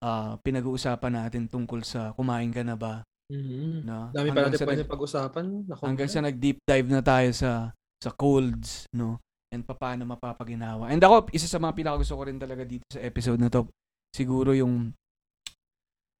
ah, 0.00 0.36
pinag-uusapan 0.40 1.12
natin 1.14 1.48
tungkol 1.48 1.80
sa 1.84 2.12
kumain 2.12 2.52
ka 2.52 2.64
na 2.64 2.76
ba 2.76 3.04
Mhm. 3.32 3.88
no? 3.88 4.12
Dami 4.12 4.28
pa 4.36 4.44
natin 4.44 4.68
pwede 4.68 4.84
pag-usapan. 4.84 5.64
Nako, 5.64 5.80
hanggang 5.88 6.12
sa 6.12 6.20
nag-deep 6.20 6.60
dive 6.60 6.88
na 6.92 7.00
tayo 7.00 7.32
sa 7.32 7.72
sa 7.96 8.12
colds 8.12 8.84
no? 8.92 9.16
And 9.48 9.64
paano 9.64 10.04
mapapaginawa. 10.04 10.92
And 10.92 11.00
ako 11.00 11.32
isa 11.32 11.48
sa 11.48 11.56
mga 11.56 11.72
pinakagusto 11.72 12.20
ko 12.20 12.28
rin 12.28 12.36
talaga 12.36 12.68
dito 12.68 12.84
sa 12.92 13.00
episode 13.00 13.40
na 13.40 13.48
to 13.48 13.64
siguro 14.12 14.52
yung 14.52 14.92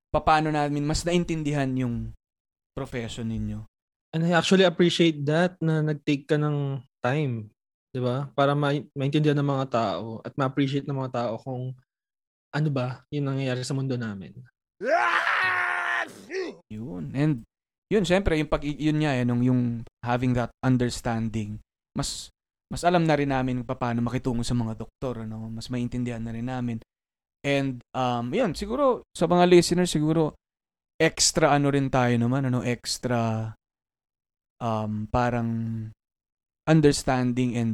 paano 0.08 0.48
namin 0.48 0.86
mas 0.86 1.04
naintindihan 1.04 1.68
yung 1.76 2.14
profession 2.72 3.28
ninyo. 3.28 3.66
And 4.14 4.24
I 4.24 4.32
actually 4.32 4.64
appreciate 4.64 5.26
that 5.26 5.58
na 5.60 5.82
nag-take 5.82 6.24
ka 6.30 6.38
ng 6.38 6.80
time, 7.02 7.50
'di 7.94 8.02
ba? 8.02 8.26
Para 8.34 8.58
ma- 8.58 8.90
maintindihan 8.98 9.38
ng 9.38 9.46
mga 9.46 9.66
tao 9.70 10.18
at 10.26 10.34
ma-appreciate 10.34 10.82
ng 10.90 10.98
mga 10.98 11.14
tao 11.14 11.32
kung 11.38 11.70
ano 12.50 12.68
ba 12.74 13.06
yung 13.14 13.30
nangyayari 13.30 13.62
sa 13.62 13.78
mundo 13.78 13.94
namin. 13.94 14.34
Yun. 16.66 17.14
And 17.14 17.46
yun, 17.86 18.02
syempre, 18.02 18.34
yung 18.34 18.50
pag 18.50 18.66
yun 18.66 18.98
nga, 18.98 19.14
eh, 19.14 19.22
nung 19.22 19.46
yung 19.46 19.86
having 20.02 20.34
that 20.34 20.50
understanding, 20.66 21.62
mas 21.94 22.34
mas 22.66 22.82
alam 22.82 23.06
na 23.06 23.14
rin 23.14 23.30
namin 23.30 23.62
paano 23.62 24.02
makitungo 24.02 24.42
sa 24.42 24.58
mga 24.58 24.74
doktor, 24.74 25.22
ano? 25.22 25.46
Mas 25.46 25.70
maintindihan 25.70 26.18
na 26.18 26.34
rin 26.34 26.50
namin. 26.50 26.82
And 27.46 27.78
um 27.94 28.34
yun, 28.34 28.58
siguro 28.58 29.06
sa 29.14 29.30
mga 29.30 29.46
listeners 29.46 29.94
siguro 29.94 30.34
extra 30.98 31.54
ano 31.54 31.70
rin 31.70 31.86
tayo 31.92 32.18
naman, 32.18 32.50
ano, 32.50 32.66
extra 32.66 33.52
um 34.58 35.06
parang 35.06 35.50
understanding 36.64 37.56
and 37.56 37.70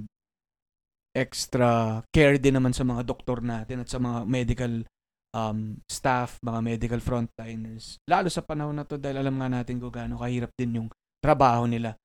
extra 1.14 2.03
care 2.14 2.38
din 2.38 2.55
naman 2.59 2.70
sa 2.70 2.86
mga 2.86 3.03
doktor 3.03 3.43
natin 3.43 3.82
at 3.82 3.88
sa 3.91 3.99
mga 3.99 4.26
medical 4.30 4.86
um, 5.34 5.78
staff, 5.91 6.38
mga 6.43 6.61
medical 6.62 7.01
frontliners. 7.03 7.99
Lalo 8.07 8.30
sa 8.30 8.43
panahon 8.43 8.78
na 8.78 8.86
to 8.86 8.99
dahil 8.99 9.22
alam 9.22 9.38
nga 9.38 9.51
natin 9.51 9.82
kung 9.82 9.91
gaano 9.91 10.22
kahirap 10.22 10.51
din 10.55 10.82
yung 10.82 10.88
trabaho 11.18 11.66
nila. 11.66 11.99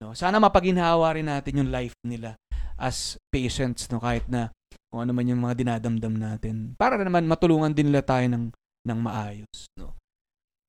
No? 0.00 0.12
Sana 0.16 0.40
mapaginhawa 0.40 1.16
rin 1.16 1.28
natin 1.28 1.64
yung 1.64 1.70
life 1.72 1.96
nila 2.04 2.36
as 2.80 3.20
patients, 3.28 3.88
no? 3.92 4.00
kahit 4.00 4.24
na 4.28 4.48
kung 4.88 5.04
ano 5.04 5.12
man 5.12 5.28
yung 5.28 5.40
mga 5.44 5.54
dinadamdam 5.60 6.14
natin. 6.16 6.54
Para 6.76 6.96
naman 7.00 7.28
matulungan 7.28 7.72
din 7.72 7.92
nila 7.92 8.04
tayo 8.04 8.24
ng, 8.28 8.44
ng 8.88 8.98
maayos. 9.00 9.68
No? 9.76 9.99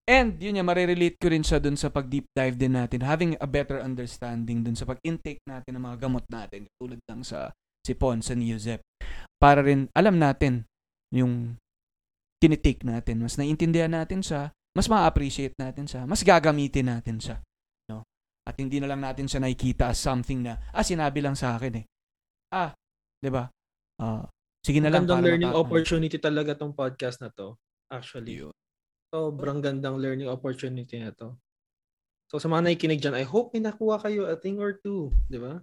And 0.10 0.41
yun 0.41 0.58
nga, 0.58 0.66
marirelate 0.66 1.18
ko 1.22 1.30
rin 1.30 1.45
siya 1.45 1.62
dun 1.62 1.78
sa 1.78 1.93
pag-deep 1.93 2.26
dive 2.34 2.58
din 2.58 2.74
natin, 2.74 3.06
having 3.06 3.38
a 3.38 3.47
better 3.47 3.78
understanding 3.78 4.66
dun 4.66 4.74
sa 4.74 4.89
pag-intake 4.89 5.39
natin 5.45 5.78
ng 5.78 5.84
mga 5.86 5.97
gamot 6.02 6.26
natin, 6.28 6.66
tulad 6.82 6.97
ng 7.06 7.22
sa 7.22 7.54
sipon, 7.86 8.26
sa 8.26 8.34
Neozep. 8.34 8.82
Para 9.38 9.62
rin 9.62 9.89
alam 9.93 10.18
natin 10.18 10.66
yung 11.14 11.58
tinitake 12.41 12.82
natin. 12.82 13.22
Mas 13.22 13.38
naiintindihan 13.38 13.93
natin 13.93 14.26
siya, 14.26 14.49
mas 14.74 14.89
ma-appreciate 14.89 15.54
natin 15.62 15.86
siya, 15.86 16.10
mas 16.10 16.26
gagamitin 16.26 16.89
natin 16.89 17.22
siya. 17.22 17.38
No? 17.91 18.02
At 18.49 18.58
hindi 18.58 18.82
na 18.82 18.89
lang 18.89 19.06
natin 19.06 19.30
siya 19.30 19.38
nakikita 19.43 19.93
as 19.93 20.02
something 20.02 20.41
na, 20.41 20.58
ah, 20.74 20.82
sinabi 20.82 21.22
lang 21.22 21.38
sa 21.38 21.58
akin 21.58 21.74
eh. 21.78 21.86
Ah, 22.49 22.74
di 23.22 23.30
ba? 23.30 23.45
Ah, 24.02 24.26
sige 24.66 24.82
na 24.82 24.89
lang. 24.89 25.06
Gandang 25.06 25.22
para 25.22 25.30
learning 25.30 25.54
opportunity 25.54 26.18
talaga 26.18 26.58
tong 26.58 26.74
podcast 26.74 27.22
na 27.22 27.30
to. 27.30 27.54
Actually. 27.91 28.41
Yun. 28.41 28.56
Sobrang 29.12 29.59
gandang 29.59 29.99
learning 29.99 30.32
opportunity 30.32 30.95
na 31.03 31.12
to. 31.12 31.36
So 32.32 32.39
sa 32.39 32.47
mga 32.47 32.72
nakikinig 32.72 33.03
dyan, 33.03 33.20
I 33.20 33.28
hope 33.28 33.51
may 33.51 33.59
nakuha 33.59 33.99
kayo 33.99 34.24
a 34.32 34.39
thing 34.39 34.55
or 34.64 34.80
two. 34.80 35.12
Di 35.28 35.36
ba? 35.36 35.59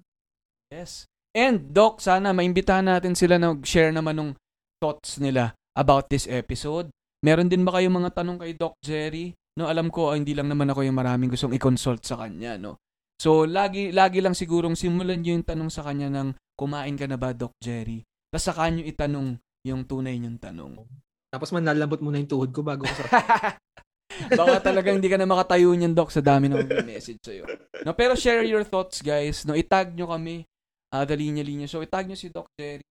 Yes. 0.69 1.09
And 1.33 1.73
Doc, 1.73 2.05
sana 2.05 2.37
maimbitahan 2.37 2.85
natin 2.85 3.17
sila 3.17 3.41
na 3.41 3.57
share 3.65 3.89
naman 3.89 4.21
ng 4.21 4.31
thoughts 4.77 5.17
nila 5.17 5.57
about 5.73 6.13
this 6.13 6.29
episode. 6.29 6.93
meron 7.25 7.51
din 7.51 7.67
ba 7.67 7.75
kayong 7.75 7.99
mga 7.99 8.11
tanong 8.15 8.39
kay 8.39 8.53
Doc 8.55 8.79
Jerry? 8.85 9.35
No, 9.59 9.67
alam 9.67 9.91
ko 9.91 10.13
ah, 10.13 10.15
hindi 10.15 10.39
lang 10.39 10.47
naman 10.47 10.71
ako 10.71 10.87
yung 10.87 10.95
maraming 10.95 11.35
gustong 11.35 11.57
i-consult 11.57 12.07
sa 12.07 12.15
kanya, 12.15 12.55
no. 12.55 12.79
So, 13.19 13.43
lagi 13.43 13.91
lagi 13.91 14.23
lang 14.23 14.39
sigurong 14.39 14.79
simulan 14.79 15.19
niyo 15.19 15.35
yung 15.35 15.43
tanong 15.43 15.71
sa 15.75 15.83
kanya 15.83 16.07
ng 16.15 16.39
kumain 16.55 16.95
ka 16.95 17.11
na 17.11 17.19
ba, 17.19 17.35
Doc 17.35 17.59
Jerry? 17.59 18.07
Tapos 18.31 18.45
saka 18.47 18.71
niyo 18.71 18.87
itanong 18.87 19.35
yung 19.67 19.83
tunay 19.83 20.15
niyong 20.23 20.39
tanong. 20.39 20.87
Tapos 21.29 21.53
manlalambot 21.53 22.01
muna 22.01 22.17
yung 22.17 22.31
tuhod 22.31 22.51
ko 22.53 22.65
bago 22.65 22.89
ko. 22.89 23.03
Baka 24.41 24.73
talagang 24.73 24.99
hindi 24.99 25.13
ka 25.13 25.21
na 25.21 25.29
makatayo 25.29 25.71
niyan, 25.77 25.95
Doc, 25.95 26.11
sa 26.11 26.25
dami 26.25 26.51
ng 26.51 26.67
message 26.83 27.23
sa'yo. 27.23 27.45
No, 27.87 27.95
pero 27.95 28.19
share 28.19 28.43
your 28.43 28.67
thoughts, 28.67 29.05
guys. 29.05 29.47
No, 29.47 29.55
itag 29.55 29.95
nyo 29.95 30.11
kami, 30.11 30.43
uh, 30.91 31.05
The 31.07 31.15
Linya 31.15 31.45
Linya 31.45 31.69
Show. 31.71 31.85
Itag 31.85 32.09
nyo 32.09 32.19
si 32.19 32.33
Doc 32.33 32.51
Jerry. 32.59 32.83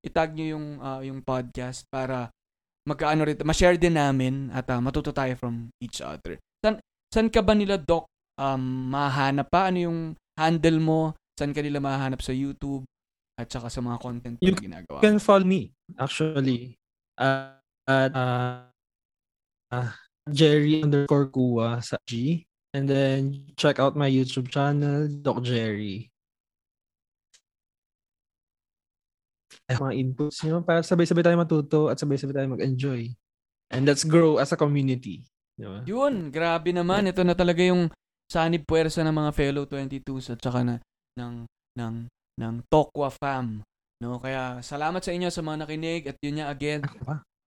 Itag 0.00 0.32
nyo 0.32 0.46
yung, 0.56 0.66
ah, 0.80 1.02
yung 1.04 1.20
podcast 1.20 1.84
para 1.92 2.32
magkaano 2.88 3.28
rin, 3.28 3.36
ma-share 3.44 3.76
din 3.76 3.98
namin 3.98 4.48
at 4.56 4.64
ah, 4.72 4.80
matuto 4.80 5.12
tayo 5.12 5.36
from 5.36 5.68
each 5.84 6.00
other. 6.00 6.40
San, 6.64 6.80
san 7.12 7.28
ka 7.28 7.44
ba 7.44 7.52
nila, 7.52 7.76
Doc, 7.76 8.08
um, 8.40 8.88
mahanap 8.88 9.52
pa? 9.52 9.68
Ano 9.68 9.78
yung 9.84 10.00
handle 10.40 10.80
mo? 10.80 11.00
San 11.36 11.52
ka 11.52 11.60
nila 11.60 11.82
mahanap 11.82 12.24
sa 12.24 12.32
YouTube? 12.32 12.88
At 13.36 13.52
saka 13.52 13.68
sa 13.68 13.84
mga 13.84 13.98
content 14.00 14.36
You 14.40 14.56
na 14.56 14.60
ginagawa? 14.60 14.98
You 15.00 15.04
can 15.04 15.20
follow 15.20 15.48
me, 15.48 15.72
actually. 16.00 16.76
Uh, 17.20 17.59
at 17.90 18.10
uh, 18.14 18.70
uh, 19.74 19.90
Jerry 20.30 20.86
underscore 20.86 21.26
Kuwa 21.26 21.82
sa 21.82 21.98
G. 22.06 22.46
And 22.70 22.86
then 22.86 23.50
check 23.58 23.82
out 23.82 23.98
my 23.98 24.06
YouTube 24.06 24.46
channel, 24.46 25.10
Doc 25.10 25.42
Jerry. 25.42 26.06
Ay, 29.66 29.74
mga 29.74 29.94
inputs 29.98 30.38
nyo 30.46 30.62
para 30.62 30.82
sabay-sabay 30.86 31.22
tayo 31.26 31.38
matuto 31.38 31.90
at 31.90 31.98
sabay-sabay 31.98 32.34
tayo 32.34 32.54
mag-enjoy. 32.54 33.10
And 33.74 33.86
let's 33.86 34.06
grow 34.06 34.38
as 34.38 34.54
a 34.54 34.58
community. 34.58 35.26
Di 35.54 35.66
ba? 35.66 35.82
Yun, 35.86 36.30
grabe 36.30 36.70
naman. 36.74 37.10
Ito 37.10 37.22
na 37.26 37.34
talaga 37.34 37.62
yung 37.62 37.90
sanib 38.30 38.66
puwersa 38.66 39.02
ng 39.02 39.14
mga 39.14 39.30
fellow 39.34 39.64
22s 39.66 40.34
at 40.34 40.38
saka 40.42 40.62
na 40.62 40.76
ng 41.18 41.46
ng 41.78 41.94
ng 42.38 42.54
Tokwa 42.70 43.10
fam. 43.10 43.62
No, 44.00 44.16
kaya 44.18 44.62
salamat 44.64 45.02
sa 45.02 45.12
inyo 45.12 45.28
sa 45.28 45.42
mga 45.44 45.66
nakinig 45.66 46.02
at 46.08 46.16
yun 46.24 46.40
nga 46.40 46.48
again, 46.48 46.80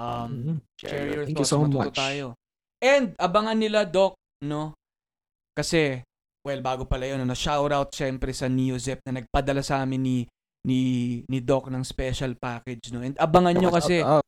um, 0.03 0.29
mm. 0.29 0.57
share 0.75 1.07
your 1.07 1.23
Thank 1.23 1.39
you 1.39 1.47
thoughts, 1.47 1.55
so 1.55 1.63
matuto 1.63 1.87
much. 1.87 1.95
tayo. 1.95 2.35
And 2.83 3.15
abangan 3.15 3.57
nila 3.57 3.87
Doc, 3.87 4.19
no? 4.43 4.75
Kasi 5.55 6.03
well, 6.43 6.59
bago 6.59 6.83
pala 6.83 7.07
yun, 7.07 7.23
ano, 7.23 7.31
shout 7.31 7.71
out 7.71 7.95
syempre 7.95 8.35
sa 8.35 8.51
Neozep 8.51 8.99
na 9.07 9.23
nagpadala 9.23 9.63
sa 9.63 9.79
amin 9.79 10.01
ni 10.03 10.17
ni 10.67 10.79
ni 11.27 11.39
Doc 11.39 11.71
ng 11.71 11.83
special 11.87 12.35
package, 12.35 12.91
no? 12.91 12.99
And 12.99 13.15
abangan 13.15 13.55
nyo 13.55 13.71
kasi 13.71 14.03
of 14.03 14.23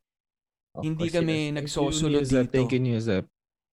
hindi 0.84 1.07
kami 1.07 1.55
yes. 1.55 1.76
Thank 1.76 2.03
you, 2.03 2.19
dito. 2.19 2.51
Thank 2.51 2.71
you, 2.76 2.82
Newzep. 2.84 3.23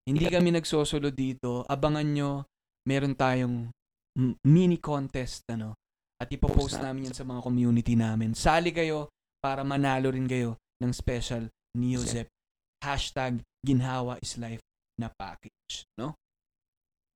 Hindi 0.07 0.27
kami 0.27 0.55
nagsosolo 0.55 1.11
dito. 1.11 1.67
Abangan 1.67 2.07
nyo, 2.07 2.31
meron 2.87 3.15
tayong 3.15 3.71
mini 4.47 4.79
contest, 4.79 5.47
ano? 5.51 5.79
At 6.23 6.31
ipopost 6.31 6.79
namin 6.79 7.11
yan 7.11 7.17
sa 7.17 7.27
mga 7.27 7.43
community 7.43 7.99
namin. 7.99 8.35
Sali 8.39 8.71
kayo 8.71 9.11
para 9.43 9.67
manalo 9.67 10.15
rin 10.15 10.31
kayo 10.31 10.59
ng 10.79 10.95
special 10.95 11.51
Neozep. 11.79 12.29
Hashtag 12.83 13.41
Ginhawa 13.63 14.19
is 14.21 14.37
Life 14.37 14.61
na 14.99 15.09
package, 15.15 15.87
no? 15.97 16.19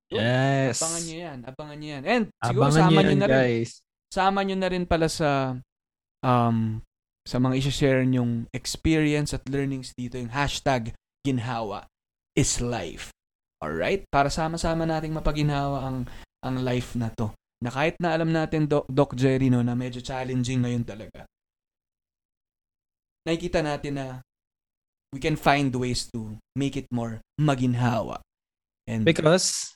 Yes. 0.09 0.79
Abangan 0.79 1.03
nyo 1.03 1.17
yan. 1.19 1.39
Abangan 1.43 1.77
nyo 1.83 1.89
yan. 1.99 2.03
And 2.07 2.25
siguro 2.39 2.71
Abangan 2.71 2.79
sama 2.79 2.91
nyo 2.91 3.03
nyo 3.03 3.11
yan, 3.11 3.19
na 3.19 3.27
rin. 3.27 3.35
guys. 3.35 3.71
Sama 4.07 4.41
nyo 4.47 4.57
na 4.57 4.69
rin 4.71 4.85
pala 4.87 5.09
sa 5.11 5.31
um, 6.23 6.81
sa 7.27 7.37
mga 7.43 7.55
isa-share 7.59 8.07
nyong 8.07 8.47
experience 8.55 9.35
at 9.35 9.43
learnings 9.51 9.91
dito 9.99 10.15
yung 10.15 10.31
hashtag 10.31 10.95
Ginhawa 11.27 11.91
is 12.39 12.63
Life. 12.63 13.11
Alright? 13.59 14.07
Para 14.15 14.31
sama-sama 14.31 14.87
nating 14.87 15.11
mapaginhawa 15.11 15.83
ang 15.83 15.99
ang 16.47 16.63
life 16.63 16.95
na 16.95 17.11
to. 17.11 17.35
Na 17.59 17.73
kahit 17.73 17.99
na 17.99 18.15
alam 18.15 18.31
natin, 18.31 18.69
Doc, 18.71 18.87
Doc 18.87 19.17
Jerry, 19.19 19.49
no, 19.51 19.65
na 19.65 19.75
medyo 19.75 19.99
challenging 19.99 20.63
ngayon 20.63 20.85
talaga. 20.87 21.27
Nakikita 23.27 23.65
natin 23.65 23.99
na 23.99 24.07
we 25.15 25.19
can 25.23 25.39
find 25.39 25.75
ways 25.75 26.09
to 26.11 26.39
make 26.57 26.75
it 26.75 26.89
more 26.91 27.23
maginhawa. 27.39 28.23
And 28.87 29.03
Because, 29.03 29.75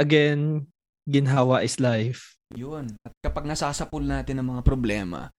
again, 0.00 0.68
ginhawa 1.08 1.64
is 1.64 1.80
life. 1.80 2.36
Yun. 2.56 2.98
At 3.06 3.14
kapag 3.22 3.46
nasasapul 3.46 4.02
natin 4.02 4.42
ang 4.42 4.58
mga 4.58 4.62
problema, 4.66 5.30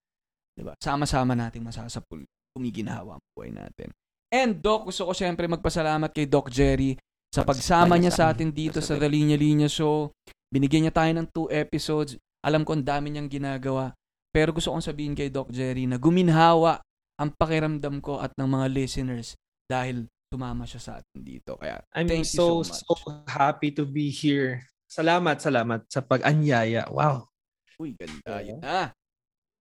'di 0.56 0.62
ba? 0.64 0.72
Sama-sama 0.80 1.36
nating 1.36 1.64
masasapul, 1.64 2.24
kumiginhawa 2.56 3.20
ang 3.20 3.24
buhay 3.36 3.52
natin. 3.52 3.92
And 4.32 4.64
Doc, 4.64 4.88
gusto 4.88 5.04
ko 5.04 5.12
siyempre 5.12 5.44
magpasalamat 5.44 6.08
kay 6.08 6.24
Doc 6.24 6.48
Jerry 6.48 6.96
sa 7.28 7.44
pagsama 7.44 8.00
niya 8.00 8.12
sa 8.12 8.32
atin 8.32 8.48
dito 8.48 8.80
sa 8.80 8.96
The 8.96 9.08
Linya 9.08 9.36
Linya 9.36 9.68
Show. 9.68 10.08
Binigyan 10.48 10.88
niya 10.88 10.94
tayo 10.96 11.12
ng 11.12 11.28
two 11.32 11.48
episodes. 11.52 12.16
Alam 12.40 12.64
ko 12.64 12.76
ang 12.76 12.84
dami 12.84 13.12
niyang 13.12 13.28
ginagawa. 13.28 13.92
Pero 14.32 14.56
gusto 14.56 14.72
kong 14.72 14.84
sabihin 14.84 15.12
kay 15.12 15.28
Doc 15.28 15.52
Jerry 15.52 15.84
na 15.84 16.00
guminhawa 16.00 16.80
ang 17.22 17.30
pakiramdam 17.38 18.02
ko 18.02 18.18
at 18.18 18.34
ng 18.34 18.50
mga 18.50 18.66
listeners 18.74 19.38
dahil 19.70 20.10
tumama 20.26 20.66
siya 20.66 20.80
sa 20.82 20.92
atin 20.98 21.20
dito. 21.22 21.54
Kaya 21.54 21.78
I'm 21.94 22.10
Thank 22.10 22.26
you 22.26 22.34
so, 22.34 22.66
so 22.66 22.74
much. 22.74 22.82
so 22.82 22.92
happy 23.30 23.70
to 23.70 23.86
be 23.86 24.10
here. 24.10 24.66
Salamat, 24.90 25.38
salamat 25.38 25.86
sa 25.86 26.02
pag-anyaya. 26.02 26.90
Wow. 26.90 27.30
Uy, 27.78 27.94
ganda 27.94 28.42
yun 28.42 28.58
na. 28.58 28.90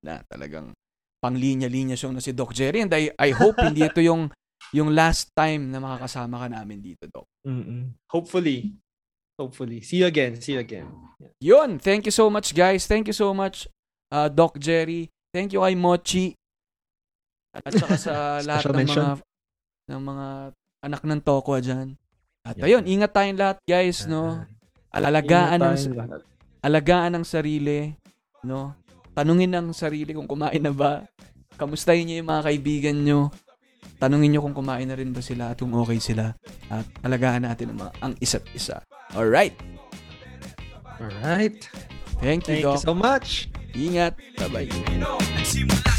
Na 0.02 0.26
talagang 0.26 0.74
panglinya-linya 1.22 1.94
show 1.94 2.10
na 2.10 2.20
si 2.20 2.34
Doc 2.34 2.58
Jerry. 2.58 2.82
And 2.82 2.92
I, 2.92 3.14
I 3.16 3.30
hope 3.32 3.62
hindi 3.68 3.86
ito 3.86 4.02
yung 4.02 4.34
yung 4.74 4.96
last 4.96 5.30
time 5.38 5.70
na 5.70 5.84
makakasama 5.84 6.42
ka 6.42 6.48
namin 6.48 6.80
dito, 6.80 7.06
Doc. 7.12 7.28
Mm-mm. 7.46 7.94
Hopefully. 8.10 8.74
Hopefully. 9.36 9.84
See 9.84 10.02
you 10.02 10.08
again. 10.08 10.40
See 10.40 10.56
you 10.56 10.62
again. 10.64 10.88
Yun, 11.42 11.78
thank 11.78 12.08
you 12.08 12.14
so 12.14 12.30
much 12.32 12.56
guys. 12.56 12.88
Thank 12.88 13.12
you 13.12 13.16
so 13.16 13.36
much 13.36 13.68
uh, 14.10 14.30
Doc 14.32 14.58
Jerry. 14.58 15.12
Thank 15.34 15.54
you 15.54 15.64
kay 15.64 15.76
Mochi. 15.76 16.36
At 17.54 17.72
saka 17.72 17.96
sa 17.96 18.14
lahat 18.48 18.64
ng 18.66 18.78
mention. 18.78 19.04
mga 19.04 19.16
ng 19.88 20.02
mga 20.02 20.28
anak 20.82 21.02
ng 21.04 21.22
Tokwa 21.22 21.58
dyan. 21.60 21.88
At 22.42 22.56
Yeah. 22.56 22.66
ayun, 22.74 22.84
ingat 22.86 23.12
tayong 23.12 23.38
lahat 23.38 23.58
guys, 23.64 24.06
no? 24.06 24.42
Alagaan 24.90 25.60
ng, 25.62 25.78
alagaan 26.60 27.12
ang 27.14 27.24
sarili, 27.24 27.94
no? 28.42 28.74
Tanungin 29.12 29.52
ang 29.52 29.70
sarili 29.72 30.12
kung 30.12 30.26
kumain 30.26 30.58
na 30.58 30.72
ba. 30.72 31.04
Kamustahin 31.54 32.08
niyo 32.08 32.16
yung 32.20 32.32
mga 32.32 32.44
kaibigan 32.44 32.98
niyo. 32.98 33.30
Tanungin 33.98 34.34
niyo 34.34 34.42
kung 34.42 34.56
kumain 34.56 34.88
na 34.88 34.98
rin 34.98 35.12
ba 35.12 35.22
sila 35.22 35.54
at 35.54 35.60
kung 35.60 35.76
okay 35.76 36.00
sila. 36.00 36.34
At 36.68 36.88
alagaan 37.02 37.46
natin 37.46 37.76
ang, 37.76 37.80
mga, 37.80 37.92
ang 38.02 38.14
isa't 38.18 38.48
isa. 38.52 38.82
Alright. 39.14 39.54
Alright. 40.98 41.68
Thank 42.18 42.50
you, 42.50 42.58
Thank 42.58 42.66
you 42.66 42.74
Doc. 42.74 42.82
so 42.82 42.94
much. 42.94 43.52
Ingat. 43.74 44.18
Bye-bye. 44.40 45.91